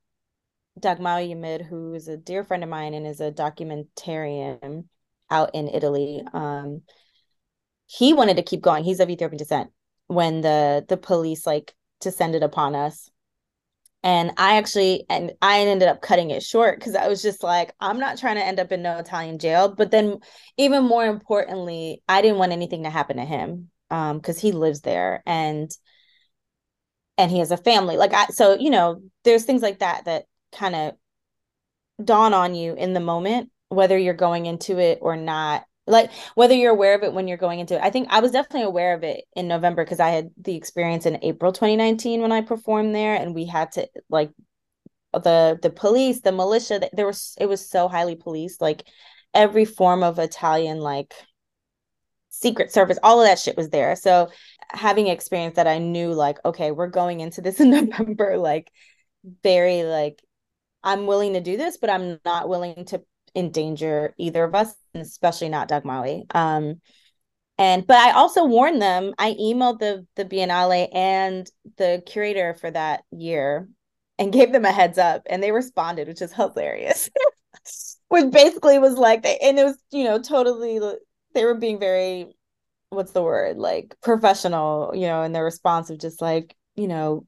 Dagmawi 0.79 1.31
Yimer, 1.31 1.65
who 1.65 1.93
is 1.93 2.07
a 2.07 2.17
dear 2.17 2.43
friend 2.43 2.63
of 2.63 2.69
mine 2.69 2.93
and 2.93 3.05
is 3.05 3.19
a 3.19 3.31
documentarian 3.31 4.85
out 5.29 5.51
in 5.53 5.67
Italy, 5.67 6.23
um, 6.33 6.81
he 7.85 8.13
wanted 8.13 8.37
to 8.37 8.43
keep 8.43 8.61
going. 8.61 8.83
He's 8.83 8.99
of 8.99 9.09
Ethiopian 9.09 9.37
descent. 9.37 9.71
When 10.07 10.41
the 10.41 10.85
the 10.87 10.97
police 10.97 11.45
like 11.45 11.73
descended 11.99 12.43
upon 12.43 12.75
us, 12.75 13.09
and 14.03 14.31
I 14.37 14.57
actually 14.57 15.05
and 15.09 15.33
I 15.41 15.61
ended 15.61 15.87
up 15.87 16.01
cutting 16.01 16.31
it 16.31 16.43
short 16.43 16.79
because 16.79 16.95
I 16.95 17.07
was 17.07 17.21
just 17.21 17.43
like, 17.43 17.73
I'm 17.79 17.99
not 17.99 18.17
trying 18.17 18.35
to 18.35 18.45
end 18.45 18.59
up 18.59 18.71
in 18.71 18.81
no 18.81 18.97
Italian 18.97 19.37
jail. 19.39 19.73
But 19.75 19.91
then 19.91 20.19
even 20.57 20.83
more 20.85 21.05
importantly, 21.05 22.01
I 22.09 22.21
didn't 22.21 22.39
want 22.39 22.51
anything 22.51 22.83
to 22.83 22.89
happen 22.89 23.17
to 23.17 23.25
him 23.25 23.69
um 23.89 24.17
because 24.17 24.39
he 24.39 24.53
lives 24.53 24.81
there 24.81 25.21
and 25.25 25.69
and 27.17 27.29
he 27.29 27.39
has 27.39 27.51
a 27.51 27.57
family. 27.57 27.97
Like 27.97 28.13
I 28.13 28.27
so, 28.27 28.55
you 28.57 28.69
know, 28.69 29.01
there's 29.23 29.45
things 29.45 29.61
like 29.61 29.79
that 29.79 30.05
that 30.05 30.25
kind 30.51 30.75
of 30.75 30.95
dawn 32.03 32.33
on 32.33 32.55
you 32.55 32.73
in 32.73 32.93
the 32.93 32.99
moment, 32.99 33.51
whether 33.69 33.97
you're 33.97 34.13
going 34.13 34.45
into 34.45 34.79
it 34.79 34.99
or 35.01 35.15
not 35.15 35.63
like 35.87 36.11
whether 36.35 36.53
you're 36.53 36.71
aware 36.71 36.95
of 36.95 37.03
it 37.03 37.13
when 37.13 37.27
you're 37.27 37.37
going 37.37 37.59
into 37.59 37.75
it. 37.75 37.81
I 37.81 37.89
think 37.89 38.07
i 38.09 38.19
was 38.19 38.31
definitely 38.31 38.63
aware 38.63 38.93
of 38.93 39.03
it 39.03 39.25
in 39.35 39.47
november 39.47 39.83
because 39.83 39.99
i 39.99 40.09
had 40.09 40.29
the 40.37 40.55
experience 40.55 41.05
in 41.05 41.23
april 41.23 41.51
2019 41.51 42.21
when 42.21 42.31
i 42.31 42.41
performed 42.41 42.93
there 42.93 43.15
and 43.15 43.33
we 43.33 43.45
had 43.45 43.71
to 43.73 43.87
like 44.09 44.31
the 45.13 45.59
the 45.61 45.69
police 45.69 46.21
the 46.21 46.31
militia 46.31 46.81
there 46.93 47.07
was 47.07 47.35
it 47.39 47.47
was 47.47 47.67
so 47.67 47.87
highly 47.87 48.15
policed 48.15 48.61
like 48.61 48.83
every 49.33 49.65
form 49.65 50.03
of 50.03 50.19
italian 50.19 50.79
like 50.79 51.13
secret 52.31 52.71
service 52.71 52.97
all 53.03 53.21
of 53.21 53.27
that 53.27 53.37
shit 53.37 53.57
was 53.57 53.69
there. 53.69 53.95
So 53.95 54.29
having 54.69 55.07
experience 55.07 55.57
that 55.57 55.67
i 55.67 55.79
knew 55.79 56.13
like 56.13 56.37
okay 56.45 56.71
we're 56.71 56.87
going 56.87 57.19
into 57.19 57.41
this 57.41 57.59
in 57.59 57.69
november 57.71 58.37
like 58.37 58.71
very 59.43 59.83
like 59.83 60.23
i'm 60.81 61.07
willing 61.07 61.33
to 61.33 61.41
do 61.41 61.57
this 61.57 61.75
but 61.75 61.89
i'm 61.89 62.19
not 62.23 62.47
willing 62.47 62.85
to 62.85 63.03
endanger 63.35 64.13
either 64.17 64.43
of 64.43 64.55
us, 64.55 64.73
especially 64.93 65.49
not 65.49 65.69
Dagmawi. 65.69 66.33
Um, 66.35 66.81
and 67.57 67.85
but 67.85 67.97
I 67.97 68.11
also 68.11 68.45
warned 68.45 68.81
them. 68.81 69.13
I 69.17 69.33
emailed 69.33 69.79
the 69.79 70.05
the 70.15 70.25
Biennale 70.25 70.89
and 70.93 71.49
the 71.77 72.01
curator 72.05 72.55
for 72.55 72.71
that 72.71 73.03
year 73.11 73.69
and 74.17 74.33
gave 74.33 74.51
them 74.51 74.65
a 74.65 74.71
heads 74.71 74.97
up, 74.97 75.23
and 75.29 75.41
they 75.41 75.51
responded, 75.51 76.07
which 76.07 76.21
is 76.21 76.33
hilarious. 76.33 77.09
which 78.11 78.29
basically 78.31 78.77
was 78.77 78.97
like 78.97 79.23
they 79.23 79.37
and 79.37 79.57
it 79.57 79.63
was 79.63 79.77
you 79.91 80.03
know 80.03 80.19
totally 80.19 80.79
they 81.33 81.45
were 81.45 81.55
being 81.55 81.79
very 81.79 82.27
what's 82.89 83.13
the 83.13 83.21
word 83.21 83.57
like 83.57 83.95
professional 84.01 84.91
you 84.93 85.07
know 85.07 85.23
in 85.23 85.31
their 85.31 85.45
response 85.45 85.89
of 85.89 85.97
just 85.97 86.21
like 86.21 86.55
you 86.75 86.87
know 86.87 87.25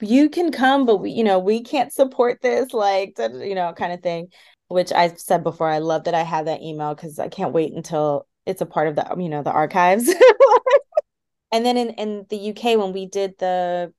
you 0.00 0.30
can 0.30 0.50
come 0.52 0.86
but 0.86 0.96
we 0.96 1.10
you 1.10 1.22
know 1.22 1.38
we 1.38 1.62
can't 1.62 1.92
support 1.92 2.40
this 2.40 2.72
like 2.72 3.14
you 3.18 3.54
know 3.54 3.72
kind 3.74 3.92
of 3.92 4.02
thing 4.02 4.28
which 4.70 4.92
I 4.92 5.08
said 5.16 5.42
before, 5.42 5.68
I 5.68 5.78
love 5.78 6.04
that 6.04 6.14
I 6.14 6.22
have 6.22 6.44
that 6.44 6.62
email 6.62 6.94
because 6.94 7.18
I 7.18 7.28
can't 7.28 7.52
wait 7.52 7.72
until 7.72 8.28
it's 8.46 8.60
a 8.60 8.66
part 8.66 8.86
of 8.86 8.94
the 8.94 9.16
you 9.18 9.28
know 9.28 9.42
the 9.42 9.50
archives. 9.50 10.08
and 11.52 11.66
then 11.66 11.76
in 11.76 11.90
in 11.90 12.26
the 12.30 12.50
UK 12.50 12.78
when 12.78 12.92
we 12.92 13.06
did 13.06 13.34
the 13.38 13.92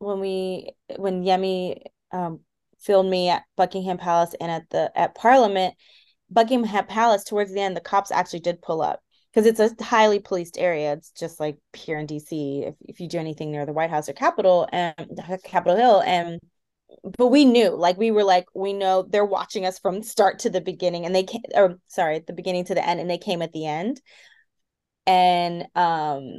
when 0.00 0.18
we 0.18 0.72
when 0.96 1.22
Yemi 1.22 1.82
um, 2.10 2.40
filmed 2.80 3.08
me 3.08 3.28
at 3.28 3.44
Buckingham 3.56 3.98
Palace 3.98 4.34
and 4.40 4.50
at 4.50 4.68
the 4.70 4.90
at 4.98 5.14
Parliament, 5.14 5.74
Buckingham 6.28 6.86
Palace 6.86 7.22
towards 7.22 7.54
the 7.54 7.60
end 7.60 7.76
the 7.76 7.80
cops 7.80 8.10
actually 8.10 8.40
did 8.40 8.60
pull 8.60 8.82
up 8.82 9.00
because 9.32 9.46
it's 9.46 9.60
a 9.60 9.84
highly 9.84 10.18
policed 10.18 10.58
area. 10.58 10.92
It's 10.94 11.12
just 11.12 11.38
like 11.38 11.56
here 11.72 11.98
in 12.00 12.08
DC 12.08 12.66
if 12.66 12.74
if 12.80 12.98
you 12.98 13.06
do 13.06 13.18
anything 13.18 13.52
near 13.52 13.64
the 13.64 13.72
White 13.72 13.90
House 13.90 14.08
or 14.08 14.12
Capitol 14.12 14.68
and 14.72 15.20
Capitol 15.44 15.76
Hill 15.76 16.02
and 16.04 16.40
but 17.16 17.28
we 17.28 17.44
knew 17.44 17.70
like 17.70 17.96
we 17.96 18.10
were 18.10 18.24
like 18.24 18.46
we 18.54 18.72
know 18.72 19.02
they're 19.02 19.24
watching 19.24 19.64
us 19.64 19.78
from 19.78 20.02
start 20.02 20.40
to 20.40 20.50
the 20.50 20.60
beginning 20.60 21.06
and 21.06 21.14
they 21.14 21.22
came 21.22 21.42
or 21.54 21.78
sorry 21.86 22.22
the 22.26 22.32
beginning 22.32 22.64
to 22.64 22.74
the 22.74 22.86
end 22.86 23.00
and 23.00 23.10
they 23.10 23.18
came 23.18 23.42
at 23.42 23.52
the 23.52 23.66
end. 23.66 24.00
And 25.06 25.66
um 25.74 26.34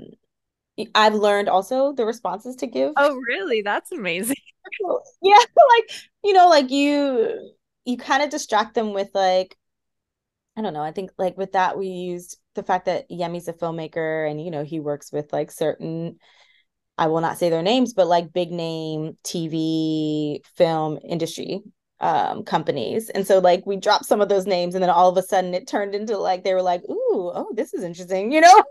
i've 0.95 1.15
learned 1.15 1.49
also 1.49 1.93
the 1.93 2.05
responses 2.05 2.55
to 2.57 2.67
give. 2.67 2.93
Oh 2.95 3.15
really? 3.27 3.61
That's 3.61 3.91
amazing. 3.91 4.37
Yeah 5.21 5.33
like 5.77 5.91
you 6.23 6.33
know 6.33 6.49
like 6.49 6.69
you 6.69 7.51
you 7.85 7.97
kind 7.97 8.23
of 8.23 8.29
distract 8.29 8.75
them 8.75 8.93
with 8.93 9.09
like 9.13 9.57
i 10.55 10.61
don't 10.61 10.73
know 10.73 10.83
i 10.83 10.91
think 10.91 11.11
like 11.17 11.37
with 11.37 11.53
that 11.53 11.77
we 11.77 11.87
used 11.87 12.37
the 12.55 12.63
fact 12.63 12.85
that 12.85 13.09
yemi's 13.09 13.47
a 13.47 13.53
filmmaker 13.53 14.29
and 14.29 14.43
you 14.43 14.51
know 14.51 14.63
he 14.63 14.79
works 14.79 15.11
with 15.11 15.33
like 15.33 15.51
certain 15.51 16.17
I 17.01 17.07
will 17.07 17.19
not 17.19 17.39
say 17.39 17.49
their 17.49 17.63
names, 17.63 17.93
but 17.93 18.05
like 18.05 18.31
big 18.31 18.51
name 18.51 19.17
TV 19.23 20.45
film 20.55 20.99
industry 21.03 21.63
um 21.99 22.43
companies. 22.43 23.09
And 23.09 23.25
so 23.25 23.39
like 23.39 23.65
we 23.65 23.75
dropped 23.75 24.05
some 24.05 24.21
of 24.21 24.29
those 24.29 24.45
names 24.45 24.75
and 24.75 24.83
then 24.83 24.91
all 24.91 25.09
of 25.09 25.17
a 25.17 25.23
sudden 25.23 25.55
it 25.55 25.67
turned 25.67 25.95
into 25.95 26.15
like 26.15 26.43
they 26.43 26.53
were 26.53 26.61
like, 26.61 26.83
"Ooh, 26.87 27.31
oh, 27.33 27.51
this 27.55 27.73
is 27.73 27.83
interesting," 27.83 28.31
you 28.31 28.41
know? 28.41 28.63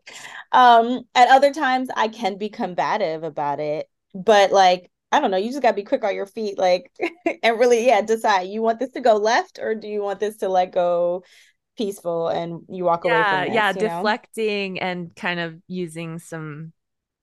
um 0.52 1.00
at 1.14 1.28
other 1.30 1.50
times 1.50 1.88
I 1.96 2.08
can 2.08 2.36
be 2.36 2.50
combative 2.50 3.22
about 3.24 3.58
it, 3.58 3.88
but 4.14 4.52
like 4.52 4.90
I 5.10 5.20
don't 5.20 5.30
know, 5.30 5.38
you 5.38 5.48
just 5.48 5.62
got 5.62 5.70
to 5.70 5.74
be 5.74 5.84
quick 5.84 6.04
on 6.04 6.14
your 6.14 6.26
feet 6.26 6.58
like 6.58 6.92
and 7.42 7.58
really 7.58 7.86
yeah, 7.86 8.02
decide 8.02 8.48
you 8.48 8.60
want 8.60 8.80
this 8.80 8.92
to 8.92 9.00
go 9.00 9.16
left 9.16 9.58
or 9.62 9.74
do 9.74 9.88
you 9.88 10.02
want 10.02 10.20
this 10.20 10.36
to 10.38 10.50
like 10.50 10.72
go 10.72 11.24
peaceful 11.78 12.28
and 12.28 12.60
you 12.68 12.84
walk 12.84 13.06
yeah, 13.06 13.12
away 13.12 13.46
from 13.46 13.54
this, 13.54 13.54
yeah, 13.54 13.72
deflecting 13.72 14.74
know? 14.74 14.80
and 14.80 15.16
kind 15.16 15.40
of 15.40 15.54
using 15.68 16.18
some 16.18 16.74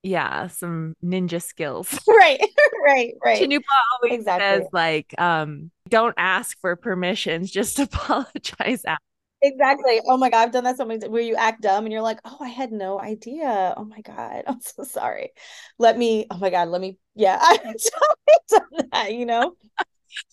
yeah, 0.05 0.47
some 0.47 0.95
ninja 1.03 1.41
skills. 1.41 1.99
right, 2.07 2.39
right, 2.85 3.15
right. 3.23 3.41
Chinupa 3.41 3.63
always 3.93 4.19
exactly. 4.19 4.45
says 4.45 4.69
like, 4.71 5.13
um, 5.19 5.71
don't 5.89 6.13
ask 6.17 6.59
for 6.61 6.75
permissions, 6.75 7.51
just 7.51 7.79
apologize. 7.79 8.85
after. 8.85 9.03
Exactly. 9.41 10.01
Oh 10.07 10.17
my 10.17 10.29
god, 10.29 10.43
I've 10.43 10.51
done 10.51 10.63
that 10.63 10.77
so 10.77 10.85
many 10.85 10.99
times 10.99 11.11
where 11.11 11.21
you 11.21 11.35
act 11.35 11.61
dumb 11.61 11.85
and 11.85 11.91
you're 11.91 12.01
like, 12.01 12.19
oh, 12.23 12.37
I 12.39 12.49
had 12.49 12.71
no 12.71 12.99
idea. 12.99 13.73
Oh 13.75 13.83
my 13.83 14.01
god, 14.01 14.43
I'm 14.47 14.61
so 14.61 14.83
sorry. 14.83 15.31
Let 15.79 15.97
me. 15.97 16.27
Oh 16.29 16.37
my 16.37 16.49
god, 16.51 16.69
let 16.69 16.81
me. 16.81 16.97
Yeah, 17.15 17.37
I've 17.41 17.59
totally 17.63 18.39
done 18.49 18.89
that. 18.91 19.13
You 19.13 19.25
know. 19.25 19.55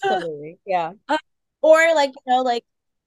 totally. 0.02 0.58
Yeah. 0.66 0.92
Uh, 1.08 1.18
or 1.62 1.94
like 1.94 2.10
you 2.10 2.32
know, 2.32 2.42
like 2.42 2.64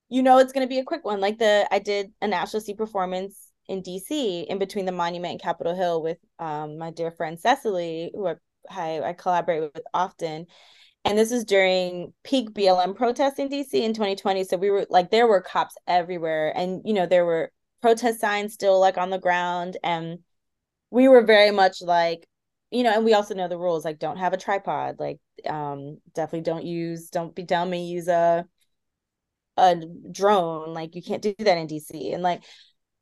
you 0.10 0.24
know, 0.24 0.40
it's 0.40 0.52
gonna 0.52 0.68
be 0.68 0.80
a 0.80 0.84
quick 0.84 1.06
one. 1.06 1.20
Like 1.22 1.38
the 1.38 1.68
I 1.72 1.80
did 1.80 2.12
a 2.22 2.34
Astral 2.34 2.62
Sea 2.62 2.74
performance 2.74 3.45
in 3.68 3.82
DC 3.82 4.46
in 4.46 4.60
between 4.60 4.86
the 4.86 4.92
monument 4.92 5.32
and 5.32 5.42
Capitol 5.42 5.76
Hill 5.76 6.02
with 6.02 6.18
um, 6.40 6.78
my 6.78 6.92
dear 6.92 7.12
friend 7.12 7.40
Cecily, 7.40 8.12
who 8.14 8.28
I, 8.70 9.02
I, 9.02 9.14
collaborate 9.14 9.74
with 9.74 9.84
often. 9.94 10.48
And 11.04 11.18
this 11.18 11.32
was 11.32 11.46
during 11.46 12.14
peak 12.24 12.52
BLM 12.54 12.96
protests 12.96 13.40
in 13.40 13.50
DC 13.50 13.74
in 13.74 13.94
2020. 13.94 14.44
So 14.44 14.58
we 14.58 14.72
were 14.72 14.88
like, 14.90 15.12
there 15.12 15.28
were 15.28 15.42
cops 15.42 15.76
everywhere. 15.88 16.52
And, 16.56 16.82
you 16.84 16.94
know, 16.94 17.06
there 17.06 17.26
were 17.26 17.52
protest 17.82 18.20
signs 18.20 18.54
still 18.54 18.80
like 18.80 18.98
on 18.98 19.12
the 19.12 19.20
ground. 19.20 19.78
And 19.84 20.20
we 20.90 21.08
were 21.08 21.24
very 21.24 21.52
much 21.52 21.82
like, 21.82 22.28
you 22.72 22.84
know, 22.84 22.92
and 22.92 23.06
we 23.06 23.14
also 23.14 23.36
know 23.36 23.48
the 23.48 23.58
rules 23.58 23.86
like, 23.86 24.00
don't 24.00 24.18
have 24.18 24.34
a 24.34 24.38
tripod, 24.38 25.00
like, 25.00 25.20
um, 25.48 26.00
definitely 26.16 26.42
don't 26.42 26.66
use, 26.66 27.10
don't 27.10 27.36
be 27.36 27.44
dumb 27.44 27.72
and 27.74 27.88
use 27.88 28.08
a, 28.08 28.46
a 29.58 29.76
drone. 30.12 30.74
Like, 30.74 30.96
you 30.96 31.04
can't 31.04 31.22
do 31.22 31.36
that 31.38 31.58
in 31.58 31.68
DC. 31.68 32.14
And 32.14 32.24
like, 32.24 32.44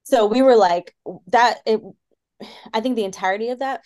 so 0.04 0.26
we 0.26 0.41
were 0.41 0.56
like, 0.56 0.95
that, 1.28 1.60
it, 1.66 1.82
I 2.74 2.82
think 2.82 2.95
the 2.95 3.06
entirety 3.06 3.49
of 3.49 3.60
that 3.60 3.82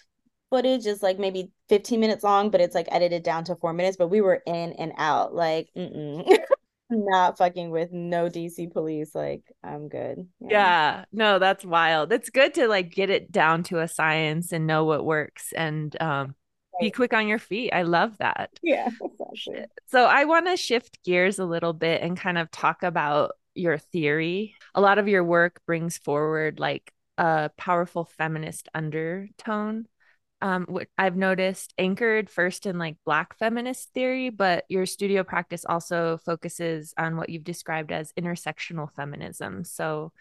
footage 0.49 0.85
is 0.85 1.03
like 1.03 1.19
maybe 1.19 1.51
15 1.69 1.99
minutes 1.99 2.23
long, 2.23 2.49
but 2.49 2.61
it's 2.61 2.75
like 2.75 2.87
edited 2.91 3.23
down 3.23 3.43
to 3.45 3.55
four 3.55 3.73
minutes. 3.73 3.97
But 3.97 4.07
we 4.07 4.21
were 4.21 4.41
in 4.45 4.73
and 4.73 4.93
out, 4.97 5.33
like, 5.33 5.69
not 6.89 7.37
fucking 7.37 7.69
with 7.69 7.91
no 7.91 8.29
DC 8.29 8.71
police. 8.71 9.13
Like, 9.13 9.43
I'm 9.63 9.89
good. 9.89 10.27
Yeah. 10.39 10.47
yeah. 10.49 11.05
No, 11.11 11.39
that's 11.39 11.65
wild. 11.65 12.11
It's 12.11 12.29
good 12.29 12.53
to 12.55 12.67
like 12.67 12.91
get 12.91 13.09
it 13.09 13.31
down 13.31 13.63
to 13.63 13.79
a 13.79 13.87
science 13.87 14.51
and 14.51 14.67
know 14.67 14.85
what 14.85 15.05
works 15.05 15.51
and 15.53 15.95
um 16.01 16.35
be 16.79 16.91
quick 16.91 17.13
on 17.13 17.27
your 17.27 17.39
feet. 17.39 17.73
I 17.73 17.81
love 17.81 18.17
that. 18.19 18.51
Yeah. 18.61 18.89
Exactly. 19.01 19.65
So 19.87 20.05
I 20.05 20.25
want 20.25 20.47
to 20.47 20.55
shift 20.55 21.03
gears 21.03 21.39
a 21.39 21.45
little 21.45 21.73
bit 21.73 22.01
and 22.01 22.17
kind 22.17 22.37
of 22.37 22.51
talk 22.51 22.83
about 22.83 23.31
your 23.57 23.77
theory. 23.77 24.55
A 24.75 24.81
lot 24.81 24.97
of 24.99 25.07
your 25.07 25.23
work 25.23 25.61
brings 25.65 25.97
forward 25.97 26.59
like 26.59 26.91
a 27.17 27.49
powerful 27.57 28.05
feminist 28.05 28.69
undertone 28.73 29.87
um 30.39 30.65
what 30.69 30.87
I've 30.97 31.15
noticed 31.15 31.73
anchored 31.79 32.29
first 32.29 32.67
in 32.67 32.77
like 32.77 32.97
black 33.05 33.35
feminist 33.37 33.91
theory, 33.93 34.29
but 34.29 34.65
your 34.69 34.85
studio 34.85 35.23
practice 35.23 35.65
also 35.65 36.19
focuses 36.23 36.93
on 36.97 37.17
what 37.17 37.29
you've 37.29 37.43
described 37.43 37.91
as 37.91 38.13
intersectional 38.13 38.91
feminism. 38.95 39.63
So 39.63 40.11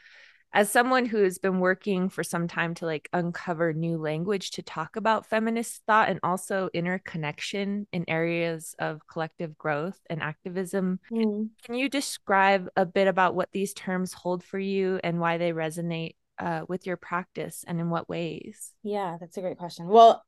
as 0.57 0.71
someone 0.71 1.07
who's 1.07 1.39
been 1.39 1.61
working 1.61 2.09
for 2.09 2.25
some 2.25 2.49
time 2.49 2.75
to 2.75 2.87
like 2.87 3.09
uncover 3.13 3.73
new 3.73 3.97
language 3.97 4.51
to 4.51 4.63
talk 4.63 4.97
about 4.97 5.27
feminist 5.27 5.83
thought 5.87 6.09
and 6.09 6.19
also 6.23 6.69
interconnection 6.75 7.87
in 7.93 8.05
areas 8.09 8.75
of 8.81 9.07
collective 9.07 9.57
growth 9.57 10.01
and 10.11 10.21
activism 10.21 10.99
mm. 11.13 11.49
can 11.63 11.75
you 11.77 11.89
describe 11.89 12.69
a 12.77 12.85
bit 12.85 13.07
about 13.07 13.35
what 13.35 13.51
these 13.53 13.73
terms 13.73 14.13
hold 14.13 14.43
for 14.43 14.59
you 14.59 14.99
and 15.05 15.21
why 15.21 15.39
they 15.39 15.53
resonate 15.53 16.15
uh, 16.39 16.63
with 16.69 16.87
your 16.87 16.97
practice 16.97 17.65
and 17.67 17.81
in 17.81 17.91
what 17.91 18.09
ways? 18.09 18.73
Yeah, 18.83 19.17
that's 19.21 19.37
a 19.37 19.41
great 19.41 19.59
question. 19.59 19.87
Well, 19.87 20.25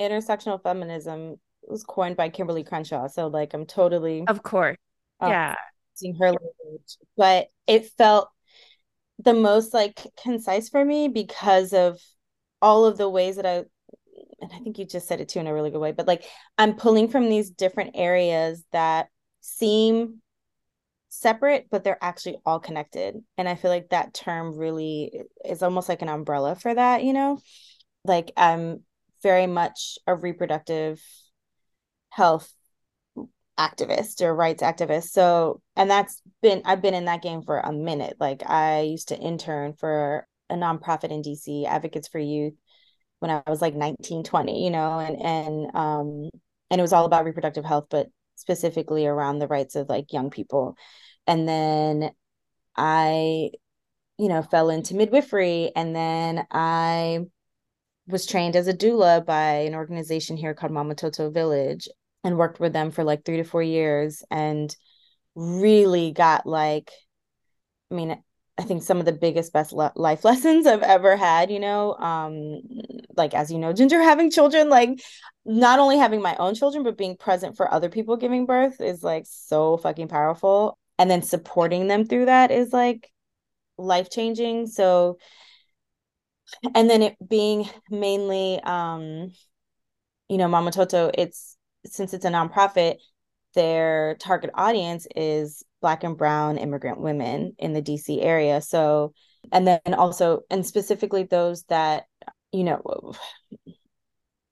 intersectional 0.00 0.62
feminism 0.62 1.36
was 1.62 1.84
coined 1.84 2.16
by 2.16 2.30
Kimberlé 2.30 2.66
Crenshaw. 2.66 3.08
So, 3.08 3.28
like, 3.28 3.54
I'm 3.54 3.66
totally. 3.66 4.24
Of 4.26 4.42
course. 4.42 4.76
Uh, 5.20 5.28
yeah. 5.28 5.54
Using 6.00 6.16
her 6.20 6.26
language. 6.26 6.96
But 7.16 7.48
it 7.66 7.86
felt 7.86 8.30
the 9.22 9.34
most 9.34 9.74
like 9.74 10.06
concise 10.22 10.68
for 10.68 10.84
me 10.84 11.08
because 11.08 11.72
of 11.72 12.00
all 12.60 12.84
of 12.84 12.96
the 12.96 13.08
ways 13.08 13.36
that 13.36 13.46
I 13.46 13.64
and 14.40 14.50
I 14.52 14.58
think 14.58 14.78
you 14.78 14.84
just 14.84 15.06
said 15.06 15.20
it 15.20 15.28
too 15.28 15.38
in 15.38 15.46
a 15.46 15.54
really 15.54 15.70
good 15.70 15.80
way, 15.80 15.92
but 15.92 16.06
like 16.06 16.24
I'm 16.58 16.74
pulling 16.74 17.08
from 17.08 17.28
these 17.28 17.50
different 17.50 17.92
areas 17.94 18.64
that 18.72 19.08
seem 19.40 20.20
separate, 21.08 21.68
but 21.70 21.84
they're 21.84 22.02
actually 22.02 22.38
all 22.44 22.58
connected. 22.58 23.16
And 23.38 23.48
I 23.48 23.54
feel 23.54 23.70
like 23.70 23.90
that 23.90 24.14
term 24.14 24.56
really 24.56 25.22
is 25.44 25.62
almost 25.62 25.88
like 25.88 26.02
an 26.02 26.08
umbrella 26.08 26.56
for 26.56 26.74
that, 26.74 27.04
you 27.04 27.12
know? 27.12 27.38
Like 28.04 28.32
I'm 28.36 28.82
very 29.22 29.46
much 29.46 29.98
a 30.06 30.14
reproductive 30.14 31.00
health 32.10 32.52
activist 33.58 34.22
or 34.22 34.34
rights 34.34 34.62
activist. 34.62 35.10
So, 35.10 35.60
and 35.76 35.90
that's 35.90 36.20
been, 36.40 36.62
I've 36.64 36.82
been 36.82 36.94
in 36.94 37.06
that 37.06 37.22
game 37.22 37.42
for 37.42 37.58
a 37.58 37.72
minute. 37.72 38.16
Like 38.18 38.48
I 38.48 38.82
used 38.82 39.08
to 39.08 39.18
intern 39.18 39.74
for 39.74 40.26
a 40.50 40.54
nonprofit 40.54 41.10
in 41.10 41.22
DC, 41.22 41.66
Advocates 41.66 42.08
for 42.08 42.18
Youth, 42.18 42.54
when 43.20 43.30
I 43.30 43.42
was 43.46 43.62
like 43.62 43.74
19, 43.74 44.24
20, 44.24 44.64
you 44.64 44.70
know, 44.70 44.98
and, 44.98 45.22
and, 45.22 45.76
um, 45.76 46.30
and 46.70 46.80
it 46.80 46.82
was 46.82 46.92
all 46.92 47.04
about 47.04 47.24
reproductive 47.24 47.64
health, 47.64 47.86
but 47.90 48.08
specifically 48.36 49.06
around 49.06 49.38
the 49.38 49.46
rights 49.46 49.76
of 49.76 49.88
like 49.88 50.12
young 50.12 50.30
people 50.30 50.76
and 51.26 51.48
then 51.48 52.10
i 52.76 53.50
you 54.18 54.28
know 54.28 54.42
fell 54.42 54.70
into 54.70 54.94
midwifery 54.94 55.70
and 55.76 55.94
then 55.94 56.44
i 56.50 57.20
was 58.08 58.26
trained 58.26 58.56
as 58.56 58.66
a 58.66 58.74
doula 58.74 59.24
by 59.24 59.52
an 59.60 59.76
organization 59.76 60.36
here 60.36 60.54
called 60.54 60.72
Mamatoto 60.72 61.32
Village 61.32 61.88
and 62.24 62.38
worked 62.38 62.60
with 62.60 62.72
them 62.72 62.90
for 62.90 63.04
like 63.04 63.24
three 63.24 63.38
to 63.38 63.44
four 63.44 63.62
years 63.62 64.22
and 64.30 64.74
really 65.34 66.12
got 66.12 66.46
like 66.46 66.90
i 67.90 67.94
mean 67.94 68.22
I 68.58 68.64
think 68.64 68.82
some 68.82 68.98
of 68.98 69.06
the 69.06 69.12
biggest 69.12 69.52
best 69.52 69.72
life 69.72 70.24
lessons 70.24 70.66
I've 70.66 70.82
ever 70.82 71.16
had, 71.16 71.50
you 71.50 71.58
know, 71.58 71.94
um 71.94 72.60
like 73.16 73.34
as 73.34 73.50
you 73.50 73.58
know, 73.58 73.72
Ginger 73.72 74.02
having 74.02 74.30
children 74.30 74.68
like 74.68 75.00
not 75.44 75.78
only 75.78 75.98
having 75.98 76.22
my 76.22 76.36
own 76.36 76.54
children 76.54 76.84
but 76.84 76.98
being 76.98 77.16
present 77.16 77.56
for 77.56 77.72
other 77.72 77.88
people 77.88 78.16
giving 78.16 78.46
birth 78.46 78.80
is 78.80 79.02
like 79.02 79.24
so 79.26 79.76
fucking 79.78 80.08
powerful 80.08 80.78
and 80.98 81.10
then 81.10 81.22
supporting 81.22 81.88
them 81.88 82.04
through 82.04 82.26
that 82.26 82.50
is 82.50 82.72
like 82.72 83.10
life 83.78 84.10
changing. 84.10 84.66
So 84.66 85.18
and 86.74 86.88
then 86.90 87.02
it 87.02 87.16
being 87.26 87.68
mainly 87.90 88.60
um 88.62 89.32
you 90.28 90.38
know, 90.38 90.48
Mamatoto, 90.48 91.10
it's 91.16 91.58
since 91.86 92.14
it's 92.14 92.24
a 92.24 92.30
nonprofit, 92.30 92.96
their 93.54 94.16
target 94.20 94.50
audience 94.54 95.06
is 95.14 95.62
black 95.80 96.04
and 96.04 96.16
brown 96.16 96.58
immigrant 96.58 97.00
women 97.00 97.54
in 97.58 97.72
the 97.72 97.82
DC 97.82 98.22
area. 98.22 98.60
So, 98.60 99.12
and 99.50 99.66
then 99.66 99.80
also, 99.94 100.40
and 100.50 100.64
specifically 100.66 101.24
those 101.24 101.64
that, 101.64 102.04
you 102.52 102.64
know, 102.64 103.14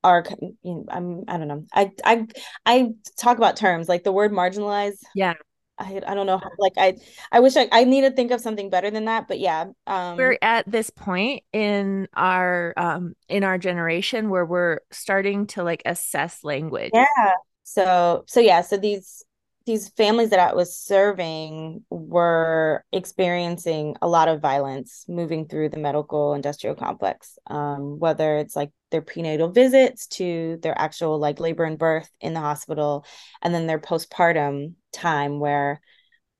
are 0.02 0.24
you 0.40 0.56
know, 0.64 0.84
I'm 0.88 1.24
I 1.28 1.38
don't 1.38 1.48
know. 1.48 1.66
I 1.72 1.92
I 2.04 2.26
I 2.64 2.88
talk 3.18 3.36
about 3.36 3.56
terms 3.56 3.88
like 3.88 4.02
the 4.02 4.12
word 4.12 4.32
marginalized. 4.32 5.02
Yeah. 5.14 5.34
I, 5.80 6.00
I 6.06 6.14
don't 6.14 6.26
know 6.26 6.38
how, 6.38 6.50
like 6.58 6.74
I 6.76 6.96
I 7.32 7.40
wish 7.40 7.56
I 7.56 7.68
I 7.72 7.84
need 7.84 8.02
to 8.02 8.10
think 8.10 8.30
of 8.30 8.40
something 8.40 8.70
better 8.70 8.90
than 8.90 9.06
that 9.06 9.26
but 9.26 9.40
yeah 9.40 9.66
um. 9.86 10.16
we're 10.16 10.38
at 10.42 10.70
this 10.70 10.90
point 10.90 11.42
in 11.52 12.06
our 12.14 12.74
um 12.76 13.14
in 13.28 13.44
our 13.44 13.58
generation 13.58 14.28
where 14.28 14.44
we're 14.44 14.80
starting 14.90 15.46
to 15.48 15.64
like 15.64 15.82
assess 15.86 16.44
language. 16.44 16.90
Yeah 16.92 17.32
so 17.62 18.24
so 18.26 18.40
yeah 18.40 18.60
so 18.60 18.76
these 18.76 19.24
these 19.66 19.90
families 19.90 20.30
that 20.30 20.40
I 20.40 20.54
was 20.54 20.76
serving 20.76 21.84
were 21.90 22.84
experiencing 22.92 23.94
a 24.00 24.08
lot 24.08 24.26
of 24.28 24.40
violence 24.40 25.04
moving 25.06 25.46
through 25.46 25.68
the 25.68 25.76
medical 25.78 26.34
industrial 26.34 26.74
complex, 26.74 27.38
um, 27.46 27.98
whether 27.98 28.38
it's 28.38 28.56
like 28.56 28.70
their 28.90 29.02
prenatal 29.02 29.50
visits 29.50 30.06
to 30.08 30.58
their 30.62 30.76
actual 30.76 31.18
like 31.18 31.38
labor 31.38 31.64
and 31.64 31.78
birth 31.78 32.10
in 32.20 32.32
the 32.34 32.40
hospital, 32.40 33.04
and 33.42 33.54
then 33.54 33.66
their 33.66 33.78
postpartum 33.78 34.74
time 34.92 35.40
where 35.40 35.80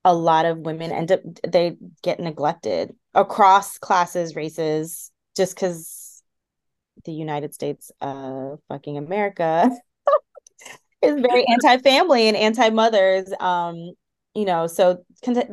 a 0.03 0.13
lot 0.13 0.45
of 0.45 0.59
women 0.59 0.91
end 0.91 1.11
up 1.11 1.21
they 1.47 1.77
get 2.01 2.19
neglected 2.19 2.93
across 3.13 3.77
classes, 3.77 4.35
races, 4.35 5.11
just 5.35 5.55
because 5.55 6.23
the 7.05 7.13
United 7.13 7.53
States, 7.53 7.91
uh, 8.01 8.55
fucking 8.67 8.97
America. 8.97 9.69
is 11.01 11.19
very 11.19 11.45
anti-family 11.65 12.27
and 12.27 12.37
anti-mothers 12.37 13.33
um 13.39 13.91
you 14.35 14.45
know 14.45 14.67
so 14.67 15.03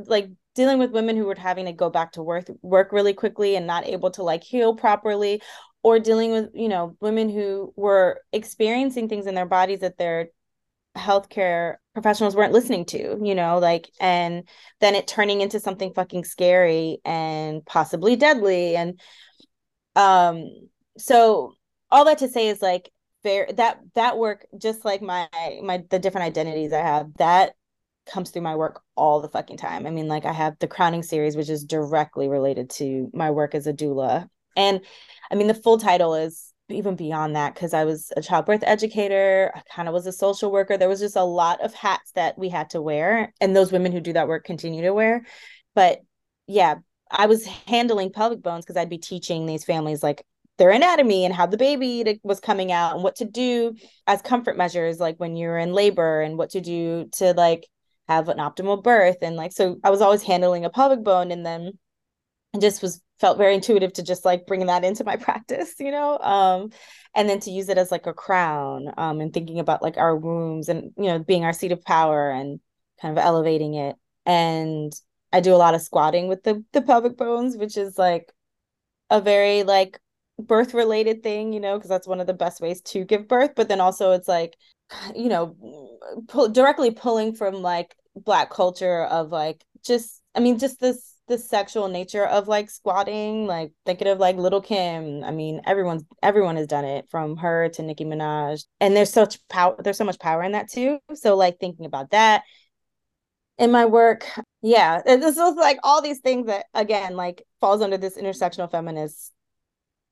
like 0.06 0.28
dealing 0.54 0.78
with 0.78 0.90
women 0.90 1.16
who 1.16 1.24
were 1.24 1.34
having 1.34 1.66
to 1.66 1.72
go 1.72 1.90
back 1.90 2.12
to 2.12 2.22
work 2.22 2.46
work 2.62 2.92
really 2.92 3.14
quickly 3.14 3.56
and 3.56 3.66
not 3.66 3.86
able 3.86 4.10
to 4.10 4.22
like 4.22 4.42
heal 4.42 4.74
properly 4.74 5.40
or 5.82 5.98
dealing 5.98 6.32
with 6.32 6.50
you 6.54 6.68
know 6.68 6.96
women 7.00 7.28
who 7.28 7.72
were 7.76 8.20
experiencing 8.32 9.08
things 9.08 9.26
in 9.26 9.34
their 9.34 9.46
bodies 9.46 9.80
that 9.80 9.98
their 9.98 10.28
healthcare 10.98 11.76
professionals 11.94 12.36
weren't 12.36 12.52
listening 12.52 12.84
to 12.84 13.18
you 13.22 13.34
know 13.34 13.58
like 13.58 13.90
and 14.00 14.48
then 14.80 14.94
it 14.94 15.06
turning 15.06 15.40
into 15.40 15.58
something 15.58 15.92
fucking 15.94 16.24
scary 16.24 16.98
and 17.04 17.64
possibly 17.64 18.16
deadly. 18.16 18.76
And 18.76 19.00
um 19.96 20.44
so 20.96 21.52
all 21.90 22.04
that 22.04 22.18
to 22.18 22.28
say 22.28 22.48
is 22.48 22.62
like 22.62 22.90
very 23.22 23.52
that 23.52 23.80
that 23.94 24.18
work 24.18 24.46
just 24.60 24.84
like 24.84 25.02
my 25.02 25.28
my 25.62 25.82
the 25.90 25.98
different 25.98 26.26
identities 26.26 26.72
i 26.72 26.78
have 26.78 27.12
that 27.18 27.54
comes 28.06 28.30
through 28.30 28.42
my 28.42 28.56
work 28.56 28.80
all 28.96 29.20
the 29.20 29.28
fucking 29.28 29.58
time. 29.58 29.86
I 29.86 29.90
mean 29.90 30.08
like 30.08 30.24
i 30.24 30.32
have 30.32 30.58
the 30.58 30.68
crowning 30.68 31.02
series 31.02 31.36
which 31.36 31.50
is 31.50 31.64
directly 31.64 32.28
related 32.28 32.70
to 32.70 33.10
my 33.12 33.30
work 33.30 33.54
as 33.54 33.66
a 33.66 33.72
doula. 33.72 34.28
And 34.56 34.80
i 35.30 35.34
mean 35.34 35.46
the 35.46 35.54
full 35.54 35.78
title 35.78 36.14
is 36.14 36.52
even 36.70 36.96
beyond 36.96 37.34
that 37.34 37.54
because 37.54 37.72
i 37.72 37.84
was 37.84 38.12
a 38.16 38.22
childbirth 38.22 38.62
educator 38.66 39.50
i 39.54 39.62
kind 39.74 39.88
of 39.88 39.94
was 39.94 40.06
a 40.06 40.12
social 40.12 40.50
worker. 40.52 40.76
There 40.76 40.88
was 40.88 41.00
just 41.00 41.16
a 41.16 41.22
lot 41.22 41.64
of 41.64 41.74
hats 41.74 42.12
that 42.12 42.38
we 42.38 42.48
had 42.48 42.70
to 42.70 42.82
wear 42.82 43.32
and 43.40 43.56
those 43.56 43.72
women 43.72 43.92
who 43.92 44.00
do 44.00 44.12
that 44.12 44.28
work 44.28 44.44
continue 44.44 44.82
to 44.82 44.92
wear. 44.94 45.24
But 45.74 46.00
yeah 46.46 46.76
I 47.10 47.26
was 47.26 47.46
handling 47.46 48.12
pelvic 48.12 48.42
bones 48.42 48.64
because 48.64 48.76
I'd 48.76 48.90
be 48.90 48.98
teaching 48.98 49.46
these 49.46 49.64
families 49.64 50.02
like 50.02 50.24
their 50.58 50.70
anatomy 50.70 51.24
and 51.24 51.34
how 51.34 51.46
the 51.46 51.56
baby 51.56 52.20
was 52.22 52.40
coming 52.40 52.72
out 52.72 52.94
and 52.94 53.02
what 53.02 53.16
to 53.16 53.24
do 53.24 53.74
as 54.06 54.20
comfort 54.20 54.56
measures 54.56 54.98
like 54.98 55.16
when 55.18 55.36
you're 55.36 55.56
in 55.56 55.72
labor 55.72 56.20
and 56.20 56.36
what 56.36 56.50
to 56.50 56.60
do 56.60 57.08
to 57.12 57.32
like 57.32 57.66
have 58.08 58.28
an 58.28 58.38
optimal 58.38 58.82
birth. 58.82 59.18
And 59.22 59.36
like 59.36 59.52
so 59.52 59.78
I 59.84 59.90
was 59.90 60.00
always 60.00 60.22
handling 60.22 60.64
a 60.64 60.70
pelvic 60.70 61.04
bone 61.04 61.30
and 61.30 61.46
then 61.46 61.78
just 62.60 62.82
was 62.82 63.00
felt 63.20 63.38
very 63.38 63.54
intuitive 63.54 63.92
to 63.92 64.02
just 64.02 64.24
like 64.24 64.46
bring 64.46 64.66
that 64.66 64.84
into 64.84 65.04
my 65.04 65.16
practice 65.26 65.74
you 65.78 65.90
know 65.90 66.18
um 66.18 66.70
and 67.14 67.28
then 67.28 67.40
to 67.40 67.50
use 67.50 67.68
it 67.68 67.78
as 67.78 67.90
like 67.90 68.06
a 68.06 68.14
crown 68.14 68.92
um 68.96 69.20
and 69.20 69.32
thinking 69.32 69.58
about 69.58 69.82
like 69.82 69.96
our 69.96 70.16
wombs 70.16 70.68
and 70.68 70.92
you 70.96 71.06
know 71.06 71.18
being 71.18 71.44
our 71.44 71.52
seat 71.52 71.72
of 71.72 71.84
power 71.84 72.30
and 72.30 72.60
kind 73.00 73.16
of 73.16 73.22
elevating 73.22 73.74
it 73.74 73.96
and 74.26 74.92
I 75.32 75.40
do 75.40 75.54
a 75.54 75.56
lot 75.56 75.74
of 75.74 75.82
squatting 75.82 76.28
with 76.28 76.42
the 76.42 76.64
the 76.72 76.82
pelvic 76.82 77.16
bones 77.16 77.56
which 77.56 77.76
is 77.76 77.98
like 77.98 78.32
a 79.10 79.20
very 79.20 79.62
like 79.62 79.98
birth 80.38 80.74
related 80.74 81.22
thing, 81.22 81.52
you 81.52 81.60
know, 81.60 81.76
because 81.76 81.88
that's 81.88 82.06
one 82.06 82.20
of 82.20 82.26
the 82.26 82.34
best 82.34 82.60
ways 82.60 82.80
to 82.82 83.04
give 83.04 83.28
birth. 83.28 83.52
But 83.56 83.68
then 83.68 83.80
also 83.80 84.12
it's 84.12 84.28
like, 84.28 84.56
you 85.16 85.28
know, 85.28 85.56
pull, 86.28 86.48
directly 86.48 86.90
pulling 86.90 87.34
from 87.34 87.54
like 87.54 87.96
black 88.14 88.50
culture 88.50 89.04
of 89.04 89.30
like 89.30 89.64
just, 89.84 90.22
I 90.34 90.40
mean, 90.40 90.58
just 90.58 90.80
this 90.80 91.14
the 91.28 91.38
sexual 91.38 91.88
nature 91.88 92.24
of 92.26 92.48
like 92.48 92.70
squatting, 92.70 93.46
like 93.46 93.72
thinking 93.86 94.08
of 94.08 94.18
like 94.18 94.36
Lil' 94.36 94.60
Kim. 94.60 95.22
I 95.24 95.30
mean, 95.30 95.60
everyone's 95.66 96.04
everyone 96.22 96.56
has 96.56 96.66
done 96.66 96.84
it 96.84 97.06
from 97.10 97.36
her 97.38 97.68
to 97.70 97.82
Nicki 97.82 98.04
Minaj. 98.04 98.64
And 98.80 98.96
there's 98.96 99.12
such 99.12 99.46
power 99.48 99.76
there's 99.82 99.98
so 99.98 100.04
much 100.04 100.18
power 100.18 100.42
in 100.42 100.52
that 100.52 100.70
too. 100.70 100.98
So 101.14 101.36
like 101.36 101.58
thinking 101.60 101.86
about 101.86 102.10
that 102.10 102.42
in 103.58 103.72
my 103.72 103.86
work, 103.86 104.26
yeah, 104.62 105.02
this 105.04 105.36
is 105.36 105.56
like 105.56 105.78
all 105.82 106.00
these 106.00 106.20
things 106.20 106.46
that 106.46 106.66
again 106.74 107.16
like 107.16 107.44
falls 107.60 107.82
under 107.82 107.98
this 107.98 108.16
intersectional 108.16 108.70
feminist 108.70 109.32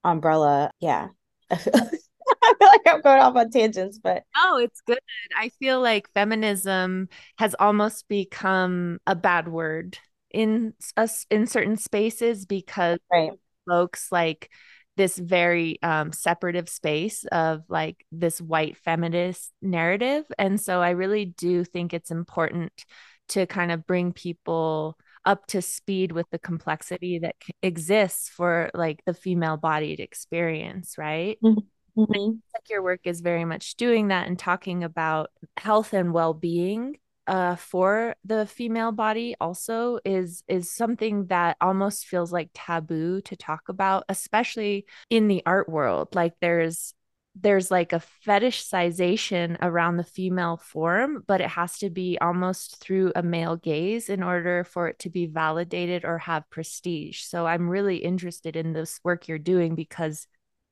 umbrella. 0.04 0.70
Yeah. 0.80 1.08
I 1.50 2.54
feel 2.58 2.68
like 2.68 2.80
I'm 2.86 3.00
going 3.02 3.20
off 3.20 3.36
on 3.36 3.50
tangents, 3.50 3.98
but 3.98 4.24
oh, 4.36 4.58
it's 4.58 4.80
good. 4.80 4.98
I 5.36 5.48
feel 5.60 5.80
like 5.80 6.12
feminism 6.12 7.08
has 7.38 7.54
almost 7.58 8.08
become 8.08 8.98
a 9.06 9.14
bad 9.14 9.48
word 9.48 9.98
in 10.36 10.74
us 10.98 11.24
in 11.30 11.46
certain 11.46 11.78
spaces 11.78 12.44
because 12.44 12.98
right. 13.10 13.32
folks 13.66 14.12
like 14.12 14.50
this 14.98 15.18
very 15.18 15.78
um, 15.82 16.12
separative 16.12 16.68
space 16.68 17.24
of 17.32 17.62
like 17.68 18.04
this 18.12 18.40
white 18.40 18.76
feminist 18.76 19.50
narrative. 19.62 20.24
And 20.38 20.60
so 20.60 20.82
I 20.82 20.90
really 20.90 21.24
do 21.24 21.64
think 21.64 21.94
it's 21.94 22.10
important 22.10 22.72
to 23.30 23.46
kind 23.46 23.72
of 23.72 23.86
bring 23.86 24.12
people 24.12 24.98
up 25.24 25.46
to 25.48 25.62
speed 25.62 26.12
with 26.12 26.28
the 26.30 26.38
complexity 26.38 27.18
that 27.20 27.34
exists 27.62 28.28
for 28.28 28.70
like 28.74 29.02
the 29.06 29.14
female 29.14 29.56
bodied 29.56 30.00
experience, 30.00 30.96
right? 30.98 31.38
Mm-hmm. 31.42 32.00
mm-hmm. 32.00 32.30
Like 32.54 32.68
your 32.68 32.82
work 32.82 33.00
is 33.04 33.22
very 33.22 33.46
much 33.46 33.76
doing 33.76 34.08
that 34.08 34.28
and 34.28 34.38
talking 34.38 34.84
about 34.84 35.30
health 35.56 35.94
and 35.94 36.12
well 36.12 36.34
being 36.34 36.96
uh, 37.26 37.56
for 37.56 38.14
the 38.24 38.46
female 38.46 38.92
body 38.92 39.34
also 39.40 39.98
is 40.04 40.44
is 40.48 40.72
something 40.72 41.26
that 41.26 41.56
almost 41.60 42.06
feels 42.06 42.32
like 42.32 42.50
taboo 42.54 43.20
to 43.22 43.36
talk 43.36 43.68
about 43.68 44.04
especially 44.08 44.86
in 45.10 45.28
the 45.28 45.42
art 45.46 45.68
world 45.68 46.14
like 46.14 46.34
there's 46.40 46.94
there's 47.38 47.70
like 47.70 47.92
a 47.92 48.02
fetishization 48.26 49.58
around 49.60 49.98
the 49.98 50.04
female 50.04 50.56
form, 50.56 51.22
but 51.26 51.40
it 51.42 51.50
has 51.50 51.78
to 51.78 51.90
be 51.90 52.16
almost 52.18 52.80
through 52.80 53.12
a 53.14 53.22
male 53.22 53.56
gaze 53.56 54.08
in 54.08 54.22
order 54.22 54.64
for 54.64 54.88
it 54.88 54.98
to 55.00 55.10
be 55.10 55.26
validated 55.26 56.04
or 56.04 56.18
have 56.18 56.48
prestige. 56.48 57.22
So 57.24 57.46
I'm 57.46 57.68
really 57.68 57.98
interested 57.98 58.56
in 58.56 58.72
this 58.72 59.00
work 59.04 59.28
you're 59.28 59.38
doing 59.38 59.74
because 59.74 60.26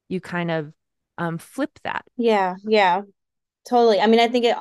you 0.08 0.20
kind 0.20 0.50
of 0.50 0.72
um, 1.18 1.36
flip 1.36 1.78
that. 1.84 2.04
Yeah, 2.16 2.54
yeah, 2.64 3.02
totally. 3.68 4.00
I 4.00 4.06
mean, 4.06 4.20
I 4.20 4.28
think 4.28 4.46
it 4.46 4.56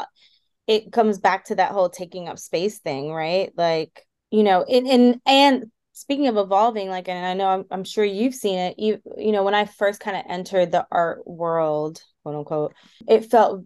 it 0.68 0.92
comes 0.92 1.20
back 1.20 1.46
to 1.46 1.56
that 1.56 1.72
whole 1.72 1.90
taking 1.90 2.30
up 2.30 2.40
space 2.40 2.80
thing, 2.80 3.12
right? 3.12 3.52
Like, 3.56 4.06
you 4.32 4.44
know, 4.44 4.64
in 4.68 4.88
in 4.88 5.22
and 5.26 5.66
speaking 5.94 6.28
of 6.28 6.38
evolving 6.38 6.90
like 6.90 7.08
and 7.08 7.26
i 7.26 7.34
know 7.34 7.48
i'm, 7.48 7.66
I'm 7.72 7.84
sure 7.84 8.04
you've 8.04 8.34
seen 8.34 8.58
it 8.58 8.80
you 8.80 9.00
you 9.16 9.32
know 9.32 9.44
when 9.44 9.54
i 9.54 9.66
first 9.66 10.00
kind 10.00 10.18
of 10.18 10.24
entered 10.28 10.72
the 10.72 10.86
art 10.92 11.26
world 11.26 12.02
quote 12.24 12.36
unquote 12.36 12.74
it 13.08 13.30
felt 13.30 13.64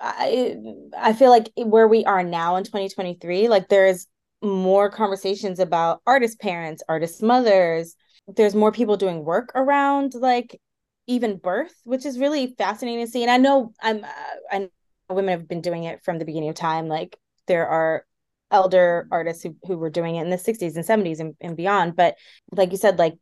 i 0.00 0.56
i 0.96 1.12
feel 1.12 1.30
like 1.30 1.50
where 1.56 1.86
we 1.86 2.04
are 2.06 2.22
now 2.22 2.56
in 2.56 2.64
2023 2.64 3.48
like 3.48 3.68
there's 3.68 4.06
more 4.42 4.90
conversations 4.90 5.58
about 5.58 6.00
artist 6.06 6.40
parents 6.40 6.82
artist 6.88 7.22
mothers 7.22 7.94
there's 8.36 8.54
more 8.54 8.72
people 8.72 8.96
doing 8.96 9.24
work 9.24 9.52
around 9.54 10.14
like 10.14 10.60
even 11.06 11.36
birth 11.36 11.74
which 11.84 12.06
is 12.06 12.18
really 12.18 12.54
fascinating 12.56 13.04
to 13.04 13.10
see 13.10 13.22
and 13.22 13.30
i 13.30 13.36
know 13.36 13.72
i'm 13.82 14.04
i 14.50 14.68
women 15.08 15.38
have 15.38 15.48
been 15.48 15.60
doing 15.60 15.84
it 15.84 16.02
from 16.04 16.18
the 16.18 16.24
beginning 16.24 16.48
of 16.48 16.54
time. 16.54 16.88
Like 16.88 17.16
there 17.46 17.66
are 17.66 18.04
elder 18.50 19.08
artists 19.10 19.42
who, 19.42 19.56
who 19.64 19.76
were 19.76 19.90
doing 19.90 20.16
it 20.16 20.22
in 20.22 20.30
the 20.30 20.36
60s 20.36 20.76
and 20.76 20.84
70s 20.84 21.20
and, 21.20 21.34
and 21.40 21.56
beyond. 21.56 21.96
But 21.96 22.16
like 22.52 22.70
you 22.70 22.78
said 22.78 22.98
like 22.98 23.16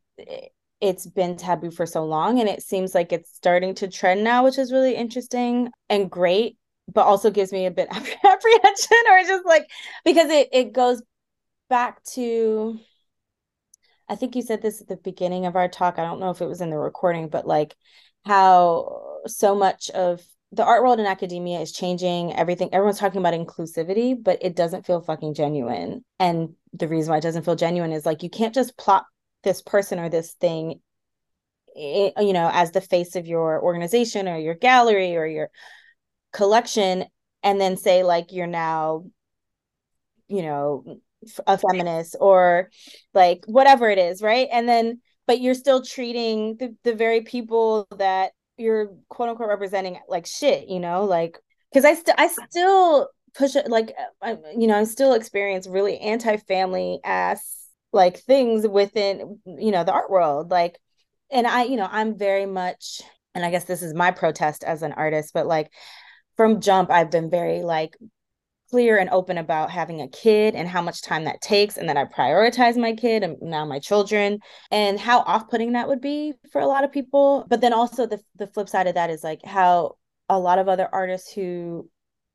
it's 0.83 1.05
been 1.05 1.37
taboo 1.37 1.71
for 1.71 1.85
so 1.85 2.03
long 2.03 2.41
and 2.41 2.49
it 2.49 2.61
seems 2.61 2.93
like 2.93 3.13
it's 3.13 3.33
starting 3.33 3.73
to 3.73 3.87
trend 3.87 4.21
now 4.21 4.43
which 4.43 4.57
is 4.57 4.71
really 4.71 4.95
interesting 4.95 5.69
and 5.89 6.11
great 6.11 6.57
but 6.93 7.05
also 7.05 7.31
gives 7.31 7.53
me 7.53 7.65
a 7.65 7.71
bit 7.71 7.87
of 7.89 7.97
apprehension 8.25 8.97
or 9.09 9.23
just 9.23 9.45
like 9.45 9.65
because 10.03 10.29
it, 10.29 10.49
it 10.51 10.73
goes 10.73 11.01
back 11.69 12.03
to 12.03 12.77
i 14.09 14.15
think 14.15 14.35
you 14.35 14.41
said 14.41 14.61
this 14.61 14.81
at 14.81 14.89
the 14.89 14.97
beginning 14.97 15.45
of 15.45 15.55
our 15.55 15.69
talk. 15.69 15.97
I 15.97 16.03
don't 16.03 16.19
know 16.19 16.31
if 16.31 16.41
it 16.41 16.49
was 16.49 16.59
in 16.59 16.69
the 16.69 16.77
recording 16.77 17.29
but 17.29 17.47
like 17.47 17.75
how 18.25 19.19
so 19.25 19.55
much 19.55 19.89
of 19.91 20.21
the 20.53 20.63
art 20.63 20.83
world 20.83 20.99
in 20.99 21.05
academia 21.07 21.59
is 21.59 21.71
changing 21.71 22.33
everything. 22.35 22.69
Everyone's 22.71 22.99
talking 22.99 23.19
about 23.19 23.33
inclusivity 23.33 24.15
but 24.21 24.39
it 24.41 24.55
doesn't 24.55 24.85
feel 24.85 25.01
fucking 25.01 25.33
genuine. 25.33 26.05
And 26.19 26.55
the 26.73 26.87
reason 26.87 27.11
why 27.11 27.17
it 27.17 27.23
doesn't 27.23 27.43
feel 27.43 27.55
genuine 27.55 27.91
is 27.91 28.05
like 28.05 28.23
you 28.23 28.29
can't 28.29 28.53
just 28.53 28.77
plot 28.77 29.05
this 29.43 29.61
person 29.61 29.99
or 29.99 30.09
this 30.09 30.33
thing 30.33 30.79
eh, 31.75 32.11
you 32.19 32.33
know 32.33 32.49
as 32.53 32.71
the 32.71 32.81
face 32.81 33.15
of 33.15 33.27
your 33.27 33.61
organization 33.61 34.29
or 34.29 34.37
your 34.37 34.53
gallery 34.53 35.17
or 35.17 35.25
your 35.25 35.49
collection 36.31 37.05
and 37.41 37.59
then 37.59 37.75
say 37.75 38.03
like 38.03 38.31
you're 38.31 38.47
now 38.47 39.03
you 40.27 40.41
know 40.41 40.99
a 41.47 41.57
feminist 41.57 42.15
or 42.19 42.69
like 43.13 43.43
whatever 43.47 43.89
it 43.89 43.97
is 43.97 44.21
right? 44.21 44.47
And 44.51 44.67
then 44.67 45.01
but 45.25 45.39
you're 45.39 45.53
still 45.53 45.81
treating 45.81 46.57
the, 46.57 46.75
the 46.83 46.93
very 46.93 47.21
people 47.21 47.87
that 47.97 48.33
you're 48.63 48.87
quote 49.09 49.29
unquote 49.29 49.49
representing 49.49 49.99
like 50.07 50.25
shit, 50.25 50.67
you 50.67 50.79
know, 50.79 51.05
like 51.05 51.37
because 51.71 51.85
I 51.85 51.93
still 51.95 52.15
I 52.17 52.27
still 52.27 53.09
push 53.35 53.55
it 53.55 53.69
like 53.69 53.95
I, 54.21 54.37
you 54.57 54.67
know 54.67 54.77
I 54.77 54.83
still 54.83 55.13
experience 55.13 55.67
really 55.67 55.97
anti-family 55.99 56.99
ass 57.03 57.67
like 57.91 58.19
things 58.19 58.67
within 58.67 59.39
you 59.45 59.71
know 59.71 59.83
the 59.83 59.91
art 59.91 60.09
world 60.09 60.51
like 60.51 60.79
and 61.31 61.47
I 61.47 61.63
you 61.63 61.77
know 61.77 61.87
I'm 61.89 62.17
very 62.17 62.45
much 62.45 63.01
and 63.33 63.43
I 63.43 63.49
guess 63.49 63.65
this 63.65 63.81
is 63.81 63.93
my 63.93 64.11
protest 64.11 64.63
as 64.63 64.83
an 64.83 64.93
artist 64.93 65.31
but 65.33 65.47
like 65.47 65.71
from 66.37 66.61
jump 66.61 66.91
I've 66.91 67.11
been 67.11 67.29
very 67.29 67.63
like 67.63 67.97
clear 68.73 68.97
and 68.97 69.07
open 69.11 69.37
about 69.37 69.69
having 69.69 70.01
a 70.01 70.07
kid 70.07 70.55
and 70.55 70.67
how 70.67 70.81
much 70.81 71.03
time 71.03 71.25
that 71.25 71.39
takes 71.41 71.77
and 71.77 71.87
that 71.87 71.95
I 71.95 72.05
prioritize 72.05 72.75
my 72.75 72.95
kid 72.95 73.21
and 73.21 73.37
now 73.39 73.65
my 73.65 73.77
children 73.77 74.39
and 74.71 74.99
how 74.99 75.19
off-putting 75.19 75.73
that 75.73 75.87
would 75.87 76.01
be 76.01 76.33
for 76.51 76.59
a 76.59 76.65
lot 76.65 76.83
of 76.83 76.91
people 76.91 77.45
but 77.47 77.61
then 77.61 77.71
also 77.71 78.07
the 78.07 78.19
the 78.35 78.47
flip 78.47 78.67
side 78.67 78.87
of 78.87 78.95
that 78.95 79.11
is 79.11 79.23
like 79.23 79.45
how 79.45 79.97
a 80.27 80.39
lot 80.39 80.57
of 80.57 80.67
other 80.67 80.89
artists 80.91 81.31
who 81.31 81.87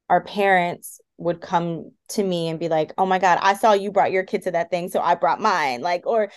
are 0.09 0.23
parents 0.23 1.01
would 1.17 1.41
come 1.41 1.91
to 2.11 2.23
me 2.23 2.49
and 2.49 2.61
be 2.61 2.69
like, 2.69 2.93
"Oh 2.97 3.05
my 3.05 3.19
god, 3.19 3.41
I 3.43 3.55
saw 3.55 3.73
you 3.73 3.91
brought 3.91 4.13
your 4.13 4.23
kid 4.23 4.43
to 4.43 4.53
that 4.53 4.71
thing, 4.71 4.89
so 4.89 5.01
I 5.01 5.17
brought 5.17 5.41
mine." 5.41 5.81
Like 5.81 6.07
or 6.07 6.31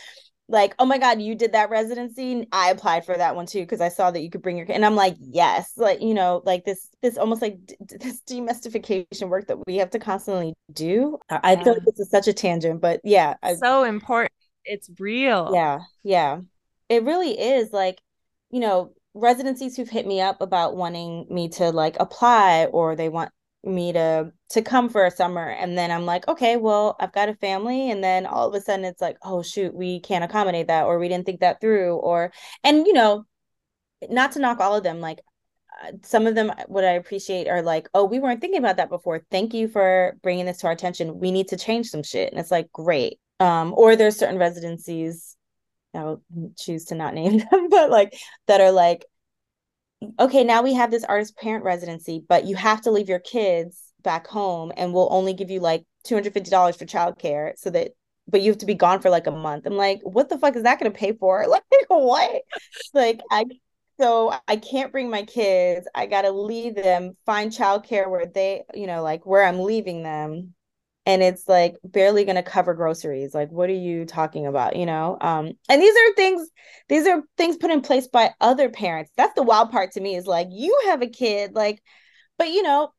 like, 0.51 0.75
oh 0.79 0.85
my 0.85 0.97
God, 0.97 1.21
you 1.21 1.33
did 1.33 1.53
that 1.53 1.69
residency. 1.69 2.47
I 2.51 2.69
applied 2.69 3.05
for 3.05 3.17
that 3.17 3.35
one 3.35 3.45
too 3.45 3.61
because 3.61 3.81
I 3.81 3.89
saw 3.89 4.11
that 4.11 4.21
you 4.21 4.29
could 4.29 4.41
bring 4.41 4.57
your 4.57 4.67
and 4.69 4.85
I'm 4.85 4.95
like, 4.95 5.15
yes, 5.19 5.73
like 5.77 6.01
you 6.01 6.13
know, 6.13 6.41
like 6.45 6.65
this 6.65 6.89
this 7.01 7.17
almost 7.17 7.41
like 7.41 7.65
d- 7.65 7.75
this 7.99 8.21
demystification 8.29 9.29
work 9.29 9.47
that 9.47 9.65
we 9.65 9.77
have 9.77 9.89
to 9.91 9.99
constantly 9.99 10.53
do. 10.73 11.17
I, 11.29 11.39
I 11.43 11.63
feel 11.63 11.73
like 11.73 11.85
this 11.85 11.99
is 11.99 12.09
such 12.09 12.27
a 12.27 12.33
tangent, 12.33 12.81
but 12.81 12.99
yeah, 13.03 13.35
so 13.59 13.83
important. 13.83 14.33
It's 14.65 14.89
real. 14.99 15.51
Yeah, 15.53 15.79
yeah, 16.03 16.41
it 16.89 17.03
really 17.03 17.39
is. 17.39 17.71
Like, 17.71 17.99
you 18.49 18.59
know, 18.59 18.93
residencies 19.13 19.75
who've 19.75 19.89
hit 19.89 20.05
me 20.05 20.21
up 20.21 20.41
about 20.41 20.75
wanting 20.75 21.27
me 21.29 21.49
to 21.49 21.71
like 21.71 21.97
apply 21.99 22.65
or 22.65 22.95
they 22.95 23.09
want 23.09 23.31
me 23.63 23.93
to 23.93 24.31
to 24.49 24.61
come 24.61 24.89
for 24.89 25.05
a 25.05 25.11
summer. 25.11 25.47
And 25.49 25.77
then 25.77 25.91
i'm 25.91 26.05
like 26.05 26.27
okay 26.27 26.57
well 26.57 26.95
i've 26.99 27.13
got 27.13 27.29
a 27.29 27.35
family. 27.35 27.91
And 27.91 28.03
then 28.03 28.25
all 28.25 28.47
of 28.47 28.55
a 28.55 28.61
sudden 28.61 28.85
it's 28.85 29.01
like 29.01 29.17
oh 29.23 29.41
shoot 29.43 29.73
we 29.73 29.99
can't 29.99 30.23
accommodate 30.23 30.67
that 30.67 30.85
or 30.85 30.99
we 30.99 31.07
didn't 31.07 31.25
think 31.25 31.41
that 31.41 31.61
through 31.61 31.95
or 31.95 32.31
and 32.63 32.87
you 32.87 32.93
know 32.93 33.25
not 34.09 34.31
to 34.33 34.39
knock 34.39 34.59
all 34.59 34.75
of 34.75 34.83
them 34.83 34.99
like 34.99 35.19
uh, 35.83 35.91
some 36.03 36.27
of 36.27 36.35
them 36.35 36.49
uh, 36.49 36.63
what 36.67 36.83
i 36.83 36.91
appreciate 36.91 37.47
are 37.47 37.61
like 37.61 37.87
oh 37.93 38.03
we 38.05 38.19
weren't 38.19 38.41
thinking 38.41 38.59
about 38.59 38.77
that 38.77 38.89
before. 38.89 39.21
Thank 39.31 39.53
you 39.53 39.67
for 39.67 40.17
bringing 40.23 40.45
this 40.45 40.57
to 40.59 40.67
our 40.67 40.73
attention. 40.73 41.19
We 41.19 41.31
need 41.31 41.49
to 41.49 41.57
change 41.57 41.87
some 41.87 42.03
shit. 42.03 42.31
And 42.31 42.39
it's 42.39 42.51
like 42.51 42.71
great. 42.71 43.19
Um, 43.39 43.73
or 43.75 43.95
there's 43.95 44.17
certain 44.17 44.37
residencies, 44.37 45.35
I'll 45.95 46.21
choose 46.59 46.85
to 46.85 46.95
not 46.95 47.13
name 47.15 47.39
them, 47.39 47.69
but 47.69 47.89
like 47.89 48.13
that 48.47 48.61
are 48.61 48.71
like, 48.71 49.05
okay, 50.19 50.43
now 50.43 50.61
we 50.61 50.73
have 50.73 50.91
this 50.91 51.03
artist 51.03 51.37
parent 51.37 51.63
residency, 51.63 52.23
but 52.27 52.45
you 52.45 52.55
have 52.55 52.81
to 52.81 52.91
leave 52.91 53.09
your 53.09 53.19
kids 53.19 53.93
back 54.03 54.27
home 54.27 54.71
and 54.75 54.93
we'll 54.93 55.09
only 55.11 55.33
give 55.33 55.51
you 55.51 55.59
like 55.59 55.85
$250 56.07 56.77
for 56.77 56.85
childcare 56.85 57.53
so 57.57 57.69
that 57.69 57.91
but 58.27 58.41
you 58.41 58.51
have 58.51 58.59
to 58.59 58.65
be 58.65 58.75
gone 58.75 59.01
for 59.01 59.09
like 59.09 59.27
a 59.27 59.31
month. 59.31 59.65
I'm 59.65 59.75
like, 59.75 59.99
what 60.03 60.29
the 60.29 60.37
fuck 60.37 60.55
is 60.55 60.63
that 60.63 60.79
going 60.79 60.91
to 60.91 60.97
pay 60.97 61.13
for? 61.13 61.45
Like, 61.47 61.63
what? 61.87 62.41
like, 62.93 63.19
I, 63.29 63.45
so 63.99 64.33
I 64.47 64.55
can't 64.55 64.91
bring 64.91 65.09
my 65.09 65.23
kids. 65.23 65.87
I 65.93 66.05
got 66.05 66.21
to 66.21 66.31
leave 66.31 66.75
them, 66.75 67.17
find 67.25 67.51
childcare 67.51 68.09
where 68.09 68.25
they, 68.25 68.63
you 68.73 68.87
know, 68.87 69.03
like 69.03 69.25
where 69.25 69.43
I'm 69.43 69.59
leaving 69.59 70.03
them. 70.03 70.53
And 71.05 71.23
it's 71.23 71.47
like 71.47 71.77
barely 71.83 72.25
going 72.25 72.35
to 72.35 72.43
cover 72.43 72.75
groceries. 72.75 73.33
Like, 73.33 73.49
what 73.51 73.69
are 73.69 73.73
you 73.73 74.05
talking 74.05 74.45
about? 74.45 74.75
You 74.75 74.85
know? 74.85 75.17
Um, 75.19 75.53
and 75.67 75.81
these 75.81 75.95
are 75.95 76.13
things, 76.15 76.47
these 76.89 77.07
are 77.07 77.23
things 77.37 77.57
put 77.57 77.71
in 77.71 77.81
place 77.81 78.07
by 78.07 78.33
other 78.39 78.69
parents. 78.69 79.11
That's 79.17 79.33
the 79.33 79.43
wild 79.43 79.71
part 79.71 79.93
to 79.93 80.01
me 80.01 80.15
is 80.15 80.27
like, 80.27 80.47
you 80.51 80.79
have 80.85 81.01
a 81.01 81.07
kid, 81.07 81.55
like, 81.55 81.81
but 82.37 82.49
you 82.49 82.61
know, 82.61 82.93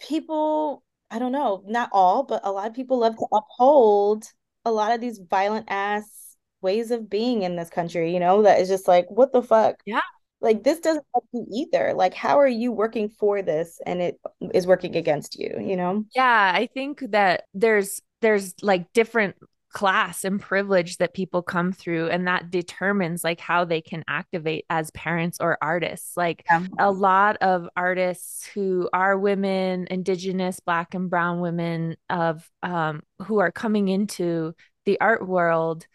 people, 0.00 0.82
I 1.10 1.18
don't 1.18 1.32
know, 1.32 1.62
not 1.66 1.88
all, 1.92 2.24
but 2.24 2.42
a 2.44 2.52
lot 2.52 2.68
of 2.68 2.74
people 2.74 2.98
love 2.98 3.16
to 3.16 3.26
uphold 3.32 4.24
a 4.64 4.70
lot 4.70 4.92
of 4.92 5.00
these 5.00 5.18
violent 5.18 5.66
ass 5.68 6.36
ways 6.60 6.90
of 6.90 7.08
being 7.08 7.42
in 7.42 7.56
this 7.56 7.70
country, 7.70 8.12
you 8.12 8.20
know, 8.20 8.42
that 8.42 8.60
is 8.60 8.68
just 8.68 8.86
like, 8.86 9.06
what 9.08 9.32
the 9.32 9.42
fuck? 9.42 9.76
Yeah. 9.86 10.00
Like 10.40 10.64
this 10.64 10.80
doesn't 10.80 11.04
help 11.14 11.26
you 11.32 11.46
either. 11.52 11.92
Like, 11.94 12.14
how 12.14 12.38
are 12.38 12.48
you 12.48 12.72
working 12.72 13.08
for 13.08 13.42
this 13.42 13.80
and 13.84 14.00
it 14.00 14.20
is 14.54 14.66
working 14.66 14.96
against 14.96 15.38
you, 15.38 15.56
you 15.60 15.76
know? 15.76 16.04
Yeah, 16.14 16.52
I 16.54 16.68
think 16.72 17.02
that 17.10 17.44
there's 17.54 18.00
there's 18.20 18.54
like 18.62 18.92
different 18.92 19.36
class 19.72 20.24
and 20.24 20.40
privilege 20.40 20.96
that 20.96 21.14
people 21.14 21.42
come 21.42 21.72
through 21.72 22.08
and 22.08 22.26
that 22.26 22.50
determines 22.50 23.22
like 23.22 23.40
how 23.40 23.64
they 23.64 23.80
can 23.80 24.02
activate 24.08 24.64
as 24.68 24.90
parents 24.90 25.38
or 25.40 25.56
artists 25.62 26.16
like 26.16 26.44
yeah. 26.50 26.64
a 26.80 26.90
lot 26.90 27.36
of 27.40 27.68
artists 27.76 28.44
who 28.46 28.88
are 28.92 29.16
women 29.16 29.86
indigenous 29.88 30.58
black 30.58 30.94
and 30.94 31.08
brown 31.08 31.38
women 31.38 31.96
of 32.08 32.48
um, 32.64 33.00
who 33.22 33.38
are 33.38 33.52
coming 33.52 33.86
into 33.86 34.52
the 34.86 35.00
art 35.00 35.26
world 35.26 35.86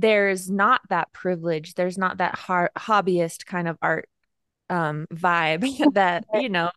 there's 0.00 0.48
not 0.48 0.80
that 0.88 1.12
privilege 1.12 1.74
there's 1.74 1.98
not 1.98 2.18
that 2.18 2.34
har- 2.36 2.70
hobbyist 2.78 3.46
kind 3.46 3.66
of 3.66 3.76
art 3.82 4.08
um, 4.70 5.06
vibe 5.12 5.66
that 5.94 6.24
you 6.34 6.48
know 6.48 6.70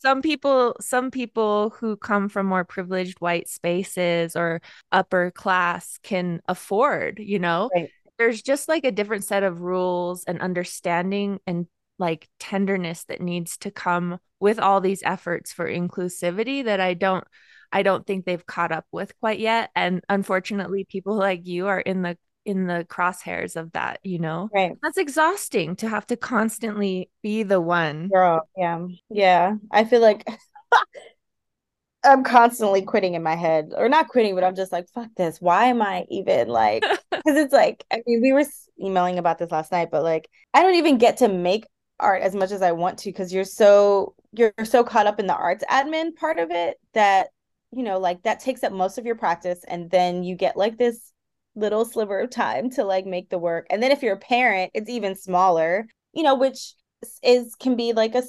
some 0.00 0.22
people 0.22 0.76
some 0.80 1.10
people 1.10 1.70
who 1.70 1.96
come 1.96 2.28
from 2.28 2.46
more 2.46 2.64
privileged 2.64 3.20
white 3.20 3.48
spaces 3.48 4.36
or 4.36 4.60
upper 4.92 5.30
class 5.30 5.98
can 6.02 6.40
afford 6.46 7.18
you 7.18 7.38
know 7.38 7.70
right. 7.74 7.90
there's 8.18 8.42
just 8.42 8.68
like 8.68 8.84
a 8.84 8.92
different 8.92 9.24
set 9.24 9.42
of 9.42 9.62
rules 9.62 10.24
and 10.24 10.40
understanding 10.40 11.40
and 11.46 11.66
like 11.98 12.28
tenderness 12.38 13.04
that 13.04 13.20
needs 13.20 13.56
to 13.56 13.70
come 13.70 14.18
with 14.38 14.58
all 14.58 14.80
these 14.80 15.02
efforts 15.02 15.52
for 15.52 15.66
inclusivity 15.66 16.64
that 16.64 16.78
i 16.78 16.94
don't 16.94 17.24
i 17.72 17.82
don't 17.82 18.06
think 18.06 18.24
they've 18.24 18.46
caught 18.46 18.72
up 18.72 18.86
with 18.92 19.18
quite 19.20 19.38
yet 19.38 19.70
and 19.74 20.02
unfortunately 20.08 20.84
people 20.84 21.14
like 21.14 21.46
you 21.46 21.66
are 21.66 21.80
in 21.80 22.02
the 22.02 22.16
in 22.48 22.66
the 22.66 22.86
crosshairs 22.88 23.56
of 23.56 23.72
that, 23.72 24.00
you 24.02 24.18
know? 24.18 24.48
Right. 24.54 24.72
That's 24.82 24.96
exhausting 24.96 25.76
to 25.76 25.88
have 25.88 26.06
to 26.06 26.16
constantly 26.16 27.10
be 27.22 27.42
the 27.42 27.60
one. 27.60 28.08
Girl, 28.08 28.48
yeah. 28.56 28.86
Yeah. 29.10 29.56
I 29.70 29.84
feel 29.84 30.00
like 30.00 30.26
I'm 32.04 32.24
constantly 32.24 32.80
quitting 32.80 33.12
in 33.12 33.22
my 33.22 33.34
head, 33.34 33.72
or 33.76 33.88
not 33.90 34.08
quitting, 34.08 34.34
but 34.34 34.44
I'm 34.44 34.54
just 34.54 34.72
like, 34.72 34.88
fuck 34.94 35.08
this. 35.14 35.42
Why 35.42 35.66
am 35.66 35.82
I 35.82 36.06
even 36.08 36.48
like, 36.48 36.82
because 37.10 37.36
it's 37.36 37.52
like, 37.52 37.84
I 37.92 38.00
mean, 38.06 38.22
we 38.22 38.32
were 38.32 38.44
emailing 38.80 39.18
about 39.18 39.38
this 39.38 39.50
last 39.50 39.70
night, 39.70 39.90
but 39.90 40.02
like, 40.02 40.30
I 40.54 40.62
don't 40.62 40.76
even 40.76 40.96
get 40.96 41.18
to 41.18 41.28
make 41.28 41.66
art 42.00 42.22
as 42.22 42.34
much 42.34 42.50
as 42.50 42.62
I 42.62 42.72
want 42.72 43.00
to 43.00 43.10
because 43.10 43.30
you're 43.30 43.44
so, 43.44 44.14
you're 44.32 44.54
so 44.64 44.84
caught 44.84 45.06
up 45.06 45.20
in 45.20 45.26
the 45.26 45.34
arts 45.34 45.64
admin 45.70 46.14
part 46.14 46.38
of 46.38 46.50
it 46.50 46.78
that, 46.94 47.28
you 47.72 47.82
know, 47.82 47.98
like 47.98 48.22
that 48.22 48.40
takes 48.40 48.62
up 48.64 48.72
most 48.72 48.98
of 48.98 49.06
your 49.06 49.16
practice. 49.16 49.60
And 49.68 49.90
then 49.90 50.22
you 50.22 50.34
get 50.34 50.56
like 50.56 50.78
this 50.78 51.12
little 51.54 51.84
sliver 51.84 52.20
of 52.20 52.30
time 52.30 52.70
to 52.70 52.84
like 52.84 53.06
make 53.06 53.30
the 53.30 53.38
work. 53.38 53.66
And 53.70 53.82
then 53.82 53.90
if 53.90 54.02
you're 54.02 54.14
a 54.14 54.18
parent, 54.18 54.70
it's 54.74 54.90
even 54.90 55.14
smaller, 55.14 55.86
you 56.12 56.22
know, 56.22 56.34
which 56.34 56.74
is 57.22 57.54
can 57.54 57.76
be 57.76 57.92
like 57.92 58.14
a 58.14 58.22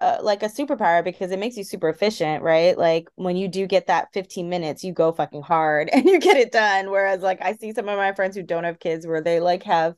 uh, 0.00 0.18
like 0.22 0.42
a 0.44 0.48
superpower 0.48 1.02
because 1.02 1.32
it 1.32 1.40
makes 1.40 1.56
you 1.56 1.64
super 1.64 1.88
efficient, 1.88 2.42
right? 2.42 2.78
Like 2.78 3.08
when 3.16 3.36
you 3.36 3.48
do 3.48 3.66
get 3.66 3.88
that 3.88 4.08
15 4.12 4.48
minutes, 4.48 4.84
you 4.84 4.92
go 4.92 5.12
fucking 5.12 5.42
hard 5.42 5.88
and 5.92 6.04
you 6.04 6.20
get 6.20 6.36
it 6.36 6.52
done. 6.52 6.90
Whereas 6.90 7.20
like 7.20 7.42
I 7.42 7.54
see 7.54 7.72
some 7.72 7.88
of 7.88 7.96
my 7.98 8.12
friends 8.14 8.36
who 8.36 8.42
don't 8.42 8.64
have 8.64 8.78
kids 8.80 9.06
where 9.06 9.20
they 9.22 9.40
like 9.40 9.64
have, 9.64 9.94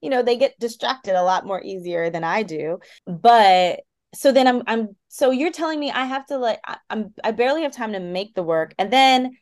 you 0.00 0.10
know, 0.10 0.22
they 0.22 0.36
get 0.36 0.58
distracted 0.58 1.14
a 1.14 1.22
lot 1.24 1.46
more 1.46 1.62
easier 1.62 2.10
than 2.10 2.24
I 2.24 2.42
do. 2.42 2.78
But 3.06 3.80
so 4.14 4.32
then 4.32 4.46
I'm 4.46 4.62
I'm 4.66 4.96
so 5.08 5.30
you're 5.30 5.52
telling 5.52 5.78
me 5.78 5.90
I 5.90 6.04
have 6.04 6.26
to 6.26 6.38
like 6.38 6.60
I, 6.66 6.78
I'm 6.88 7.14
I 7.22 7.30
barely 7.32 7.62
have 7.62 7.72
time 7.72 7.92
to 7.92 8.00
make 8.00 8.34
the 8.34 8.42
work. 8.42 8.74
And 8.78 8.92
then 8.92 9.36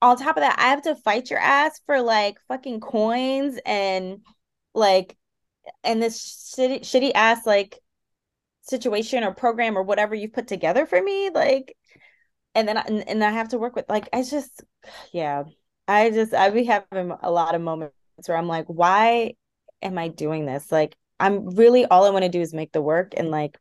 on 0.00 0.16
top 0.16 0.36
of 0.36 0.42
that, 0.42 0.58
I 0.58 0.68
have 0.70 0.82
to 0.82 0.96
fight 0.96 1.30
your 1.30 1.38
ass 1.38 1.80
for 1.86 2.00
like 2.00 2.36
fucking 2.48 2.80
coins 2.80 3.58
and 3.64 4.18
like 4.74 5.16
and 5.84 6.02
this 6.02 6.54
shitty 6.56 6.80
shitty 6.80 7.12
ass 7.14 7.46
like 7.46 7.78
situation 8.62 9.24
or 9.24 9.32
program 9.32 9.76
or 9.76 9.82
whatever 9.82 10.14
you've 10.14 10.32
put 10.32 10.46
together 10.46 10.86
for 10.86 11.00
me 11.02 11.30
like 11.30 11.76
and 12.54 12.68
then 12.68 12.76
I, 12.78 12.82
and, 12.82 13.08
and 13.08 13.24
I 13.24 13.30
have 13.30 13.48
to 13.48 13.58
work 13.58 13.74
with 13.74 13.88
like 13.88 14.08
I 14.12 14.22
just 14.22 14.62
yeah 15.12 15.44
I 15.88 16.10
just 16.10 16.34
I 16.34 16.50
be 16.50 16.64
having 16.64 17.12
a 17.22 17.30
lot 17.30 17.54
of 17.54 17.60
moments 17.60 17.94
where 18.26 18.36
I'm 18.36 18.48
like 18.48 18.66
why 18.66 19.34
am 19.82 19.98
I 19.98 20.08
doing 20.08 20.46
this? 20.46 20.70
Like 20.70 20.96
I'm 21.20 21.50
really 21.50 21.84
all 21.86 22.04
I 22.04 22.10
want 22.10 22.24
to 22.24 22.28
do 22.28 22.40
is 22.40 22.54
make 22.54 22.72
the 22.72 22.82
work 22.82 23.14
and 23.16 23.30
like 23.30 23.58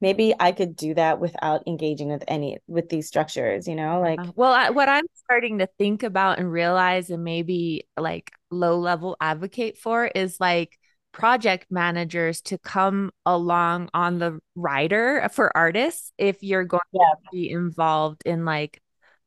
maybe 0.00 0.34
I 0.38 0.52
could 0.52 0.76
do 0.76 0.94
that 0.94 1.20
without 1.20 1.66
engaging 1.66 2.08
with 2.08 2.24
any 2.28 2.58
with 2.66 2.88
these 2.88 3.06
structures, 3.06 3.66
you 3.66 3.74
know, 3.74 4.02
uh-huh. 4.02 4.16
like 4.16 4.20
well, 4.36 4.52
I, 4.52 4.70
what 4.70 4.88
I'm 4.88 5.06
starting 5.14 5.58
to 5.58 5.68
think 5.78 6.02
about 6.02 6.38
and 6.38 6.50
realize 6.50 7.10
and 7.10 7.24
maybe 7.24 7.86
like 7.96 8.30
low 8.50 8.78
level 8.78 9.16
advocate 9.20 9.78
for 9.78 10.06
is 10.06 10.38
like 10.40 10.78
project 11.12 11.66
managers 11.70 12.42
to 12.42 12.58
come 12.58 13.10
along 13.24 13.88
on 13.94 14.18
the 14.18 14.38
rider 14.54 15.26
for 15.32 15.56
artists 15.56 16.12
if 16.18 16.42
you're 16.42 16.64
going 16.64 16.80
yeah. 16.92 17.00
to 17.14 17.28
be 17.32 17.50
involved 17.50 18.20
in 18.26 18.44
like 18.44 18.82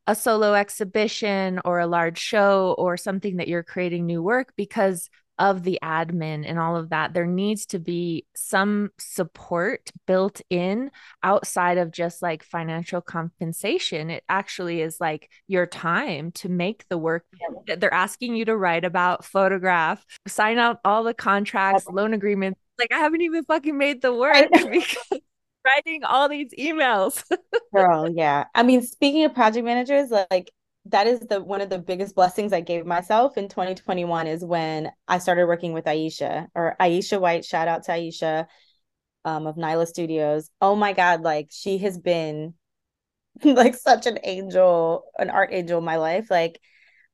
a 0.06 0.14
solo 0.14 0.54
exhibition 0.54 1.60
or 1.66 1.80
a 1.80 1.88
large 1.88 2.20
show 2.20 2.76
or 2.78 2.96
something 2.96 3.38
that 3.38 3.48
you're 3.48 3.64
creating 3.64 4.06
new 4.06 4.22
work 4.22 4.54
because 4.56 5.10
of 5.40 5.64
the 5.64 5.80
admin 5.82 6.44
and 6.46 6.60
all 6.60 6.76
of 6.76 6.90
that, 6.90 7.14
there 7.14 7.26
needs 7.26 7.66
to 7.68 7.80
be 7.80 8.26
some 8.36 8.92
support 9.00 9.90
built 10.06 10.42
in 10.50 10.92
outside 11.24 11.78
of 11.78 11.92
just 11.92 12.22
like 12.22 12.44
financial 12.44 13.02
compensation. 13.02 14.10
It 14.10 14.24
actually 14.28 14.82
is 14.82 15.00
like 15.00 15.32
your 15.48 15.66
time 15.66 16.32
to 16.34 16.50
make 16.50 16.86
the 16.90 16.98
work 16.98 17.26
that 17.68 17.80
they're 17.80 17.94
asking 17.94 18.36
you 18.36 18.46
to 18.46 18.58
write 18.58 18.84
about, 18.84 19.26
photograph, 19.26 20.06
sign 20.28 20.58
out 20.58 20.80
all 20.84 21.04
the 21.04 21.14
contracts, 21.14 21.88
loan 21.88 22.14
agreements. 22.14 22.60
Like, 22.78 22.92
I 22.94 23.00
haven't 23.00 23.22
even 23.22 23.44
fucking 23.46 23.78
made 23.78 24.02
the 24.02 24.14
work 24.14 24.48
because 24.52 25.22
writing 25.66 26.04
all 26.04 26.30
these 26.30 26.54
emails. 26.58 27.24
Girl, 27.76 28.10
yeah. 28.14 28.46
I 28.56 28.64
mean, 28.64 28.82
speaking 28.82 29.26
of 29.26 29.34
project 29.34 29.66
managers, 29.66 30.12
like 30.12 30.52
that 30.90 31.08
is 31.08 31.20
the 31.22 31.42
one 31.42 31.62
of 31.62 31.70
the 31.70 31.80
biggest 31.80 32.16
blessings 32.16 32.54
I 32.54 32.62
gave 32.62 32.86
myself 32.86 33.38
in 33.38 33.48
2021 33.48 34.28
is 34.28 34.44
when 34.44 34.92
I 35.08 35.20
started 35.20 35.46
working 35.46 35.74
with 35.74 35.86
Aisha 35.86 36.48
or 36.56 36.76
Aisha 36.80 37.20
White. 37.20 37.46
Shout 37.46 37.68
out 37.68 37.84
to 37.84 37.92
Aisha 37.92 38.48
um, 39.26 39.48
of 39.48 39.56
Nyla 39.56 39.88
Studios. 39.88 40.50
Oh 40.62 40.76
my 40.76 40.94
God, 40.94 41.22
like 41.22 41.48
she 41.52 41.78
has 41.80 41.98
been 41.98 42.54
like 43.44 43.76
such 43.76 44.06
an 44.06 44.20
angel, 44.24 45.04
an 45.18 45.30
art 45.30 45.50
angel 45.52 45.80
in 45.80 45.86
my 45.86 45.98
life. 45.98 46.30
Like 46.30 46.60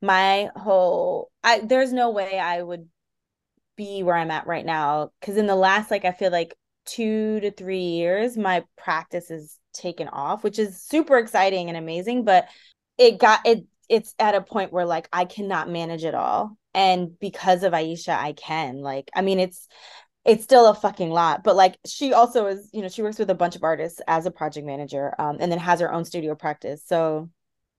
my 0.02 0.50
whole 0.56 1.32
I 1.44 1.60
there's 1.60 1.94
no 1.94 2.12
way 2.12 2.40
I 2.40 2.62
would 2.62 2.88
be 3.76 4.04
where 4.04 4.16
I'm 4.16 4.32
at 4.32 4.48
right 4.48 4.66
now. 4.66 5.12
Cause 5.22 5.38
in 5.38 5.48
the 5.48 5.56
last 5.56 5.92
like 5.92 6.06
I 6.06 6.12
feel 6.12 6.32
like 6.32 6.56
two 6.86 7.40
to 7.42 7.52
three 7.52 7.80
years, 7.80 8.38
my 8.38 8.64
practice 8.78 9.32
is 9.32 9.60
taken 9.74 10.08
off, 10.08 10.44
which 10.44 10.60
is 10.60 10.82
super 10.82 11.18
exciting 11.18 11.68
and 11.68 11.78
amazing. 11.78 12.24
But 12.24 12.48
it 12.98 13.20
got 13.20 13.46
it 13.46 13.66
it's 13.90 14.16
at 14.20 14.36
a 14.36 14.42
point 14.42 14.74
where 14.74 14.86
like 14.86 15.08
I 15.14 15.26
cannot 15.26 15.70
manage 15.70 16.04
it 16.04 16.16
all. 16.16 16.58
And 16.74 17.18
because 17.20 17.64
of 17.64 17.74
Aisha, 17.74 18.18
I 18.18 18.34
can. 18.34 18.82
Like, 18.82 19.10
I 19.16 19.22
mean, 19.22 19.40
it's 19.40 19.68
it's 20.26 20.44
still 20.44 20.68
a 20.68 20.76
fucking 20.76 21.12
lot, 21.12 21.44
but 21.44 21.56
like 21.56 21.78
she 21.86 22.14
also 22.14 22.48
is, 22.48 22.70
you 22.74 22.82
know, 22.82 22.88
she 22.90 23.04
works 23.04 23.20
with 23.20 23.30
a 23.30 23.36
bunch 23.36 23.56
of 23.56 23.64
artists 23.64 24.02
as 24.08 24.26
a 24.26 24.32
project 24.32 24.66
manager, 24.66 25.14
um, 25.20 25.38
and 25.40 25.52
then 25.52 25.60
has 25.60 25.80
her 25.80 25.94
own 25.94 26.04
studio 26.06 26.36
practice. 26.36 26.84
So, 26.86 27.30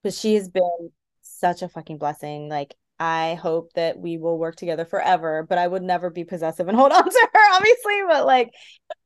but 0.03 0.15
she 0.15 0.35
has 0.37 0.49
been 0.49 0.91
such 1.23 1.63
a 1.63 1.69
fucking 1.69 1.99
blessing. 1.99 2.49
Like, 2.49 2.77
I 3.01 3.35
hope 3.35 3.73
that 3.75 3.99
we 3.99 4.17
will 4.17 4.39
work 4.39 4.57
together 4.57 4.85
forever, 4.85 5.45
but 5.49 5.59
I 5.59 5.67
would 5.67 5.83
never 5.83 6.09
be 6.09 6.25
possessive 6.25 6.69
and 6.69 6.77
hold 6.79 6.93
on 6.95 7.05
to 7.05 7.29
her, 7.35 7.55
obviously. 7.55 8.01
But 8.09 8.27
like, 8.27 8.51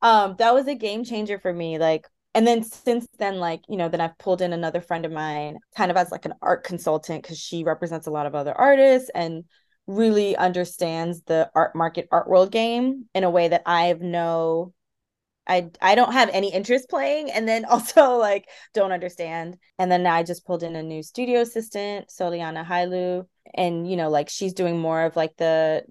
um, 0.01 0.35
that 0.37 0.53
was 0.53 0.67
a 0.67 0.75
game 0.75 1.03
changer 1.03 1.39
for 1.39 1.51
me. 1.51 1.79
Like, 1.79 2.07
and 2.33 2.47
then 2.47 2.63
since 2.63 3.07
then 3.19 3.37
like 3.37 3.61
you 3.67 3.77
know 3.77 3.89
then 3.89 4.01
i've 4.01 4.17
pulled 4.17 4.41
in 4.41 4.53
another 4.53 4.81
friend 4.81 5.05
of 5.05 5.11
mine 5.11 5.57
kind 5.75 5.91
of 5.91 5.97
as 5.97 6.11
like 6.11 6.25
an 6.25 6.33
art 6.41 6.63
consultant 6.63 7.21
because 7.21 7.37
she 7.37 7.63
represents 7.63 8.07
a 8.07 8.11
lot 8.11 8.25
of 8.25 8.35
other 8.35 8.53
artists 8.53 9.09
and 9.13 9.43
really 9.87 10.35
understands 10.35 11.21
the 11.23 11.49
art 11.55 11.75
market 11.75 12.07
art 12.11 12.29
world 12.29 12.51
game 12.51 13.05
in 13.13 13.23
a 13.23 13.29
way 13.29 13.47
that 13.47 13.63
i 13.65 13.85
have 13.85 14.01
no 14.01 14.73
i 15.47 15.69
i 15.81 15.95
don't 15.95 16.13
have 16.13 16.29
any 16.29 16.53
interest 16.53 16.89
playing 16.89 17.31
and 17.31 17.47
then 17.47 17.65
also 17.69 18.17
like 18.17 18.47
don't 18.73 18.91
understand. 18.91 19.57
And 19.79 19.91
then 19.91 20.05
i 20.05 20.23
just 20.23 20.45
pulled 20.45 20.63
in 20.63 20.75
a 20.75 20.83
new 20.83 21.03
studio 21.03 21.41
assistant 21.41 22.09
soliana 22.09 22.65
hailu 22.65 23.25
and 23.53 23.89
you 23.89 23.97
know 23.97 24.09
like 24.09 24.29
she's 24.29 24.53
doing 24.53 24.79
more 24.79 25.03
of 25.03 25.15
like 25.15 25.35
the 25.37 25.83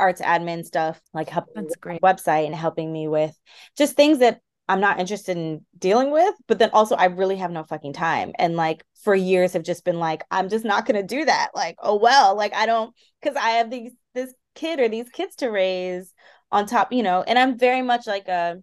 arts 0.00 0.20
admin 0.20 0.64
stuff 0.64 1.00
like 1.12 1.28
helping 1.28 1.68
website 2.02 2.46
and 2.46 2.54
helping 2.54 2.92
me 2.92 3.06
with 3.06 3.38
just 3.76 3.94
things 3.94 4.18
that 4.18 4.40
I'm 4.68 4.80
not 4.80 4.98
interested 4.98 5.36
in 5.36 5.64
dealing 5.78 6.10
with, 6.10 6.34
but 6.46 6.58
then 6.58 6.70
also 6.72 6.94
I 6.96 7.06
really 7.06 7.36
have 7.36 7.50
no 7.50 7.64
fucking 7.64 7.92
time. 7.92 8.32
And 8.38 8.56
like 8.56 8.82
for 9.02 9.14
years 9.14 9.52
have 9.52 9.62
just 9.62 9.84
been 9.84 9.98
like, 9.98 10.24
I'm 10.30 10.48
just 10.48 10.64
not 10.64 10.86
gonna 10.86 11.02
do 11.02 11.24
that. 11.24 11.50
Like, 11.54 11.76
oh 11.80 11.96
well, 11.96 12.36
like 12.36 12.54
I 12.54 12.66
don't 12.66 12.94
because 13.20 13.36
I 13.36 13.50
have 13.50 13.70
these 13.70 13.92
this 14.14 14.32
kid 14.54 14.80
or 14.80 14.88
these 14.88 15.08
kids 15.10 15.36
to 15.36 15.48
raise 15.48 16.12
on 16.50 16.66
top, 16.66 16.92
you 16.92 17.02
know, 17.02 17.22
and 17.26 17.38
I'm 17.38 17.58
very 17.58 17.82
much 17.82 18.06
like 18.06 18.28
a 18.28 18.62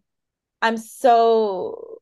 I'm 0.61 0.77
so 0.77 1.99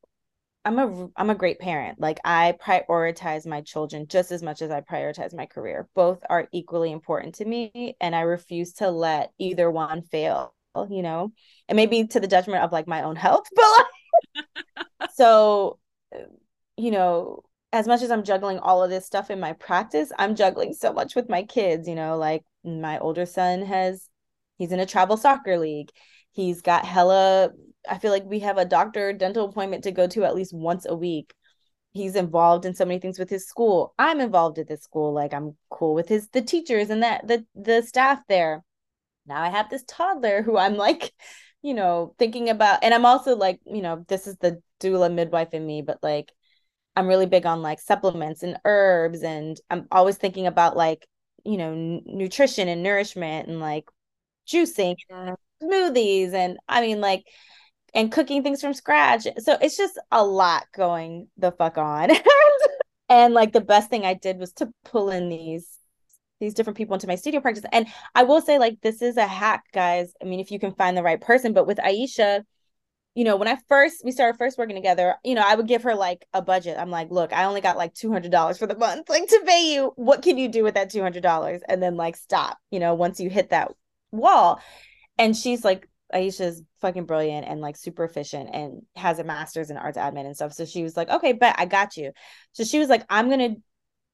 I'm 0.65 0.79
a 0.79 1.09
I'm 1.17 1.29
a 1.29 1.35
great 1.35 1.59
parent. 1.59 1.99
Like 1.99 2.19
I 2.23 2.55
prioritize 2.61 3.45
my 3.45 3.61
children 3.61 4.07
just 4.07 4.31
as 4.31 4.43
much 4.43 4.61
as 4.61 4.71
I 4.71 4.81
prioritize 4.81 5.33
my 5.33 5.45
career. 5.45 5.89
Both 5.95 6.23
are 6.29 6.47
equally 6.53 6.91
important 6.91 7.35
to 7.35 7.45
me 7.45 7.95
and 7.99 8.15
I 8.15 8.21
refuse 8.21 8.73
to 8.75 8.89
let 8.91 9.31
either 9.39 9.71
one 9.71 10.03
fail 10.03 10.53
you 10.89 11.01
know, 11.01 11.31
and 11.67 11.75
maybe 11.75 12.07
to 12.07 12.19
the 12.19 12.27
detriment 12.27 12.63
of 12.63 12.71
like 12.71 12.87
my 12.87 13.03
own 13.03 13.15
health, 13.15 13.47
but 13.55 13.65
like, 14.35 15.09
so, 15.13 15.79
you 16.77 16.91
know, 16.91 17.43
as 17.71 17.87
much 17.87 18.01
as 18.01 18.11
I'm 18.11 18.23
juggling 18.23 18.59
all 18.59 18.83
of 18.83 18.89
this 18.89 19.05
stuff 19.05 19.29
in 19.29 19.39
my 19.39 19.53
practice, 19.53 20.11
I'm 20.17 20.35
juggling 20.35 20.73
so 20.73 20.93
much 20.93 21.15
with 21.15 21.29
my 21.29 21.43
kids, 21.43 21.87
you 21.87 21.95
know, 21.95 22.17
like 22.17 22.43
my 22.63 22.99
older 22.99 23.25
son 23.25 23.61
has, 23.63 24.09
he's 24.57 24.71
in 24.71 24.79
a 24.79 24.85
travel 24.85 25.17
soccer 25.17 25.57
league. 25.57 25.89
He's 26.31 26.61
got 26.61 26.85
hella, 26.85 27.51
I 27.87 27.97
feel 27.97 28.11
like 28.11 28.25
we 28.25 28.39
have 28.39 28.57
a 28.57 28.65
doctor 28.65 29.13
dental 29.13 29.47
appointment 29.47 29.83
to 29.83 29.91
go 29.91 30.07
to 30.07 30.23
at 30.23 30.35
least 30.35 30.53
once 30.53 30.85
a 30.87 30.95
week. 30.95 31.33
He's 31.93 32.15
involved 32.15 32.65
in 32.65 32.75
so 32.75 32.85
many 32.85 32.99
things 32.99 33.17
with 33.17 33.29
his 33.29 33.47
school. 33.47 33.93
I'm 33.97 34.19
involved 34.19 34.59
at 34.59 34.67
this 34.67 34.83
school. 34.83 35.11
Like 35.13 35.33
I'm 35.33 35.57
cool 35.69 35.95
with 35.95 36.07
his 36.07 36.29
the 36.29 36.41
teachers 36.41 36.89
and 36.89 37.01
that 37.03 37.27
the 37.27 37.45
the 37.55 37.81
staff 37.81 38.21
there 38.27 38.63
now 39.29 39.41
I 39.41 39.49
have 39.49 39.69
this 39.69 39.83
toddler 39.87 40.41
who 40.41 40.57
I'm 40.57 40.75
like, 40.75 41.13
you 41.61 41.73
know, 41.73 42.15
thinking 42.19 42.49
about. 42.49 42.79
And 42.83 42.93
I'm 42.93 43.05
also 43.05 43.35
like, 43.35 43.59
you 43.65 43.81
know, 43.81 44.05
this 44.07 44.27
is 44.27 44.35
the 44.37 44.61
doula 44.81 45.13
midwife 45.13 45.53
in 45.53 45.65
me, 45.65 45.81
but 45.81 45.99
like, 46.03 46.31
I'm 46.95 47.07
really 47.07 47.25
big 47.25 47.45
on 47.45 47.61
like 47.61 47.79
supplements 47.79 48.43
and 48.43 48.57
herbs. 48.65 49.23
And 49.23 49.59
I'm 49.69 49.87
always 49.91 50.17
thinking 50.17 50.47
about 50.47 50.75
like, 50.75 51.07
you 51.45 51.57
know, 51.57 51.71
n- 51.71 52.01
nutrition 52.05 52.67
and 52.67 52.83
nourishment 52.83 53.47
and 53.47 53.59
like 53.59 53.85
juicing, 54.47 54.95
yeah. 55.09 55.35
smoothies. 55.63 56.33
And 56.33 56.57
I 56.67 56.81
mean, 56.81 56.99
like, 57.01 57.25
and 57.93 58.11
cooking 58.11 58.43
things 58.43 58.61
from 58.61 58.73
scratch. 58.73 59.27
So 59.39 59.57
it's 59.61 59.77
just 59.77 59.99
a 60.11 60.23
lot 60.23 60.65
going 60.75 61.27
the 61.37 61.51
fuck 61.51 61.77
on. 61.77 62.09
and 63.09 63.33
like 63.33 63.53
the 63.53 63.61
best 63.61 63.89
thing 63.89 64.05
I 64.05 64.13
did 64.13 64.37
was 64.37 64.53
to 64.53 64.69
pull 64.85 65.09
in 65.09 65.29
these 65.29 65.78
these 66.39 66.53
different 66.53 66.77
people 66.77 66.93
into 66.93 67.07
my 67.07 67.15
studio 67.15 67.41
practice. 67.41 67.65
And 67.71 67.87
I 68.15 68.23
will 68.23 68.41
say, 68.41 68.59
like, 68.59 68.81
this 68.81 69.01
is 69.01 69.17
a 69.17 69.27
hack, 69.27 69.65
guys. 69.73 70.13
I 70.21 70.25
mean, 70.25 70.39
if 70.39 70.51
you 70.51 70.59
can 70.59 70.73
find 70.73 70.95
the 70.95 71.03
right 71.03 71.19
person, 71.19 71.53
but 71.53 71.67
with 71.67 71.77
Aisha, 71.77 72.43
you 73.15 73.23
know, 73.23 73.35
when 73.35 73.47
I 73.47 73.57
first 73.67 74.03
we 74.05 74.11
started 74.11 74.37
first 74.37 74.57
working 74.57 74.75
together, 74.75 75.15
you 75.23 75.35
know, 75.35 75.43
I 75.45 75.55
would 75.55 75.67
give 75.67 75.83
her 75.83 75.95
like 75.95 76.25
a 76.33 76.41
budget. 76.41 76.77
I'm 76.77 76.91
like, 76.91 77.09
look, 77.11 77.33
I 77.33 77.45
only 77.45 77.61
got 77.61 77.77
like 77.77 77.93
two 77.93 78.11
hundred 78.11 78.31
dollars 78.31 78.57
for 78.57 78.67
the 78.67 78.77
month, 78.77 79.09
like 79.09 79.27
to 79.27 79.43
pay 79.45 79.73
you. 79.73 79.91
What 79.95 80.21
can 80.21 80.37
you 80.37 80.47
do 80.47 80.63
with 80.63 80.75
that 80.75 80.89
two 80.89 81.01
hundred 81.01 81.23
dollars? 81.23 81.61
And 81.67 81.81
then 81.81 81.97
like 81.97 82.15
stop, 82.15 82.57
you 82.71 82.79
know, 82.79 82.93
once 82.93 83.19
you 83.19 83.29
hit 83.29 83.49
that 83.49 83.71
wall. 84.11 84.61
And 85.17 85.35
she's 85.35 85.65
like, 85.65 85.89
Aisha's 86.13 86.63
fucking 86.81 87.05
brilliant 87.05 87.45
and 87.47 87.61
like 87.61 87.75
super 87.75 88.03
efficient 88.03 88.49
and 88.53 88.83
has 88.95 89.19
a 89.19 89.23
master's 89.23 89.69
in 89.69 89.77
arts 89.77 89.97
admin 89.97 90.25
and 90.25 90.35
stuff. 90.35 90.53
So 90.53 90.65
she 90.65 90.83
was 90.83 90.97
like, 90.97 91.09
okay, 91.09 91.33
bet 91.33 91.55
I 91.57 91.65
got 91.65 91.97
you. 91.97 92.11
So 92.53 92.63
she 92.63 92.79
was 92.79 92.89
like, 92.89 93.03
I'm 93.09 93.29
gonna 93.29 93.55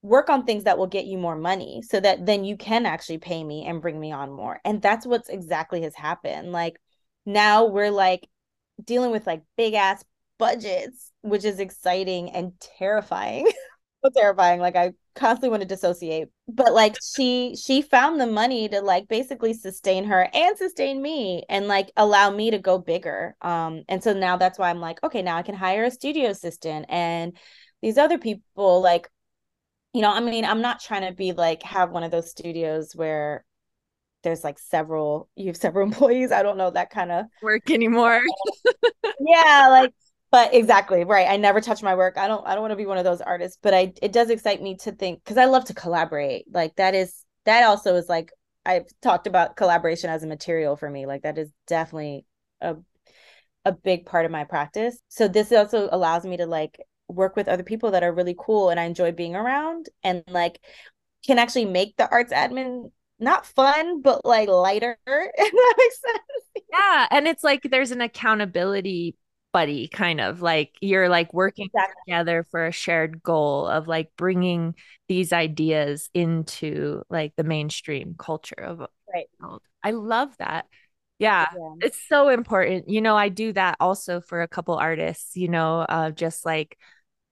work 0.06 0.30
on 0.30 0.46
things 0.46 0.66
that 0.66 0.78
will 0.78 0.88
get 0.88 1.06
you 1.06 1.18
more 1.18 1.36
money 1.36 1.82
so 1.82 2.00
that 2.00 2.26
then 2.26 2.46
you 2.46 2.56
can 2.56 2.86
actually 2.86 3.18
pay 3.18 3.44
me 3.44 3.66
and 3.66 3.82
bring 3.82 4.00
me 4.00 4.12
on 4.12 4.32
more. 4.32 4.62
And 4.64 4.82
that's 4.82 5.06
what's 5.06 5.30
exactly 5.30 5.82
has 5.82 5.96
happened. 5.96 6.52
Like 6.52 6.80
now 7.26 7.66
we're 7.66 7.92
like 7.92 8.28
dealing 8.84 9.12
with 9.12 9.26
like 9.26 9.42
big 9.58 9.74
ass 9.74 10.04
budgets, 10.38 11.12
which 11.22 11.44
is 11.44 11.60
exciting 11.60 12.30
and 12.30 12.54
terrifying. 12.78 13.48
so 14.06 14.12
terrifying. 14.16 14.60
Like 14.60 14.76
I 14.76 14.92
constantly 15.16 15.50
want 15.50 15.62
to 15.62 15.68
dissociate. 15.68 16.28
But 16.48 16.74
like 16.74 16.98
she 17.02 17.56
she 17.56 17.82
found 17.82 18.22
the 18.22 18.28
money 18.28 18.70
to 18.70 18.82
like 18.82 19.08
basically 19.08 19.56
sustain 19.56 20.04
her 20.06 20.30
and 20.36 20.56
sustain 20.56 21.02
me 21.02 21.44
and 21.50 21.68
like 21.68 21.92
allow 21.98 22.30
me 22.30 22.52
to 22.52 22.60
go 22.60 22.78
bigger. 22.78 23.36
Um 23.42 23.82
and 23.90 24.04
so 24.04 24.14
now 24.14 24.38
that's 24.38 24.60
why 24.60 24.70
I'm 24.70 24.82
like, 24.82 25.02
okay, 25.04 25.24
now 25.24 25.36
I 25.36 25.42
can 25.42 25.56
hire 25.56 25.86
a 25.86 25.92
studio 25.92 26.30
assistant 26.30 26.86
and 26.90 27.36
these 27.82 27.98
other 27.98 28.20
people 28.20 28.82
like 28.82 29.10
you 29.96 30.02
know, 30.02 30.12
I 30.12 30.20
mean, 30.20 30.44
I'm 30.44 30.62
not 30.62 30.82
trying 30.82 31.08
to 31.10 31.14
be 31.16 31.32
like 31.32 31.64
have 31.64 31.90
one 31.90 32.04
of 32.04 32.12
those 32.12 32.30
studios 32.30 32.94
where 32.98 33.46
there's 34.24 34.44
like 34.44 34.60
several 34.60 35.30
you 35.38 35.48
have 35.48 35.56
several 35.56 35.88
employees. 35.88 36.34
I 36.34 36.44
don't 36.44 36.58
know 36.58 36.70
that 36.70 36.90
kind 36.90 37.14
of 37.14 37.28
work 37.42 37.72
anymore. 37.72 38.22
yeah, 39.22 39.68
like 39.70 39.94
but 40.32 40.54
exactly 40.54 41.06
right. 41.06 41.30
I 41.30 41.38
never 41.38 41.62
touch 41.62 41.82
my 41.82 41.96
work. 41.96 42.18
I 42.18 42.28
don't 42.28 42.46
I 42.46 42.56
don't 42.56 42.62
want 42.62 42.74
to 42.74 42.76
be 42.76 42.86
one 42.86 42.98
of 42.98 43.06
those 43.06 43.22
artists, 43.22 43.58
but 43.62 43.74
I 43.74 43.94
it 44.02 44.12
does 44.12 44.30
excite 44.30 44.62
me 44.62 44.76
to 44.82 44.92
think 44.92 45.24
because 45.24 45.38
I 45.38 45.46
love 45.46 45.64
to 45.66 45.74
collaborate. 45.74 46.44
Like 46.52 46.76
that 46.76 46.94
is 46.94 47.24
that 47.46 47.64
also 47.64 47.96
is 47.96 48.10
like 48.10 48.34
I've 48.66 48.88
talked 49.02 49.28
about 49.28 49.56
collaboration 49.56 50.10
as 50.10 50.24
a 50.24 50.28
material 50.28 50.76
for 50.76 50.90
me. 50.90 51.06
Like 51.06 51.22
that 51.22 51.38
is 51.38 51.54
definitely 51.68 52.26
a 52.60 52.76
a 53.64 53.72
big 53.72 54.06
part 54.06 54.26
of 54.26 54.32
my 54.32 54.44
practice. 54.44 55.00
So 55.08 55.30
this 55.30 55.54
also 55.54 55.88
allows 55.90 56.26
me 56.26 56.36
to 56.36 56.48
like 56.48 56.82
work 57.08 57.36
with 57.36 57.48
other 57.48 57.64
people 57.64 57.92
that 57.92 58.04
are 58.04 58.14
really 58.14 58.36
cool 58.38 58.70
and 58.70 58.80
I 58.80 58.84
enjoy 58.84 59.12
being 59.12 59.36
around 59.36 59.90
and 60.04 60.24
like 60.28 60.60
can 61.26 61.40
actually 61.40 61.66
make 61.66 61.98
the 61.98 62.10
arts 62.10 62.34
admin 62.34 62.92
not 63.20 63.46
fun 63.46 64.02
but 64.02 64.26
like 64.26 64.50
lighter 64.50 64.98
if 65.08 65.52
that 65.52 65.76
makes 65.78 66.02
sense. 66.02 66.66
Yeah 66.72 67.08
and 67.12 67.28
it's 67.28 67.44
like 67.44 67.64
there's 67.64 67.92
an 67.92 68.02
accountability 68.02 69.16
buddy 69.56 69.88
kind 69.88 70.20
of 70.20 70.42
like 70.42 70.74
you're 70.82 71.08
like 71.08 71.34
working 71.34 71.68
exactly. 71.68 71.96
together 72.06 72.46
for 72.52 72.66
a 72.66 72.74
shared 72.74 73.24
goal 73.24 73.68
of 73.68 73.88
like 73.88 74.10
bringing 74.18 74.76
these 75.08 75.32
ideas 75.32 76.10
into 76.14 77.02
like 77.10 77.34
the 77.38 77.44
mainstream 77.46 78.16
culture 78.20 78.60
of 78.62 78.86
right. 79.14 79.28
i 79.82 79.92
love 79.92 80.36
that. 80.40 80.66
Yeah, 81.20 81.46
yeah, 81.56 81.76
it's 81.80 81.98
so 82.10 82.28
important. 82.28 82.90
You 82.90 83.00
know 83.00 83.16
i 83.16 83.30
do 83.30 83.54
that 83.54 83.78
also 83.80 84.20
for 84.20 84.42
a 84.42 84.48
couple 84.50 84.76
artists 84.76 85.38
you 85.38 85.48
know 85.48 85.80
uh, 85.80 86.12
just 86.12 86.46
like 86.46 86.78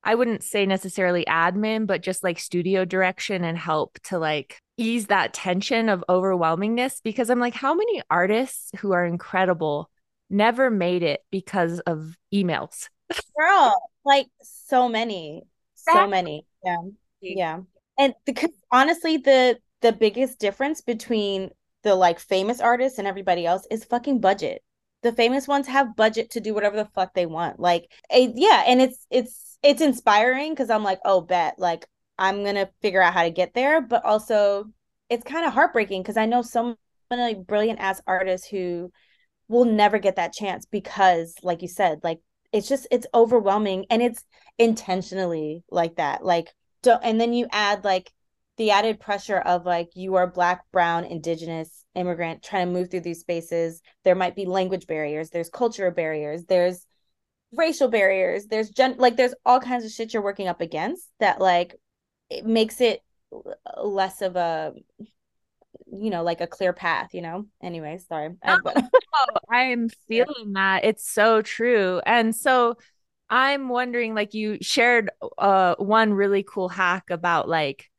I 0.03 0.15
wouldn't 0.15 0.43
say 0.43 0.65
necessarily 0.65 1.25
admin, 1.25 1.87
but 1.87 2.01
just 2.01 2.23
like 2.23 2.39
studio 2.39 2.85
direction 2.85 3.43
and 3.43 3.57
help 3.57 3.99
to 4.05 4.19
like 4.19 4.59
ease 4.77 5.07
that 5.07 5.33
tension 5.33 5.89
of 5.89 6.03
overwhelmingness 6.09 7.01
because 7.03 7.29
I'm 7.29 7.39
like, 7.39 7.53
how 7.53 7.73
many 7.73 8.01
artists 8.09 8.71
who 8.79 8.91
are 8.91 9.05
incredible 9.05 9.89
never 10.29 10.69
made 10.69 11.03
it 11.03 11.21
because 11.31 11.79
of 11.81 12.17
emails? 12.33 12.89
Girl, 13.37 13.81
like 14.03 14.27
so 14.41 14.89
many, 14.89 15.43
so 15.75 16.07
many. 16.07 16.45
Yeah. 16.65 16.77
Yeah. 17.21 17.59
And 17.97 18.13
because 18.25 18.51
honestly, 18.71 19.17
the 19.17 19.57
the 19.81 19.91
biggest 19.91 20.39
difference 20.39 20.81
between 20.81 21.51
the 21.83 21.95
like 21.95 22.19
famous 22.19 22.59
artists 22.59 22.97
and 22.97 23.07
everybody 23.07 23.45
else 23.45 23.67
is 23.69 23.83
fucking 23.83 24.19
budget. 24.19 24.63
The 25.03 25.11
famous 25.11 25.47
ones 25.47 25.67
have 25.67 25.95
budget 25.95 26.31
to 26.31 26.39
do 26.39 26.53
whatever 26.53 26.77
the 26.77 26.85
fuck 26.85 27.13
they 27.13 27.25
want. 27.25 27.59
Like, 27.59 27.91
a, 28.11 28.31
yeah, 28.33 28.63
and 28.65 28.81
it's 28.81 29.05
it's 29.09 29.52
it's 29.63 29.81
inspiring 29.81 30.51
because 30.51 30.69
I'm 30.69 30.83
like, 30.83 30.99
oh, 31.05 31.21
bet 31.21 31.57
like 31.57 31.87
I'm 32.17 32.43
gonna 32.43 32.69
figure 32.81 33.01
out 33.01 33.13
how 33.13 33.23
to 33.23 33.31
get 33.31 33.53
there, 33.53 33.81
but 33.81 34.05
also 34.05 34.65
it's 35.09 35.23
kind 35.23 35.45
of 35.45 35.53
heartbreaking 35.53 36.01
because 36.01 36.17
I 36.17 36.25
know 36.25 36.41
so 36.41 36.75
many 37.09 37.21
like, 37.21 37.47
brilliant 37.47 37.79
ass 37.79 38.01
artists 38.05 38.47
who 38.47 38.91
will 39.47 39.65
never 39.65 39.99
get 39.99 40.15
that 40.17 40.33
chance 40.33 40.65
because, 40.65 41.35
like 41.43 41.61
you 41.61 41.67
said, 41.67 41.99
like 42.03 42.19
it's 42.51 42.67
just 42.67 42.87
it's 42.91 43.07
overwhelming 43.13 43.85
and 43.89 44.01
it's 44.01 44.23
intentionally 44.57 45.63
like 45.71 45.95
that. 45.95 46.23
Like, 46.23 46.49
don't 46.83 47.03
and 47.03 47.19
then 47.19 47.33
you 47.33 47.47
add 47.51 47.83
like 47.83 48.11
the 48.57 48.71
added 48.71 48.99
pressure 48.99 49.39
of 49.39 49.65
like 49.65 49.89
you 49.95 50.15
are 50.15 50.27
black, 50.27 50.63
brown, 50.71 51.05
indigenous, 51.05 51.85
immigrant 51.95 52.43
trying 52.43 52.67
to 52.67 52.73
move 52.73 52.91
through 52.91 53.01
these 53.01 53.21
spaces. 53.21 53.81
There 54.03 54.15
might 54.15 54.35
be 54.35 54.45
language 54.45 54.87
barriers, 54.87 55.29
there's 55.29 55.49
cultural 55.49 55.91
barriers, 55.91 56.45
there's 56.45 56.85
racial 57.55 57.87
barriers. 57.87 58.45
There's 58.45 58.69
gen 58.69 58.95
like 58.97 59.15
there's 59.15 59.33
all 59.45 59.59
kinds 59.59 59.85
of 59.85 59.91
shit 59.91 60.13
you're 60.13 60.23
working 60.23 60.47
up 60.47 60.61
against 60.61 61.07
that 61.19 61.39
like 61.39 61.75
it 62.29 62.45
makes 62.45 62.81
it 62.81 63.01
less 63.81 64.21
of 64.21 64.35
a 64.35 64.73
you 65.91 66.09
know 66.09 66.23
like 66.23 66.41
a 66.41 66.47
clear 66.47 66.73
path 66.73 67.13
you 67.13 67.21
know? 67.21 67.45
Anyway 67.61 67.99
sorry. 68.09 68.29
No, 68.45 68.59
i'm 69.51 69.89
feeling 70.07 70.53
that. 70.53 70.83
It's 70.83 71.09
so 71.09 71.41
true. 71.41 72.01
And 72.05 72.35
so 72.35 72.77
I'm 73.29 73.69
wondering 73.69 74.15
like 74.15 74.33
you 74.33 74.57
shared 74.61 75.09
uh 75.37 75.75
one 75.77 76.13
really 76.13 76.43
cool 76.43 76.69
hack 76.69 77.09
about 77.09 77.47
like 77.47 77.89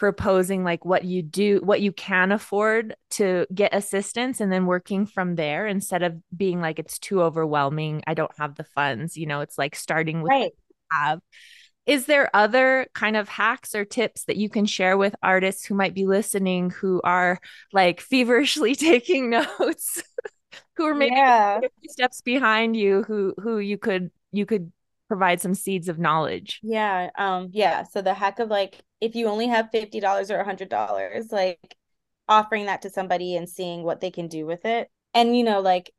proposing 0.00 0.64
like 0.64 0.82
what 0.82 1.04
you 1.04 1.20
do 1.20 1.60
what 1.62 1.82
you 1.82 1.92
can 1.92 2.32
afford 2.32 2.96
to 3.10 3.46
get 3.54 3.74
assistance 3.74 4.40
and 4.40 4.50
then 4.50 4.64
working 4.64 5.04
from 5.04 5.34
there 5.34 5.66
instead 5.66 6.02
of 6.02 6.16
being 6.34 6.58
like 6.58 6.78
it's 6.78 6.98
too 6.98 7.20
overwhelming 7.20 8.02
i 8.06 8.14
don't 8.14 8.30
have 8.38 8.54
the 8.54 8.64
funds 8.64 9.18
you 9.18 9.26
know 9.26 9.42
it's 9.42 9.58
like 9.58 9.76
starting 9.76 10.22
with 10.22 10.30
right. 10.30 10.52
have 10.90 11.20
is 11.84 12.06
there 12.06 12.34
other 12.34 12.86
kind 12.94 13.14
of 13.14 13.28
hacks 13.28 13.74
or 13.74 13.84
tips 13.84 14.24
that 14.24 14.38
you 14.38 14.48
can 14.48 14.64
share 14.64 14.96
with 14.96 15.14
artists 15.22 15.66
who 15.66 15.74
might 15.74 15.92
be 15.92 16.06
listening 16.06 16.70
who 16.70 17.02
are 17.04 17.38
like 17.74 18.00
feverishly 18.00 18.74
taking 18.90 19.28
notes 19.28 20.02
who 20.78 20.86
are 20.86 20.94
maybe 20.94 21.14
yeah. 21.14 21.60
steps 21.90 22.22
behind 22.22 22.74
you 22.74 23.02
who 23.02 23.34
who 23.36 23.58
you 23.58 23.76
could 23.76 24.10
you 24.32 24.46
could 24.46 24.72
provide 25.08 25.40
some 25.40 25.54
seeds 25.54 25.88
of 25.88 25.98
knowledge. 25.98 26.60
Yeah. 26.62 27.10
Um, 27.18 27.48
yeah. 27.50 27.82
So 27.82 28.00
the 28.00 28.14
hack 28.14 28.38
of 28.38 28.48
like 28.48 28.80
if 29.00 29.14
you 29.14 29.26
only 29.28 29.48
have 29.48 29.70
fifty 29.70 30.00
dollars 30.00 30.30
or 30.30 30.38
a 30.38 30.44
hundred 30.44 30.68
dollars, 30.68 31.32
like 31.32 31.76
offering 32.28 32.66
that 32.66 32.82
to 32.82 32.90
somebody 32.90 33.36
and 33.36 33.48
seeing 33.48 33.82
what 33.82 34.00
they 34.00 34.10
can 34.10 34.28
do 34.28 34.46
with 34.46 34.64
it. 34.64 34.90
And 35.14 35.36
you 35.36 35.44
know, 35.44 35.60
like 35.60 35.92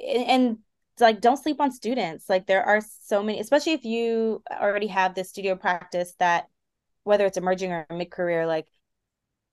and 0.00 0.58
like 1.00 1.20
don't 1.20 1.36
sleep 1.36 1.60
on 1.60 1.70
students. 1.72 2.28
Like 2.28 2.46
there 2.46 2.64
are 2.64 2.80
so 3.02 3.22
many, 3.22 3.40
especially 3.40 3.72
if 3.72 3.84
you 3.84 4.42
already 4.50 4.86
have 4.88 5.14
this 5.14 5.28
studio 5.28 5.54
practice 5.56 6.14
that 6.18 6.48
whether 7.04 7.26
it's 7.26 7.36
emerging 7.36 7.72
or 7.72 7.86
mid-career, 7.90 8.46
like 8.46 8.66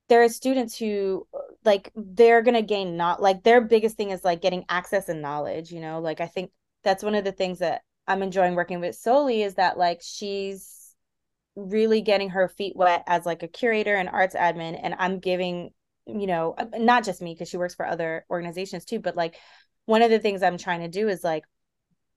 there 0.09 0.23
are 0.23 0.29
students 0.29 0.77
who 0.77 1.27
like 1.65 1.91
they're 1.95 2.41
gonna 2.41 2.61
gain 2.61 2.97
not 2.97 3.21
like 3.21 3.43
their 3.43 3.61
biggest 3.61 3.95
thing 3.97 4.11
is 4.11 4.23
like 4.23 4.41
getting 4.41 4.65
access 4.69 5.09
and 5.09 5.21
knowledge, 5.21 5.71
you 5.71 5.79
know. 5.79 5.99
Like 5.99 6.21
I 6.21 6.27
think 6.27 6.51
that's 6.83 7.03
one 7.03 7.15
of 7.15 7.23
the 7.23 7.31
things 7.31 7.59
that 7.59 7.81
I'm 8.07 8.21
enjoying 8.23 8.55
working 8.55 8.79
with 8.79 8.95
Soli 8.95 9.43
is 9.43 9.55
that 9.55 9.77
like 9.77 10.01
she's 10.03 10.82
really 11.55 12.01
getting 12.01 12.29
her 12.29 12.47
feet 12.49 12.75
wet 12.75 13.03
as 13.07 13.25
like 13.25 13.43
a 13.43 13.47
curator 13.47 13.95
and 13.95 14.09
arts 14.09 14.35
admin 14.35 14.79
and 14.81 14.95
I'm 14.97 15.19
giving 15.19 15.71
you 16.05 16.27
know 16.27 16.55
uh, 16.57 16.65
not 16.77 17.03
just 17.03 17.21
me 17.21 17.33
because 17.33 17.49
she 17.49 17.57
works 17.57 17.75
for 17.75 17.85
other 17.85 18.25
organizations 18.29 18.85
too 18.85 18.99
but 18.99 19.15
like 19.15 19.35
one 19.85 20.01
of 20.01 20.09
the 20.09 20.19
things 20.19 20.41
I'm 20.41 20.57
trying 20.57 20.81
to 20.81 20.87
do 20.87 21.09
is 21.09 21.23
like 21.23 21.43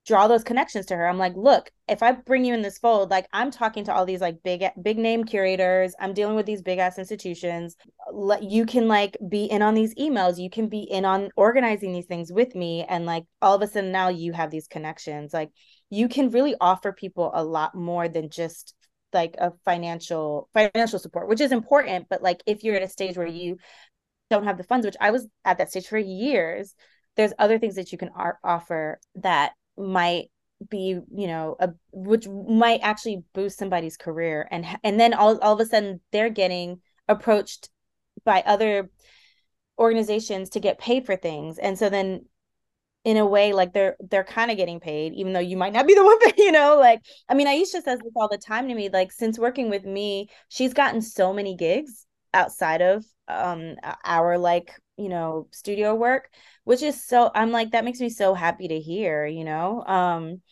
draw 0.07 0.29
those 0.29 0.45
connections 0.45 0.87
to 0.87 0.97
her. 0.97 1.07
I'm 1.07 1.19
like, 1.19 1.35
look, 1.37 1.71
if 1.89 2.03
I 2.03 2.13
bring 2.13 2.45
you 2.45 2.55
in 2.55 2.63
this 2.63 2.79
fold, 2.79 3.11
like 3.11 3.27
I'm 3.33 3.51
talking 3.51 3.85
to 3.85 3.95
all 3.95 4.07
these 4.07 4.21
like 4.21 4.43
big 4.45 4.65
big 4.81 4.99
name 4.99 5.25
curators, 5.25 5.95
I'm 5.99 6.15
dealing 6.15 6.37
with 6.37 6.47
these 6.47 6.63
big 6.63 6.79
ass 6.79 6.99
institutions. 6.99 7.77
Let 8.13 8.45
you 8.45 8.67
can 8.67 8.87
like 8.87 9.17
be 9.29 9.47
in 9.47 9.63
on 9.63 9.75
these 9.75 9.95
emails, 9.97 10.39
you 10.39 10.49
can 10.49 10.69
be 10.69 10.83
in 10.83 11.05
on 11.05 11.31
organizing 11.37 11.93
these 11.93 12.07
things 12.07 12.33
with 12.33 12.55
me 12.55 12.85
and 12.89 13.05
like 13.05 13.25
all 13.43 13.57
of 13.57 13.63
a 13.63 13.67
sudden 13.67 13.91
now 13.91 14.09
you 14.09 14.33
have 14.33 14.51
these 14.51 14.69
connections. 14.69 15.35
Like 15.35 15.51
you 15.91 16.09
can 16.09 16.31
really 16.31 16.55
offer 16.61 16.93
people 16.93 17.33
a 17.35 17.43
lot 17.43 17.75
more 17.75 18.09
than 18.09 18.31
just 18.31 18.75
like 19.13 19.37
a 19.39 19.53
financial 19.65 20.49
financial 20.53 20.99
support, 20.99 21.29
which 21.29 21.41
is 21.41 21.53
important, 21.53 22.07
but 22.09 22.23
like 22.23 22.43
if 22.47 22.65
you're 22.65 22.77
at 22.77 22.83
a 22.83 22.89
stage 22.89 23.17
where 23.17 23.27
you 23.27 23.59
don't 24.31 24.45
have 24.45 24.59
the 24.59 24.65
funds, 24.65 24.85
which 24.85 24.97
I 25.01 25.11
was 25.11 25.27
at 25.45 25.59
that 25.59 25.71
stage 25.71 25.87
for 25.87 25.99
years, 25.99 26.75
there's 27.17 27.33
other 27.39 27.59
things 27.59 27.77
that 27.77 27.93
you 27.93 27.99
can 27.99 28.11
ar- 28.11 28.39
offer 28.45 29.01
that 29.17 29.53
might 29.77 30.31
be 30.71 30.99
you 31.15 31.27
know 31.27 31.55
a 31.61 31.71
which 31.93 32.27
might 32.27 32.81
actually 32.83 33.23
boost 33.35 33.59
somebody's 33.59 33.99
career 33.99 34.49
and 34.51 34.65
and 34.83 34.99
then 34.99 35.13
all, 35.13 35.39
all 35.41 35.53
of 35.53 35.61
a 35.61 35.67
sudden 35.67 36.01
they're 36.13 36.31
getting 36.31 36.81
approached 37.09 37.69
by 38.25 38.43
other 38.47 38.91
organizations 39.79 40.51
to 40.51 40.61
get 40.61 40.79
paid 40.79 41.07
for 41.07 41.17
things. 41.17 41.59
And 41.59 41.79
so 41.79 41.89
then 41.89 42.27
in 43.07 43.17
a 43.17 43.25
way 43.25 43.53
like 43.53 43.73
they're 43.73 43.97
they're 44.11 44.25
kind 44.25 44.51
of 44.51 44.57
getting 44.57 44.81
paid 44.81 45.15
even 45.15 45.33
though 45.33 45.39
you 45.39 45.57
might 45.57 45.73
not 45.73 45.87
be 45.87 45.95
the 45.95 46.05
one 46.05 46.19
you 46.37 46.51
know 46.51 46.77
like 46.77 47.01
i 47.29 47.35
mean 47.35 47.47
aisha 47.47 47.81
says 47.81 47.85
this 47.85 48.13
all 48.17 48.29
the 48.29 48.37
time 48.37 48.67
to 48.67 48.75
me 48.75 48.89
like 48.89 49.13
since 49.13 49.39
working 49.39 49.71
with 49.71 49.85
me 49.85 50.29
she's 50.49 50.75
gotten 50.75 51.01
so 51.01 51.33
many 51.33 51.55
gigs 51.55 52.05
outside 52.35 52.83
of 52.83 53.05
um 53.29 53.77
our 54.05 54.37
like 54.39 54.73
you 54.97 55.09
know 55.09 55.47
studio 55.53 55.95
work 55.95 56.29
which 56.65 56.83
is 56.83 57.07
so 57.07 57.31
i'm 57.33 57.53
like 57.53 57.71
that 57.71 57.85
makes 57.85 58.01
me 58.01 58.09
so 58.11 58.35
happy 58.35 58.67
to 58.67 58.81
hear 58.81 59.25
you 59.25 59.45
know 59.45 59.85
um 59.87 60.43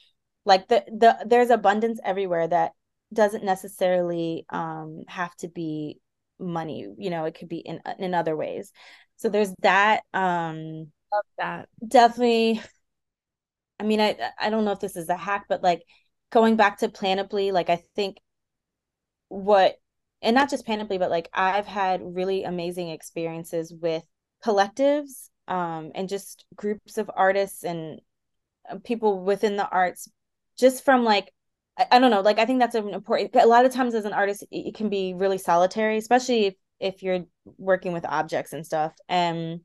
like 0.44 0.68
the 0.68 0.84
the 0.86 1.26
there's 1.26 1.50
abundance 1.50 1.98
everywhere 2.05 2.46
that 2.46 2.70
doesn't 3.12 3.42
necessarily 3.42 4.46
um 4.50 5.02
have 5.09 5.34
to 5.36 5.48
be 5.48 5.98
money 6.38 6.86
you 6.98 7.11
know 7.11 7.24
it 7.24 7.34
could 7.34 7.48
be 7.48 7.59
in 7.59 7.80
in 7.98 8.14
other 8.14 8.36
ways. 8.36 8.72
So 9.16 9.28
there's 9.28 9.55
that 9.62 10.02
um 10.12 10.92
love 11.14 11.24
that. 11.38 11.68
Definitely. 11.86 12.60
I 13.80 13.82
mean 13.82 14.00
i 14.00 14.16
i 14.38 14.50
don't 14.50 14.64
know 14.64 14.70
if 14.70 14.78
this 14.78 14.96
is 14.96 15.08
a 15.08 15.16
hack 15.16 15.46
but 15.48 15.62
like 15.62 15.82
going 16.30 16.54
back 16.54 16.78
to 16.78 16.88
panoply 16.88 17.50
like 17.50 17.68
i 17.68 17.82
think 17.96 18.18
what 19.28 19.74
and 20.22 20.34
not 20.34 20.48
just 20.48 20.64
panoply 20.64 20.96
but 20.96 21.10
like 21.10 21.28
i've 21.34 21.66
had 21.66 22.00
really 22.02 22.44
amazing 22.44 22.90
experiences 22.90 23.74
with 23.82 24.04
collectives 24.44 25.28
um, 25.48 25.90
and 25.94 26.08
just 26.08 26.46
groups 26.54 26.98
of 26.98 27.10
artists 27.14 27.64
and 27.64 28.00
uh, 28.70 28.76
people 28.84 29.24
within 29.24 29.56
the 29.56 29.68
arts 29.68 30.08
just 30.56 30.84
from 30.84 31.04
like 31.04 31.32
I, 31.76 31.86
I, 31.92 31.98
don't 31.98 32.12
know 32.12 32.20
like 32.20 32.38
i 32.38 32.46
think 32.46 32.60
that's 32.60 32.76
an 32.76 32.94
important 32.94 33.34
a 33.34 33.46
lot 33.46 33.66
of 33.66 33.72
times 33.72 33.94
as 33.94 34.04
an 34.04 34.12
artist 34.12 34.44
it 34.52 34.74
can 34.76 34.88
be 34.88 35.14
really 35.14 35.38
solitary 35.38 35.98
especially 35.98 36.46
if, 36.46 36.54
if 36.80 37.02
you're 37.02 37.24
working 37.58 37.92
with 37.92 38.04
objects 38.04 38.52
and 38.52 38.64
stuff. 38.64 38.94
And 39.08 39.60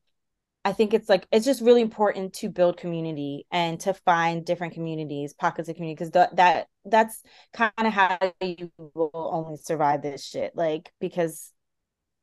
i 0.65 0.71
think 0.71 0.93
it's 0.93 1.09
like 1.09 1.27
it's 1.31 1.45
just 1.45 1.61
really 1.61 1.81
important 1.81 2.33
to 2.33 2.49
build 2.49 2.77
community 2.77 3.45
and 3.51 3.79
to 3.79 3.93
find 3.93 4.45
different 4.45 4.73
communities 4.73 5.33
pockets 5.33 5.69
of 5.69 5.75
community 5.75 5.95
because 5.95 6.11
th- 6.11 6.29
that 6.33 6.67
that's 6.85 7.21
kind 7.53 7.71
of 7.79 7.93
how 7.93 8.17
you 8.41 8.71
will 8.93 9.11
only 9.13 9.57
survive 9.57 10.01
this 10.01 10.25
shit 10.25 10.51
like 10.55 10.91
because 10.99 11.51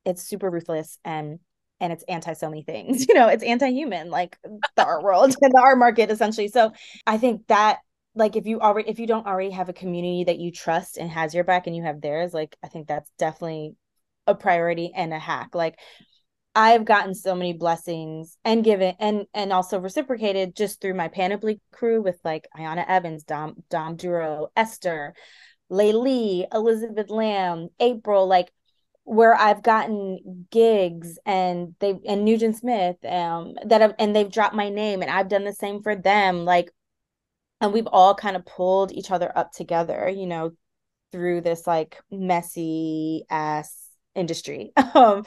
it's 0.05 0.23
super 0.23 0.51
ruthless 0.51 0.99
and 1.05 1.39
and 1.81 1.93
it's 1.93 2.05
anti 2.09 2.33
so 2.33 2.49
many 2.49 2.63
things 2.63 3.07
you 3.09 3.15
know 3.15 3.29
it's 3.29 3.45
anti-human 3.45 4.11
like 4.11 4.39
the 4.77 4.85
art 4.85 5.03
world 5.03 5.35
and 5.41 5.53
the 5.53 5.63
art 5.63 5.79
market 5.79 6.11
essentially. 6.11 6.49
So 6.49 6.73
i 7.07 7.19
think 7.19 7.47
that 7.49 7.79
like 8.15 8.35
if 8.37 8.47
you 8.47 8.61
already 8.61 8.89
if 8.89 8.99
you 8.99 9.07
don't 9.07 9.27
already 9.27 9.51
have 9.51 9.69
a 9.69 9.75
community 9.75 10.25
that 10.25 10.39
you 10.39 10.51
trust 10.51 10.97
and 10.97 11.11
has 11.11 11.35
your 11.35 11.45
back 11.45 11.67
and 11.67 11.77
you 11.77 11.83
have 11.83 12.01
theirs 12.01 12.33
like 12.33 12.57
i 12.65 12.69
think 12.69 12.89
that's 12.89 13.11
definitely 13.19 13.75
a 14.27 14.35
priority 14.35 14.93
and 14.95 15.13
a 15.13 15.19
hack. 15.19 15.55
Like 15.55 15.79
i've 16.57 16.85
gotten 16.85 17.15
so 17.15 17.35
many 17.37 17.53
blessings 17.53 18.37
and 18.45 18.65
given 18.65 18.95
and 18.99 19.27
and 19.35 19.53
also 19.53 19.79
reciprocated 19.79 20.57
just 20.57 20.81
through 20.81 20.95
my 20.95 21.07
panoply 21.07 21.61
crew 21.71 22.03
with 22.03 22.19
like 22.25 22.49
ayana 22.59 22.85
evans 22.89 23.23
dom 23.23 23.63
dom 23.71 23.97
duro 23.97 24.49
esther 24.57 25.15
Laylee, 25.69 26.47
Elizabeth 26.55 27.11
Lamb, 27.11 27.71
April, 27.81 28.29
like 28.29 28.53
where 29.07 29.35
I've 29.35 29.63
gotten 29.63 30.47
gigs 30.51 31.17
and 31.25 31.75
they 31.79 31.95
and 32.09 32.25
Nugent 32.25 32.57
Smith 32.57 32.97
um 33.05 33.55
that 33.65 33.81
have 33.81 33.95
and 34.01 34.15
they've 34.15 34.31
dropped 34.31 34.55
my 34.55 34.69
name 34.69 35.01
and 35.01 35.11
I've 35.11 35.29
done 35.29 35.45
the 35.45 35.53
same 35.53 35.81
for 35.81 35.95
them 35.95 36.45
like 36.45 36.73
and 37.61 37.73
we've 37.73 37.87
all 37.87 38.17
kind 38.17 38.35
of 38.35 38.45
pulled 38.45 38.91
each 38.91 39.13
other 39.13 39.31
up 39.39 39.53
together 39.53 40.09
you 40.09 40.27
know 40.27 40.51
through 41.13 41.41
this 41.41 41.69
like 41.69 42.01
messy 42.11 43.25
ass 43.31 43.91
industry. 44.17 44.73
Um 44.95 45.25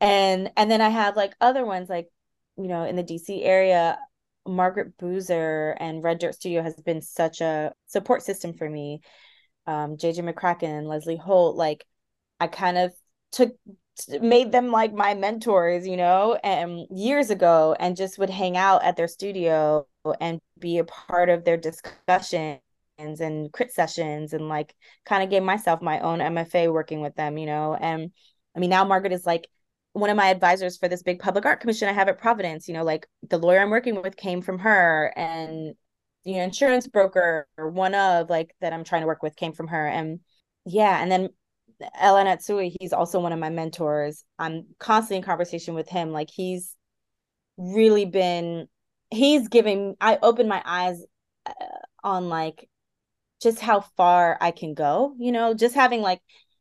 and 0.00 0.50
and 0.56 0.70
then 0.70 0.80
I 0.80 0.88
have 0.88 1.16
like 1.16 1.34
other 1.40 1.64
ones 1.64 1.88
like 1.88 2.08
you 2.56 2.68
know 2.68 2.84
in 2.84 2.96
the 2.96 3.02
DC 3.02 3.44
area 3.44 3.98
Margaret 4.46 4.96
Boozer 4.98 5.76
and 5.80 6.02
Red 6.04 6.18
Dirt 6.18 6.34
Studio 6.34 6.62
has 6.62 6.74
been 6.76 7.02
such 7.02 7.40
a 7.40 7.72
support 7.86 8.22
system 8.22 8.54
for 8.54 8.68
me 8.68 9.00
um 9.66 9.96
JJ 9.96 10.30
McCracken 10.30 10.78
and 10.78 10.88
Leslie 10.88 11.16
Holt 11.16 11.56
like 11.56 11.84
I 12.40 12.46
kind 12.48 12.78
of 12.78 12.92
took 13.32 13.56
made 14.20 14.52
them 14.52 14.70
like 14.70 14.92
my 14.92 15.14
mentors, 15.14 15.86
you 15.86 15.96
know, 15.96 16.38
and 16.44 16.86
years 16.90 17.30
ago 17.30 17.74
and 17.78 17.96
just 17.96 18.18
would 18.18 18.30
hang 18.30 18.56
out 18.56 18.84
at 18.84 18.96
their 18.96 19.08
studio 19.08 19.86
and 20.20 20.40
be 20.58 20.78
a 20.78 20.84
part 20.84 21.28
of 21.28 21.44
their 21.44 21.56
discussions 21.56 22.60
and 22.98 23.52
crit 23.52 23.72
sessions 23.72 24.32
and 24.32 24.48
like 24.48 24.74
kind 25.04 25.22
of 25.22 25.30
gave 25.30 25.42
myself 25.42 25.82
my 25.82 26.00
own 26.00 26.20
MFA 26.20 26.72
working 26.72 27.00
with 27.00 27.14
them, 27.16 27.38
you 27.38 27.46
know. 27.46 27.74
And 27.74 28.10
I 28.54 28.58
mean 28.60 28.70
now 28.70 28.84
Margaret 28.84 29.12
is 29.12 29.26
like 29.26 29.48
one 29.96 30.10
of 30.10 30.16
my 30.16 30.28
advisors 30.28 30.76
for 30.76 30.88
this 30.88 31.02
big 31.02 31.18
public 31.18 31.46
art 31.46 31.60
commission 31.60 31.88
I 31.88 31.92
have 31.92 32.08
at 32.08 32.18
Providence, 32.18 32.68
you 32.68 32.74
know, 32.74 32.84
like 32.84 33.06
the 33.28 33.38
lawyer 33.38 33.60
I'm 33.60 33.70
working 33.70 34.00
with 34.02 34.16
came 34.16 34.42
from 34.42 34.58
her 34.58 35.12
and 35.16 35.74
the 36.24 36.38
insurance 36.38 36.86
broker 36.86 37.48
one 37.56 37.94
of 37.94 38.28
like 38.28 38.54
that 38.60 38.72
I'm 38.74 38.84
trying 38.84 39.02
to 39.02 39.06
work 39.06 39.22
with 39.22 39.36
came 39.36 39.52
from 39.52 39.68
her 39.68 39.86
and 39.86 40.20
yeah, 40.66 41.00
and 41.00 41.10
then 41.10 41.30
El 41.98 42.16
Anatsui, 42.16 42.76
he's 42.78 42.92
also 42.92 43.20
one 43.20 43.32
of 43.32 43.38
my 43.38 43.48
mentors. 43.48 44.24
I'm 44.38 44.66
constantly 44.78 45.18
in 45.18 45.22
conversation 45.22 45.74
with 45.74 45.88
him. 45.88 46.10
Like 46.12 46.28
he's 46.30 46.74
really 47.56 48.04
been, 48.04 48.68
he's 49.10 49.48
giving, 49.48 49.96
I 50.00 50.18
opened 50.22 50.48
my 50.48 50.62
eyes 50.64 51.02
uh, 51.46 51.52
on 52.04 52.28
like 52.28 52.68
just 53.42 53.60
how 53.60 53.80
far 53.96 54.36
I 54.40 54.50
can 54.50 54.74
go, 54.74 55.14
you 55.18 55.32
know, 55.32 55.54
just 55.54 55.74
having 55.74 56.02
like, 56.02 56.20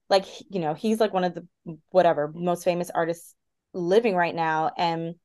like, 0.10 0.26
you 0.49 0.60
know, 0.60 0.74
he's 0.74 0.99
like 0.99 1.14
one 1.14 1.24
of 1.24 1.34
the 1.34 1.47
whatever 1.89 2.32
most 2.34 2.64
famous 2.64 2.89
artists 2.89 3.34
living 3.74 4.16
right 4.16 4.36
now. 4.36 4.72
And 4.78 5.16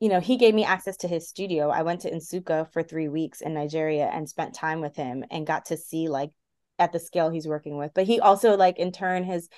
you 0.00 0.08
know, 0.08 0.20
he 0.20 0.36
gave 0.36 0.54
me 0.54 0.64
access 0.64 0.96
to 0.98 1.08
his 1.08 1.28
studio. 1.28 1.70
I 1.70 1.82
went 1.82 2.02
to 2.02 2.10
Nsukka 2.10 2.72
for 2.72 2.82
three 2.82 3.08
weeks 3.08 3.40
in 3.40 3.54
Nigeria 3.54 4.06
and 4.06 4.28
spent 4.28 4.54
time 4.54 4.80
with 4.80 4.94
him 4.94 5.24
and 5.30 5.46
got 5.46 5.66
to 5.66 5.76
see 5.76 6.08
like 6.08 6.30
at 6.78 6.92
the 6.92 7.00
scale 7.00 7.30
he's 7.30 7.48
working 7.48 7.76
with. 7.76 7.92
But 7.94 8.06
he 8.06 8.20
also 8.20 8.56
like 8.56 8.78
in 8.78 8.92
turn 8.92 9.24
has 9.24 9.48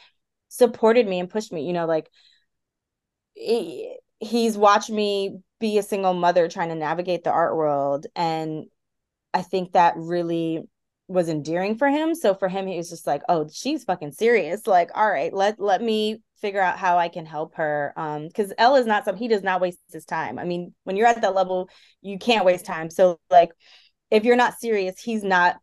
supported 0.49 1.07
me 1.07 1.21
and 1.21 1.29
pushed 1.29 1.53
me, 1.53 1.67
you 1.67 1.75
know, 1.75 1.87
like 1.87 2.11
he, 3.35 3.97
he's 4.19 4.57
watched 4.57 4.91
me 4.91 5.39
be 5.59 5.77
a 5.77 5.83
single 5.83 6.15
mother 6.15 6.49
trying 6.49 6.71
to 6.71 6.75
navigate 6.75 7.23
the 7.23 7.31
art 7.31 7.55
world. 7.55 8.07
And 8.17 8.65
I 9.35 9.43
think 9.43 9.73
that 9.73 9.95
really 9.97 10.67
was 11.11 11.29
endearing 11.29 11.77
for 11.77 11.89
him. 11.89 12.15
So 12.15 12.35
for 12.35 12.49
him, 12.49 12.69
he 12.69 12.77
was 12.77 12.89
just 12.89 13.05
like, 13.05 13.23
oh, 13.29 13.49
she's 13.53 13.83
fucking 13.83 14.13
serious. 14.13 14.67
Like, 14.69 14.91
all 14.95 15.11
right, 15.11 15.33
let 15.33 15.59
let 15.59 15.83
me 15.83 16.23
figure 16.41 16.61
out 16.61 16.79
how 16.79 16.99
I 16.99 17.09
can 17.09 17.27
help 17.27 17.57
her. 17.57 17.93
Um, 17.97 18.29
because 18.29 18.53
El 18.57 18.77
is 18.77 18.87
not 18.87 19.05
some 19.05 19.17
he 19.17 19.27
does 19.27 19.43
not 19.43 19.61
waste 19.61 19.81
his 19.93 20.05
time. 20.05 20.39
I 20.39 20.45
mean, 20.45 20.73
when 20.85 20.97
you're 20.97 21.09
at 21.09 21.21
that 21.21 21.35
level, 21.35 21.69
you 22.01 22.17
can't 22.17 22.45
waste 22.45 22.65
time. 22.65 22.91
So 22.91 23.19
like 23.29 23.51
if 24.11 24.25
you're 24.25 24.37
not 24.37 24.61
serious, 24.61 25.01
he's 25.01 25.25
not 25.25 25.57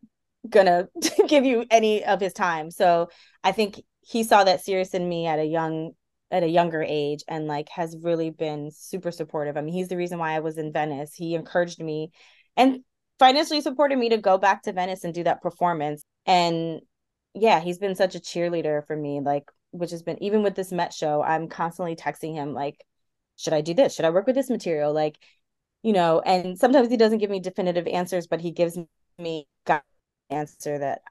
gonna 0.48 0.88
give 1.28 1.46
you 1.46 1.64
any 1.70 2.04
of 2.04 2.20
his 2.20 2.34
time. 2.34 2.70
So 2.70 3.08
I 3.42 3.52
think 3.52 3.82
he 4.02 4.24
saw 4.24 4.44
that 4.44 4.62
serious 4.62 4.92
in 4.92 5.08
me 5.08 5.26
at 5.26 5.38
a 5.38 5.44
young 5.44 5.92
at 6.30 6.42
a 6.42 6.48
younger 6.48 6.84
age 6.86 7.24
and 7.26 7.46
like 7.46 7.70
has 7.70 7.96
really 8.02 8.28
been 8.28 8.70
super 8.70 9.10
supportive. 9.10 9.56
I 9.56 9.62
mean, 9.62 9.72
he's 9.72 9.88
the 9.88 9.96
reason 9.96 10.18
why 10.18 10.32
I 10.32 10.40
was 10.40 10.58
in 10.58 10.74
Venice. 10.74 11.14
He 11.14 11.34
encouraged 11.34 11.80
me 11.82 12.10
and 12.54 12.80
financially 13.18 13.60
supported 13.60 13.98
me 13.98 14.10
to 14.10 14.18
go 14.18 14.38
back 14.38 14.62
to 14.62 14.72
Venice 14.72 15.04
and 15.04 15.14
do 15.14 15.24
that 15.24 15.42
performance. 15.42 16.04
And 16.26 16.80
yeah, 17.34 17.60
he's 17.60 17.78
been 17.78 17.94
such 17.94 18.14
a 18.14 18.20
cheerleader 18.20 18.86
for 18.86 18.96
me. 18.96 19.20
Like 19.20 19.50
which 19.70 19.90
has 19.90 20.02
been 20.02 20.22
even 20.22 20.42
with 20.42 20.54
this 20.54 20.72
Met 20.72 20.92
show, 20.92 21.22
I'm 21.22 21.48
constantly 21.48 21.96
texting 21.96 22.34
him 22.34 22.54
like, 22.54 22.84
should 23.36 23.52
I 23.52 23.60
do 23.60 23.74
this? 23.74 23.94
Should 23.94 24.04
I 24.04 24.10
work 24.10 24.26
with 24.26 24.36
this 24.36 24.50
material? 24.50 24.92
Like, 24.92 25.16
you 25.82 25.92
know, 25.92 26.20
and 26.20 26.58
sometimes 26.58 26.88
he 26.88 26.96
doesn't 26.96 27.18
give 27.18 27.30
me 27.30 27.40
definitive 27.40 27.86
answers, 27.86 28.26
but 28.26 28.40
he 28.40 28.50
gives 28.50 28.78
me 29.18 29.46
an 29.66 29.80
answer 30.30 30.78
that 30.78 31.02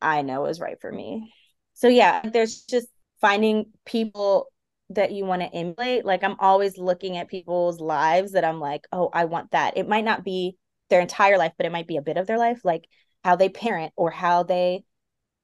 I 0.00 0.22
know 0.22 0.46
is 0.46 0.60
right 0.60 0.80
for 0.80 0.90
me. 0.90 1.32
So 1.74 1.88
yeah, 1.88 2.28
there's 2.28 2.62
just 2.62 2.88
finding 3.20 3.66
people 3.86 4.46
that 4.90 5.12
you 5.12 5.24
want 5.24 5.42
to 5.42 5.54
emulate. 5.54 6.04
Like 6.04 6.24
I'm 6.24 6.36
always 6.40 6.76
looking 6.76 7.16
at 7.16 7.28
people's 7.28 7.80
lives 7.80 8.32
that 8.32 8.44
I'm 8.44 8.60
like, 8.60 8.86
oh, 8.92 9.08
I 9.12 9.26
want 9.26 9.52
that. 9.52 9.76
It 9.76 9.88
might 9.88 10.04
not 10.04 10.24
be 10.24 10.56
their 10.90 11.00
entire 11.00 11.38
life, 11.38 11.52
but 11.56 11.66
it 11.66 11.72
might 11.72 11.86
be 11.86 11.96
a 11.96 12.02
bit 12.02 12.16
of 12.16 12.26
their 12.26 12.38
life, 12.38 12.60
like 12.64 12.86
how 13.24 13.36
they 13.36 13.48
parent 13.48 13.92
or 13.96 14.10
how 14.10 14.42
they 14.42 14.84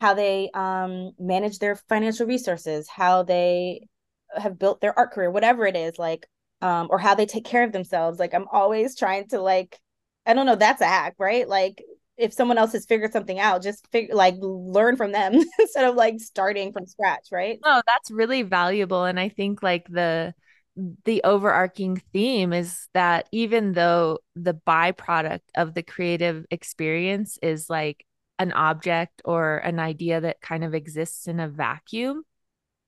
how 0.01 0.15
they 0.15 0.51
um, 0.53 1.13
manage 1.19 1.59
their 1.59 1.77
financial 1.89 2.27
resources, 2.27 2.89
how 2.89 3.23
they 3.23 3.89
have 4.35 4.59
built 4.59 4.81
their 4.81 4.97
art 4.99 5.13
career, 5.13 5.31
whatever 5.31 5.67
it 5.67 5.77
is, 5.77 5.99
like, 5.99 6.27
um, 6.61 6.89
or 6.91 6.99
how 6.99 7.15
they 7.15 7.27
take 7.27 7.47
care 7.47 7.65
of 7.65 7.73
themselves. 7.73 8.19
Like, 8.19 8.35
I'm 8.35 8.47
always 8.53 8.95
trying 8.95 9.29
to 9.29 9.41
like, 9.41 9.79
I 10.27 10.35
don't 10.35 10.47
know, 10.47 10.57
that's 10.57 10.83
a 10.83 10.87
hack, 10.87 11.15
right? 11.19 11.49
Like, 11.49 11.83
if 12.19 12.33
someone 12.33 12.59
else 12.59 12.73
has 12.73 12.87
figured 12.87 13.13
something 13.13 13.39
out, 13.39 13.63
just 13.63 13.87
figure 13.93 14.15
like 14.15 14.35
learn 14.39 14.97
from 14.97 15.13
them 15.13 15.35
instead 15.59 15.85
of 15.85 15.95
like 15.95 16.19
starting 16.19 16.73
from 16.73 16.87
scratch, 16.87 17.29
right? 17.31 17.59
No, 17.65 17.83
that's 17.87 18.11
really 18.11 18.43
valuable, 18.43 19.05
and 19.05 19.21
I 19.21 19.29
think 19.29 19.63
like 19.63 19.87
the 19.89 20.35
the 21.05 21.23
overarching 21.25 21.97
theme 22.13 22.53
is 22.53 22.89
that 22.93 23.29
even 23.33 23.73
though 23.73 24.19
the 24.35 24.55
byproduct 24.55 25.41
of 25.57 25.75
the 25.75 25.83
creative 25.83 26.45
experience 26.51 27.39
is 27.41 27.71
like 27.71 28.05
an 28.39 28.53
object 28.53 29.23
or 29.25 29.57
an 29.59 29.79
idea 29.79 30.21
that 30.21 30.41
kind 30.41 30.65
of 30.65 30.75
exists 30.75 31.27
in 31.27 31.41
a 31.41 31.49
vacuum, 31.49 32.23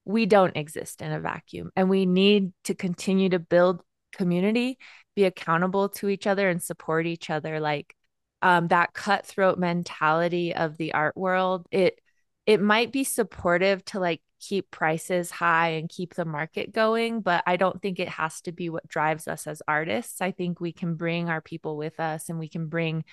we 0.04 0.26
don't 0.26 0.56
exist 0.56 1.00
in 1.00 1.12
a 1.12 1.20
vacuum. 1.20 1.70
And 1.76 1.88
we 1.88 2.04
need 2.04 2.52
to 2.64 2.74
continue 2.74 3.30
to 3.30 3.38
build 3.38 3.82
community, 4.12 4.78
be 5.16 5.24
accountable 5.24 5.88
to 5.90 6.08
each 6.08 6.26
other, 6.26 6.48
and 6.48 6.62
support 6.62 7.06
each 7.06 7.30
other. 7.30 7.60
Like 7.60 7.94
um, 8.42 8.68
that 8.68 8.92
cutthroat 8.92 9.58
mentality 9.58 10.54
of 10.54 10.76
the 10.76 10.92
art 10.94 11.16
world, 11.16 11.66
it 11.70 11.98
it 12.46 12.60
might 12.60 12.92
be 12.92 13.04
supportive 13.04 13.84
to 13.86 14.00
like 14.00 14.22
keep 14.40 14.70
prices 14.70 15.30
high 15.30 15.70
and 15.70 15.88
keep 15.88 16.14
the 16.14 16.24
market 16.24 16.72
going, 16.72 17.20
but 17.20 17.42
I 17.46 17.56
don't 17.56 17.80
think 17.80 17.98
it 17.98 18.08
has 18.08 18.40
to 18.42 18.52
be 18.52 18.70
what 18.70 18.88
drives 18.88 19.28
us 19.28 19.46
as 19.46 19.62
artists. 19.66 20.20
I 20.20 20.30
think 20.30 20.60
we 20.60 20.72
can 20.72 20.94
bring 20.94 21.28
our 21.28 21.40
people 21.40 21.76
with 21.76 21.98
us 22.00 22.28
and 22.28 22.38
we 22.38 22.48
can 22.48 22.68
bring 22.68 23.04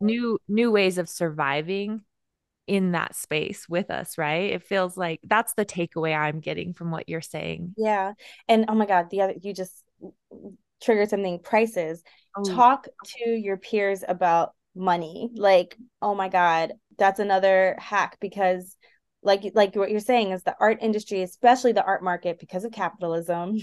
new 0.00 0.38
new 0.48 0.70
ways 0.70 0.98
of 0.98 1.08
surviving 1.08 2.02
in 2.66 2.92
that 2.92 3.16
space 3.16 3.68
with 3.68 3.90
us, 3.90 4.16
right? 4.16 4.52
It 4.52 4.62
feels 4.62 4.96
like 4.96 5.20
that's 5.24 5.54
the 5.54 5.66
takeaway 5.66 6.16
I'm 6.16 6.38
getting 6.38 6.72
from 6.72 6.90
what 6.92 7.08
you're 7.08 7.20
saying. 7.20 7.74
Yeah. 7.76 8.12
And 8.48 8.66
oh 8.68 8.74
my 8.74 8.86
God, 8.86 9.10
the 9.10 9.22
other, 9.22 9.34
you 9.42 9.52
just 9.52 9.82
triggered 10.80 11.10
something 11.10 11.40
prices. 11.40 12.02
Oh. 12.36 12.44
Talk 12.44 12.86
to 13.16 13.28
your 13.28 13.56
peers 13.56 14.04
about 14.06 14.52
money. 14.76 15.30
Like, 15.34 15.76
oh 16.00 16.14
my 16.14 16.28
God, 16.28 16.74
that's 16.96 17.18
another 17.18 17.76
hack 17.80 18.18
because 18.20 18.76
like 19.22 19.42
like 19.54 19.74
what 19.76 19.90
you're 19.90 20.00
saying 20.00 20.32
is 20.32 20.42
the 20.42 20.56
art 20.60 20.78
industry, 20.80 21.22
especially 21.22 21.72
the 21.72 21.84
art 21.84 22.02
market, 22.02 22.38
because 22.38 22.64
of 22.64 22.72
capitalism 22.72 23.58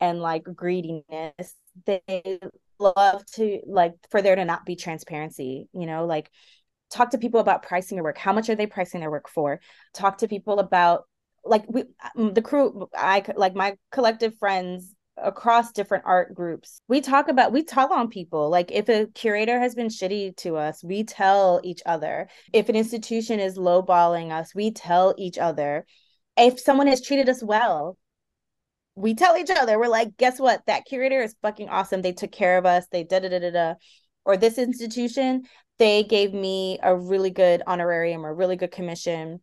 and 0.00 0.20
like 0.20 0.44
greediness, 0.44 1.54
they 1.86 2.40
love 2.78 3.24
to 3.34 3.60
like 3.66 3.94
for 4.10 4.22
there 4.22 4.36
to 4.36 4.44
not 4.44 4.64
be 4.64 4.76
transparency 4.76 5.68
you 5.72 5.84
know 5.84 6.06
like 6.06 6.30
talk 6.90 7.10
to 7.10 7.18
people 7.18 7.40
about 7.40 7.62
pricing 7.62 7.96
your 7.96 8.04
work. 8.04 8.18
How 8.18 8.32
much 8.32 8.48
are 8.48 8.54
they 8.54 8.66
pricing 8.66 9.00
their 9.00 9.10
work 9.10 9.28
for? 9.28 9.60
Talk 9.94 10.18
to 10.18 10.28
people 10.28 10.58
about 10.58 11.04
like 11.44 11.64
we 11.68 11.84
the 12.16 12.42
crew 12.42 12.88
i 12.94 13.22
like 13.36 13.54
my 13.54 13.76
collective 13.92 14.36
friends 14.38 14.94
across 15.22 15.72
different 15.72 16.04
art 16.06 16.34
groups 16.34 16.80
we 16.88 17.00
talk 17.00 17.28
about 17.28 17.52
we 17.52 17.62
tell 17.62 17.92
on 17.92 18.08
people 18.08 18.48
like 18.48 18.70
if 18.70 18.88
a 18.88 19.06
curator 19.14 19.58
has 19.58 19.74
been 19.74 19.88
shitty 19.88 20.36
to 20.36 20.56
us 20.56 20.82
we 20.84 21.04
tell 21.04 21.60
each 21.64 21.82
other 21.86 22.28
if 22.52 22.68
an 22.68 22.76
institution 22.76 23.40
is 23.40 23.58
lowballing 23.58 24.30
us 24.30 24.54
we 24.54 24.70
tell 24.70 25.14
each 25.18 25.38
other 25.38 25.84
if 26.36 26.60
someone 26.60 26.86
has 26.86 27.04
treated 27.04 27.28
us 27.28 27.42
well 27.42 27.96
we 28.98 29.14
tell 29.14 29.36
each 29.36 29.50
other, 29.50 29.78
we're 29.78 29.86
like, 29.86 30.16
guess 30.16 30.40
what? 30.40 30.66
That 30.66 30.84
curator 30.84 31.22
is 31.22 31.36
fucking 31.40 31.68
awesome. 31.68 32.02
They 32.02 32.12
took 32.12 32.32
care 32.32 32.58
of 32.58 32.66
us. 32.66 32.86
They 32.90 33.04
da 33.04 33.20
da 33.20 33.28
da 33.28 33.38
da 33.38 33.50
da. 33.50 33.74
Or 34.24 34.36
this 34.36 34.58
institution, 34.58 35.44
they 35.78 36.02
gave 36.02 36.34
me 36.34 36.80
a 36.82 36.96
really 36.96 37.30
good 37.30 37.62
honorarium 37.66 38.26
or 38.26 38.34
really 38.34 38.56
good 38.56 38.72
commission. 38.72 39.40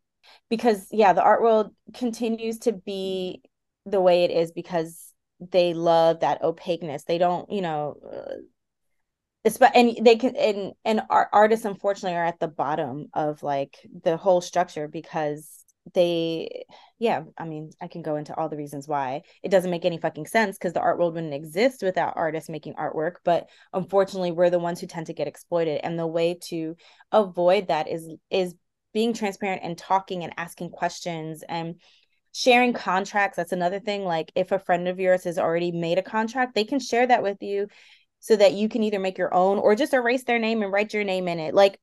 Because 0.49 0.87
yeah, 0.91 1.13
the 1.13 1.23
art 1.23 1.41
world 1.41 1.73
continues 1.93 2.59
to 2.59 2.73
be 2.73 3.41
the 3.85 4.01
way 4.01 4.25
it 4.25 4.31
is 4.31 4.51
because 4.51 5.04
they 5.39 5.73
love 5.73 6.21
that 6.21 6.41
opaqueness. 6.41 7.03
They 7.03 7.17
don't, 7.17 7.51
you 7.51 7.61
know, 7.61 7.95
uh, 8.11 8.35
and 9.73 9.97
they 10.01 10.15
can 10.15 10.35
and 10.35 10.73
and 10.83 11.01
artists 11.09 11.65
unfortunately 11.65 12.17
are 12.17 12.25
at 12.25 12.39
the 12.39 12.47
bottom 12.47 13.07
of 13.13 13.43
like 13.43 13.77
the 14.03 14.17
whole 14.17 14.41
structure 14.41 14.87
because 14.87 15.65
they 15.93 16.65
yeah 16.97 17.21
i 17.37 17.45
mean 17.45 17.69
i 17.79 17.87
can 17.87 18.01
go 18.01 18.15
into 18.15 18.35
all 18.35 18.49
the 18.49 18.57
reasons 18.57 18.87
why 18.87 19.21
it 19.43 19.49
doesn't 19.49 19.69
make 19.69 19.85
any 19.85 19.99
fucking 19.99 20.25
sense 20.25 20.57
because 20.57 20.73
the 20.73 20.79
art 20.79 20.97
world 20.97 21.13
wouldn't 21.13 21.33
exist 21.33 21.83
without 21.83 22.13
artists 22.15 22.49
making 22.49 22.73
artwork 22.73 23.17
but 23.23 23.47
unfortunately 23.71 24.31
we're 24.31 24.49
the 24.49 24.57
ones 24.57 24.81
who 24.81 24.87
tend 24.87 25.05
to 25.05 25.13
get 25.13 25.27
exploited 25.27 25.79
and 25.83 25.99
the 25.99 26.07
way 26.07 26.33
to 26.41 26.75
avoid 27.11 27.67
that 27.67 27.87
is 27.87 28.09
is 28.31 28.55
being 28.93 29.13
transparent 29.13 29.61
and 29.63 29.77
talking 29.77 30.23
and 30.23 30.33
asking 30.37 30.71
questions 30.71 31.43
and 31.47 31.75
sharing 32.35 32.73
contracts 32.73 33.37
that's 33.37 33.53
another 33.53 33.79
thing 33.79 34.03
like 34.03 34.29
if 34.35 34.51
a 34.51 34.59
friend 34.59 34.89
of 34.89 34.99
yours 34.99 35.23
has 35.23 35.39
already 35.39 35.71
made 35.71 35.97
a 35.97 36.03
contract 36.03 36.53
they 36.53 36.65
can 36.65 36.81
share 36.81 37.07
that 37.07 37.23
with 37.23 37.37
you 37.39 37.65
so 38.19 38.35
that 38.35 38.51
you 38.51 38.67
can 38.67 38.83
either 38.83 38.99
make 38.99 39.17
your 39.17 39.33
own 39.33 39.57
or 39.57 39.73
just 39.73 39.93
erase 39.93 40.25
their 40.25 40.37
name 40.37 40.61
and 40.61 40.69
write 40.69 40.93
your 40.93 41.05
name 41.05 41.29
in 41.29 41.39
it 41.39 41.53
like 41.53 41.79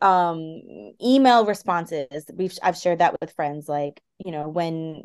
um 0.00 0.60
email 1.00 1.46
responses 1.46 2.24
we've 2.34 2.58
i've 2.64 2.76
shared 2.76 2.98
that 2.98 3.14
with 3.20 3.32
friends 3.34 3.68
like 3.68 4.00
you 4.18 4.32
know 4.32 4.48
when 4.48 5.00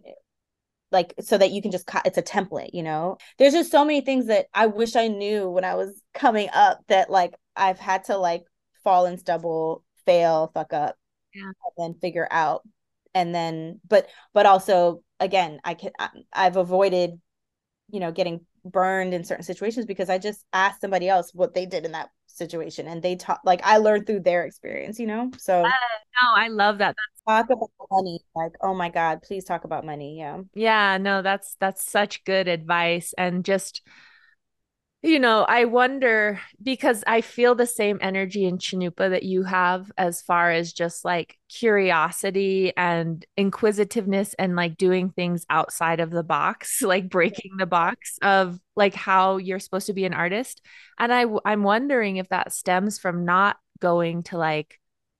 like 0.91 1.13
so 1.21 1.37
that 1.37 1.51
you 1.51 1.61
can 1.61 1.69
just 1.69 1.85
cut. 1.85 2.07
it's 2.07 2.17
a 2.17 2.23
template 2.23 2.71
you 2.73 2.81
know 2.81 3.15
there's 3.37 3.53
just 3.53 3.69
so 3.69 3.85
many 3.85 4.01
things 4.01 4.25
that 4.25 4.47
i 4.55 4.65
wish 4.65 4.95
i 4.95 5.07
knew 5.07 5.47
when 5.47 5.63
i 5.63 5.75
was 5.75 6.01
coming 6.15 6.49
up 6.51 6.79
that 6.87 7.11
like 7.11 7.35
i've 7.55 7.77
had 7.77 8.05
to 8.05 8.17
like 8.17 8.41
fall 8.83 9.05
and 9.05 9.19
stumble 9.19 9.83
fail 10.07 10.49
fuck 10.55 10.73
up 10.73 10.95
yeah. 11.35 11.43
and 11.43 11.53
then 11.77 11.93
figure 12.01 12.27
out 12.31 12.63
and 13.13 13.33
then 13.33 13.79
but 13.87 14.07
but 14.33 14.45
also 14.45 15.03
again 15.19 15.59
i 15.63 15.73
can 15.73 15.91
i've 16.33 16.57
avoided 16.57 17.19
you 17.89 17.99
know 17.99 18.11
getting 18.11 18.45
burned 18.65 19.13
in 19.13 19.23
certain 19.23 19.43
situations 19.43 19.85
because 19.85 20.09
i 20.09 20.17
just 20.17 20.45
asked 20.53 20.81
somebody 20.81 21.07
else 21.07 21.31
what 21.33 21.53
they 21.53 21.65
did 21.65 21.85
in 21.85 21.91
that 21.93 22.09
situation 22.39 22.87
and 22.87 23.03
they 23.03 23.15
talk 23.15 23.41
like 23.43 23.61
I 23.63 23.77
learned 23.77 24.07
through 24.07 24.21
their 24.21 24.45
experience, 24.45 24.97
you 24.97 25.05
know? 25.05 25.29
So 25.37 25.61
uh, 25.61 25.67
no, 25.67 26.35
I 26.35 26.47
love 26.47 26.79
that. 26.79 26.95
Talk 27.27 27.49
about 27.51 27.69
money. 27.91 28.21
Like, 28.35 28.53
oh 28.63 28.73
my 28.73 28.89
God, 28.89 29.21
please 29.21 29.43
talk 29.43 29.65
about 29.65 29.85
money. 29.85 30.17
Yeah. 30.17 30.39
Yeah, 30.55 30.97
no, 30.97 31.21
that's 31.21 31.55
that's 31.59 31.89
such 31.89 32.23
good 32.23 32.47
advice. 32.47 33.13
And 33.17 33.45
just 33.45 33.81
you 35.01 35.17
know, 35.17 35.43
I 35.43 35.63
wonder 35.63 36.41
because 36.61 37.05
I 37.07 37.21
feel 37.21 37.55
the 37.55 37.65
same 37.65 37.99
energy 38.01 38.45
in 38.45 38.57
Chanupa 38.57 39.09
that 39.09 39.23
you 39.23 39.43
have 39.43 39.89
as 39.97 40.21
far 40.21 40.51
as 40.51 40.73
just 40.73 41.05
like 41.05 41.37
curiosity 41.47 42.73
and 42.75 43.25
inquisitiveness 43.37 44.33
and 44.37 44.57
like 44.57 44.75
doing 44.75 45.09
things 45.09 45.45
outside 45.49 46.01
of 46.01 46.11
the 46.11 46.23
box, 46.23 46.81
like 46.81 47.09
breaking 47.09 47.51
the 47.57 47.65
box 47.65 48.17
of 48.21 48.59
like 48.75 48.93
how 48.93 49.37
you're 49.37 49.59
supposed 49.59 49.87
to 49.87 49.93
be 49.93 50.03
an 50.03 50.13
artist. 50.13 50.61
And 50.99 51.13
I 51.13 51.25
I'm 51.45 51.63
wondering 51.63 52.17
if 52.17 52.27
that 52.29 52.51
stems 52.51 52.99
from 52.99 53.23
not 53.23 53.57
going 53.79 54.23
to 54.23 54.37
like 54.37 54.79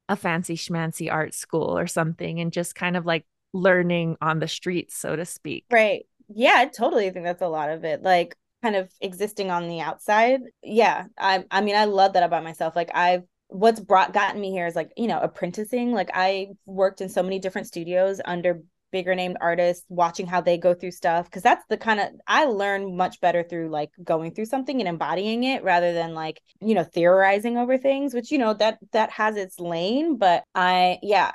a 0.09 0.17
fancy 0.17 0.57
schmancy 0.57 1.09
art 1.09 1.33
school 1.33 1.77
or 1.77 1.87
something 1.87 2.41
and 2.41 2.51
just 2.51 2.75
kind 2.75 2.97
of 2.97 3.05
like 3.05 3.25
learning 3.53 4.17
on 4.21 4.39
the 4.39 4.47
streets, 4.49 4.97
so 4.97 5.15
to 5.15 5.23
speak. 5.23 5.65
Right. 5.71 6.05
Yeah, 6.27 6.55
I 6.57 6.65
totally 6.65 7.09
think 7.11 7.23
that's 7.23 7.41
a 7.41 7.47
lot 7.47 7.69
of 7.69 7.85
it. 7.85 8.03
Like 8.03 8.35
kind 8.61 8.75
of 8.75 8.91
existing 9.01 9.51
on 9.51 9.67
the 9.67 9.81
outside. 9.81 10.41
Yeah. 10.63 11.05
I 11.17 11.45
I 11.51 11.61
mean, 11.61 11.75
I 11.75 11.85
love 11.85 12.13
that 12.13 12.23
about 12.23 12.43
myself. 12.43 12.75
Like 12.75 12.91
I've 12.93 13.23
what's 13.47 13.79
brought 13.79 14.13
gotten 14.13 14.39
me 14.39 14.51
here 14.51 14.67
is 14.67 14.75
like, 14.75 14.91
you 14.95 15.07
know, 15.07 15.19
apprenticing. 15.19 15.91
Like 15.91 16.11
I 16.13 16.49
worked 16.65 17.01
in 17.01 17.09
so 17.09 17.23
many 17.23 17.39
different 17.39 17.67
studios 17.67 18.21
under 18.23 18.61
bigger 18.91 19.13
named 19.15 19.37
artists, 19.41 19.85
watching 19.89 20.25
how 20.25 20.41
they 20.41 20.57
go 20.57 20.73
through 20.73 20.91
stuff. 20.91 21.29
Cause 21.29 21.43
that's 21.43 21.65
the 21.69 21.77
kind 21.77 21.99
of 21.99 22.09
I 22.27 22.45
learn 22.45 22.95
much 22.95 23.21
better 23.21 23.43
through 23.43 23.69
like 23.69 23.91
going 24.03 24.33
through 24.33 24.45
something 24.45 24.79
and 24.79 24.87
embodying 24.87 25.43
it 25.43 25.63
rather 25.63 25.93
than 25.93 26.13
like, 26.13 26.41
you 26.61 26.75
know, 26.75 26.83
theorizing 26.83 27.57
over 27.57 27.77
things, 27.77 28.13
which, 28.13 28.31
you 28.31 28.37
know, 28.37 28.53
that 28.55 28.79
that 28.91 29.11
has 29.11 29.35
its 29.35 29.59
lane. 29.59 30.17
But 30.17 30.43
I 30.55 30.99
yeah, 31.01 31.31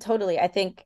totally. 0.00 0.38
I 0.38 0.48
think 0.48 0.84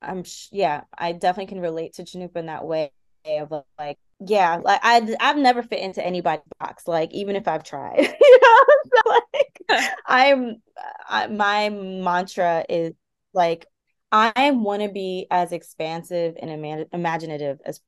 I'm 0.00 0.24
yeah, 0.50 0.82
I 0.96 1.12
definitely 1.12 1.46
can 1.54 1.60
relate 1.60 1.94
to 1.94 2.04
Chanupa 2.04 2.36
in 2.36 2.46
that 2.46 2.66
way 2.66 2.92
of 3.26 3.52
like 3.78 3.98
yeah 4.26 4.60
like 4.62 4.80
i 4.82 5.16
i've 5.20 5.36
never 5.36 5.62
fit 5.62 5.80
into 5.80 6.04
anybody's 6.04 6.44
box 6.60 6.86
like 6.86 7.12
even 7.12 7.36
if 7.36 7.48
i've 7.48 7.64
tried 7.64 7.98
you 8.20 8.40
know? 8.40 8.64
So 8.94 9.10
like 9.10 9.90
i'm 10.06 10.62
I, 11.08 11.26
my 11.28 11.70
mantra 11.70 12.64
is 12.68 12.92
like 13.32 13.66
i 14.10 14.50
want 14.50 14.82
to 14.82 14.88
be 14.88 15.26
as 15.30 15.52
expansive 15.52 16.34
and 16.40 16.50
ima- 16.50 16.86
imaginative 16.92 17.58
as 17.64 17.80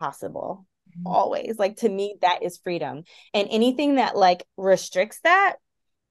possible 0.00 0.66
mm-hmm. 0.90 1.06
always. 1.06 1.58
Like 1.58 1.76
to 1.78 1.88
me 1.88 2.16
that 2.22 2.42
is 2.42 2.58
freedom. 2.58 3.04
And 3.34 3.48
anything 3.50 3.96
that 3.96 4.16
like 4.16 4.44
restricts 4.56 5.20
that 5.24 5.56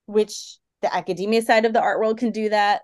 which 0.05 0.57
the 0.81 0.93
academia 0.95 1.41
side 1.41 1.65
of 1.65 1.73
the 1.73 1.81
art 1.81 1.99
world 1.99 2.17
can 2.17 2.31
do 2.31 2.49
that 2.49 2.81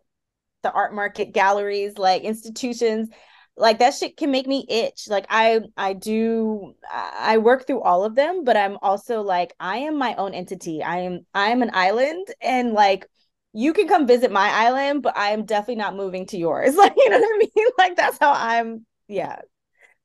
the 0.64 0.72
art 0.72 0.94
market 0.94 1.34
galleries 1.34 1.98
like 1.98 2.24
institutions 2.24 3.10
like 3.56 3.80
that 3.80 3.94
shit 3.94 4.18
can 4.18 4.32
make 4.32 4.48
me 4.48 4.66
itch 4.68 5.08
like 5.08 5.26
i 5.30 5.60
i 5.78 5.94
do 5.94 6.74
i 6.92 7.38
work 7.38 7.68
through 7.68 7.82
all 7.82 8.04
of 8.04 8.16
them 8.16 8.44
but 8.44 8.58
i'm 8.58 8.78
also 8.82 9.22
like 9.22 9.54
i 9.60 9.78
am 9.78 9.98
my 9.98 10.16
own 10.16 10.34
entity. 10.34 10.82
I 10.82 11.00
am 11.00 11.26
i 11.34 11.50
am 11.50 11.62
an 11.62 11.72
island 11.74 12.28
and 12.42 12.74
like 12.74 13.08
you 13.54 13.74
can 13.74 13.88
come 13.88 14.08
visit 14.08 14.32
my 14.32 14.50
island 14.50 15.04
but 15.04 15.16
i 15.16 15.30
am 15.30 15.46
definitely 15.46 15.76
not 15.76 15.96
moving 15.96 16.26
to 16.28 16.38
yours. 16.38 16.76
Like 16.84 16.94
you 16.98 17.10
know 17.10 17.20
what 17.20 17.36
i 17.36 17.38
mean? 17.38 17.68
Like 17.78 17.96
that's 17.96 18.18
how 18.20 18.34
i'm 18.34 18.86
yeah 19.08 19.40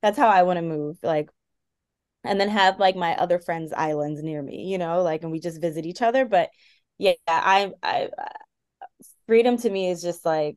that's 0.03 0.19
how 0.19 0.29
i 0.29 0.43
want 0.43 0.59
to 0.59 0.63
move 0.63 0.99
like 1.03 1.31
and 2.25 2.41
then 2.41 2.49
have 2.49 2.79
like 2.79 2.97
my 2.97 3.17
other 3.17 3.39
friends 3.39 3.73
islands 3.73 4.23
near 4.23 4.43
me 4.43 4.65
you 4.65 4.79
know 4.79 5.03
like 5.03 5.23
and 5.23 5.33
we 5.33 5.41
just 5.41 5.61
visit 5.61 5.87
each 5.87 6.03
other 6.03 6.25
but 6.25 6.51
yeah 6.99 7.15
i 7.29 7.73
i 7.83 8.09
freedom 9.27 9.57
to 9.57 9.71
me 9.71 9.91
is 9.91 10.03
just 10.03 10.25
like 10.25 10.57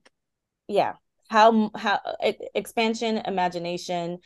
yeah 0.67 0.93
how 1.31 1.71
how 1.75 1.97
expansion 2.53 3.17
imagination 3.25 4.19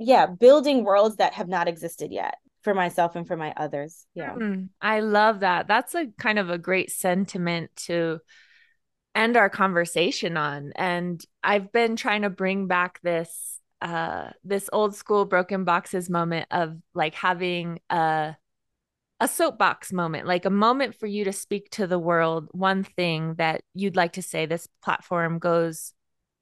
yeah 0.00 0.26
building 0.26 0.82
worlds 0.82 1.16
that 1.16 1.32
have 1.32 1.48
not 1.48 1.68
existed 1.68 2.10
yet 2.10 2.34
for 2.62 2.74
myself 2.74 3.14
and 3.14 3.26
for 3.26 3.36
my 3.36 3.54
others 3.56 4.06
yeah. 4.14 4.34
Mm, 4.34 4.70
i 4.82 5.00
love 5.00 5.40
that. 5.40 5.68
That's 5.68 5.94
a 5.94 6.06
kind 6.18 6.40
of 6.40 6.50
a 6.50 6.58
great 6.58 6.90
sentiment 6.90 7.70
to 7.86 8.18
end 9.14 9.36
our 9.36 9.48
conversation 9.48 10.36
on 10.36 10.72
and 10.76 11.24
i've 11.42 11.72
been 11.72 11.96
trying 11.96 12.22
to 12.22 12.30
bring 12.30 12.68
back 12.68 13.00
this 13.02 13.58
uh 13.82 14.30
this 14.44 14.70
old 14.72 14.94
school 14.94 15.24
broken 15.24 15.64
boxes 15.64 16.08
moment 16.08 16.46
of 16.52 16.76
like 16.94 17.14
having 17.14 17.80
a 17.90 18.36
a 19.20 19.28
soapbox 19.28 19.92
moment, 19.92 20.26
like 20.26 20.46
a 20.46 20.50
moment 20.50 20.94
for 20.94 21.06
you 21.06 21.24
to 21.24 21.32
speak 21.32 21.68
to 21.72 21.86
the 21.86 21.98
world, 21.98 22.48
one 22.52 22.82
thing 22.82 23.34
that 23.34 23.60
you'd 23.74 23.94
like 23.94 24.14
to 24.14 24.22
say 24.22 24.46
this 24.46 24.66
platform 24.82 25.38
goes 25.38 25.92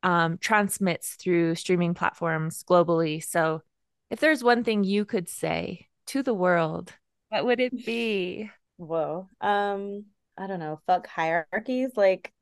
um, 0.02 0.38
transmits 0.38 1.14
through 1.14 1.54
streaming 1.54 1.94
platforms 1.94 2.64
globally. 2.68 3.22
So, 3.24 3.62
if 4.10 4.20
there's 4.20 4.42
one 4.42 4.64
thing 4.64 4.84
you 4.84 5.04
could 5.04 5.28
say 5.28 5.88
to 6.06 6.22
the 6.22 6.34
world, 6.34 6.92
what 7.28 7.44
would 7.44 7.60
it 7.60 7.84
be? 7.84 8.50
Whoa. 8.76 9.28
Um, 9.40 10.04
I 10.36 10.46
don't 10.46 10.60
know. 10.60 10.80
Fuck 10.86 11.06
hierarchies. 11.06 11.90
Like, 11.96 12.32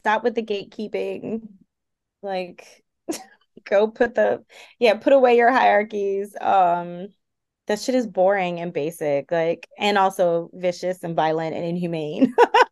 stop 0.00 0.24
with 0.24 0.34
the 0.34 0.42
gatekeeping. 0.42 1.48
Like, 2.22 2.84
go 3.64 3.88
put 3.88 4.14
the 4.14 4.44
yeah, 4.78 4.94
put 4.94 5.12
away 5.12 5.36
your 5.36 5.52
hierarchies. 5.52 6.34
Um, 6.40 7.08
that 7.66 7.80
shit 7.80 7.94
is 7.94 8.06
boring 8.06 8.60
and 8.60 8.72
basic. 8.72 9.30
Like, 9.30 9.68
and 9.78 9.96
also 9.96 10.50
vicious 10.52 11.02
and 11.02 11.16
violent 11.16 11.54
and 11.54 11.64
inhumane. 11.64 12.34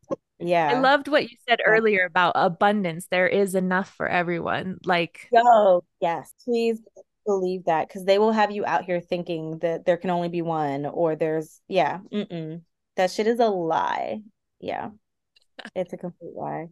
Yeah. 0.45 0.69
I 0.69 0.79
loved 0.79 1.09
what 1.09 1.31
you 1.31 1.37
said 1.49 1.61
earlier 1.65 2.05
about 2.05 2.33
abundance. 2.35 3.07
There 3.11 3.27
is 3.27 3.55
enough 3.55 3.95
for 3.97 4.07
everyone. 4.07 4.79
Like, 4.85 5.29
oh, 5.35 5.83
yes. 6.01 6.33
Please 6.45 6.81
believe 7.25 7.65
that 7.65 7.89
because 7.89 8.05
they 8.05 8.19
will 8.19 8.33
have 8.33 8.51
you 8.51 8.67
out 8.67 8.85
here 8.85 9.01
thinking 9.01 9.59
that 9.61 9.87
there 9.87 9.97
can 9.97 10.11
only 10.11 10.29
be 10.29 10.43
one 10.43 10.85
or 10.85 11.17
there's, 11.17 11.61
yeah. 11.67 12.01
Mm-mm. 12.13 12.61
That 12.97 13.11
shit 13.11 13.27
is 13.27 13.41
a 13.41 13.49
lie. 13.49 14.21
Yeah. 14.61 14.91
it's 15.75 15.95
a 15.95 15.97
complete 15.97 16.35
lie. 16.35 16.67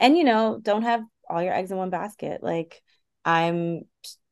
And, 0.00 0.16
you 0.16 0.24
know, 0.24 0.58
don't 0.60 0.82
have 0.82 1.02
all 1.28 1.42
your 1.42 1.52
eggs 1.52 1.70
in 1.70 1.76
one 1.76 1.90
basket. 1.90 2.42
Like, 2.42 2.80
I'm, 3.24 3.82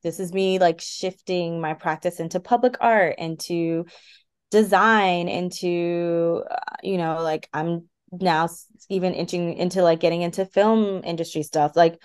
this 0.01 0.19
is 0.19 0.33
me 0.33 0.57
like 0.57 0.81
shifting 0.81 1.61
my 1.61 1.75
practice 1.75 2.19
into 2.19 2.39
public 2.39 2.77
art, 2.81 3.19
into 3.19 3.85
design, 4.49 5.27
into, 5.27 6.43
uh, 6.49 6.75
you 6.81 6.97
know, 6.97 7.21
like 7.21 7.47
I'm 7.53 7.89
now 8.11 8.47
even 8.89 9.13
inching 9.13 9.53
into 9.53 9.81
like 9.81 9.99
getting 9.99 10.21
into 10.21 10.45
film 10.45 11.01
industry 11.03 11.43
stuff 11.43 11.75
like 11.75 11.99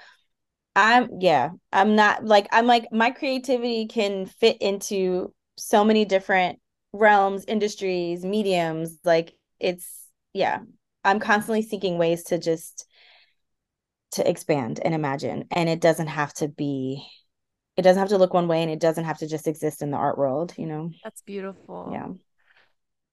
i'm 0.74 1.08
yeah 1.20 1.50
i'm 1.72 1.94
not 1.94 2.24
like 2.24 2.48
i'm 2.52 2.66
like 2.66 2.86
my 2.92 3.10
creativity 3.10 3.86
can 3.86 4.26
fit 4.26 4.56
into 4.60 5.32
so 5.56 5.84
many 5.84 6.04
different 6.04 6.58
realms 6.92 7.44
industries 7.46 8.24
mediums 8.24 8.98
like 9.04 9.32
it's 9.60 10.08
yeah 10.32 10.58
i'm 11.04 11.20
constantly 11.20 11.62
seeking 11.62 11.98
ways 11.98 12.24
to 12.24 12.38
just 12.38 12.86
to 14.12 14.28
expand 14.28 14.80
and 14.84 14.94
imagine 14.94 15.44
and 15.50 15.68
it 15.68 15.80
doesn't 15.80 16.08
have 16.08 16.32
to 16.34 16.48
be 16.48 17.06
it 17.76 17.82
doesn't 17.82 18.00
have 18.00 18.10
to 18.10 18.18
look 18.18 18.34
one 18.34 18.48
way 18.48 18.62
and 18.62 18.70
it 18.70 18.80
doesn't 18.80 19.04
have 19.04 19.18
to 19.18 19.26
just 19.26 19.46
exist 19.46 19.80
in 19.80 19.90
the 19.90 19.96
art 19.96 20.18
world 20.18 20.52
you 20.58 20.66
know? 20.66 20.90
That's 21.02 21.22
beautiful. 21.22 21.90
Yeah 21.92 22.08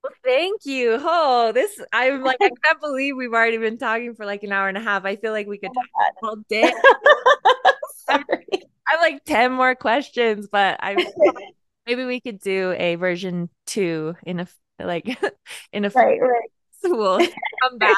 well, 0.03 0.13
thank 0.23 0.65
you. 0.65 0.97
Oh, 0.99 1.51
this 1.51 1.79
I'm 1.91 2.23
like 2.23 2.37
I 2.41 2.49
can't 2.63 2.81
believe 2.81 3.15
we've 3.15 3.33
already 3.33 3.57
been 3.57 3.77
talking 3.77 4.15
for 4.15 4.25
like 4.25 4.43
an 4.43 4.51
hour 4.51 4.67
and 4.67 4.77
a 4.77 4.81
half. 4.81 5.05
I 5.05 5.15
feel 5.15 5.31
like 5.31 5.47
we 5.47 5.57
could 5.57 5.71
oh 5.71 5.81
talk 6.03 6.13
all 6.23 6.35
day. 6.49 6.73
I'm, 8.09 8.23
I 8.29 8.93
have 8.93 9.01
like 9.01 9.23
10 9.25 9.51
more 9.51 9.75
questions, 9.75 10.47
but 10.51 10.77
I 10.79 10.95
maybe 11.85 12.05
we 12.05 12.19
could 12.19 12.39
do 12.39 12.73
a 12.77 12.95
version 12.95 13.49
2 13.67 14.15
in 14.25 14.39
a 14.39 14.47
like 14.79 15.05
in 15.73 15.85
a 15.85 15.89
right, 15.89 16.19
right. 16.19 16.49
We'll 16.83 17.19
come 17.19 17.77
back. 17.77 17.97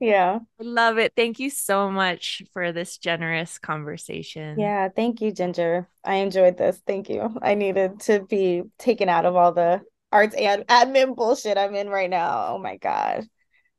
yeah. 0.00 0.40
I 0.60 0.62
love 0.64 0.98
it. 0.98 1.12
Thank 1.14 1.38
you 1.38 1.48
so 1.48 1.92
much 1.92 2.42
for 2.52 2.72
this 2.72 2.98
generous 2.98 3.58
conversation. 3.58 4.58
Yeah, 4.58 4.88
thank 4.88 5.20
you, 5.20 5.30
Ginger. 5.30 5.88
I 6.04 6.16
enjoyed 6.16 6.58
this. 6.58 6.82
Thank 6.84 7.08
you. 7.08 7.38
I 7.40 7.54
needed 7.54 8.00
to 8.00 8.20
be 8.20 8.64
taken 8.78 9.08
out 9.08 9.26
of 9.26 9.36
all 9.36 9.52
the 9.52 9.82
arts 10.12 10.34
and 10.34 10.66
admin 10.66 11.16
bullshit 11.16 11.58
I'm 11.58 11.74
in 11.74 11.88
right 11.88 12.10
now. 12.10 12.48
Oh 12.48 12.58
my 12.58 12.76
god. 12.76 13.26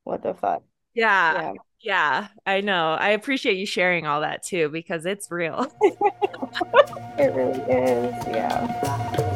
What 0.04 0.24
the 0.24 0.34
fuck? 0.34 0.64
Yeah. 0.94 1.34
Yeah. 1.34 1.54
Yeah, 1.80 2.28
I 2.46 2.62
know. 2.62 2.94
I 3.00 3.10
appreciate 3.10 3.58
you 3.58 3.68
sharing 3.68 4.08
all 4.08 4.22
that 4.22 4.42
too 4.42 4.68
because 4.70 5.06
it's 5.06 5.30
real. 5.30 5.72
it 7.20 7.34
really 7.36 7.62
is. 7.62 8.28
Yeah. 8.28 9.27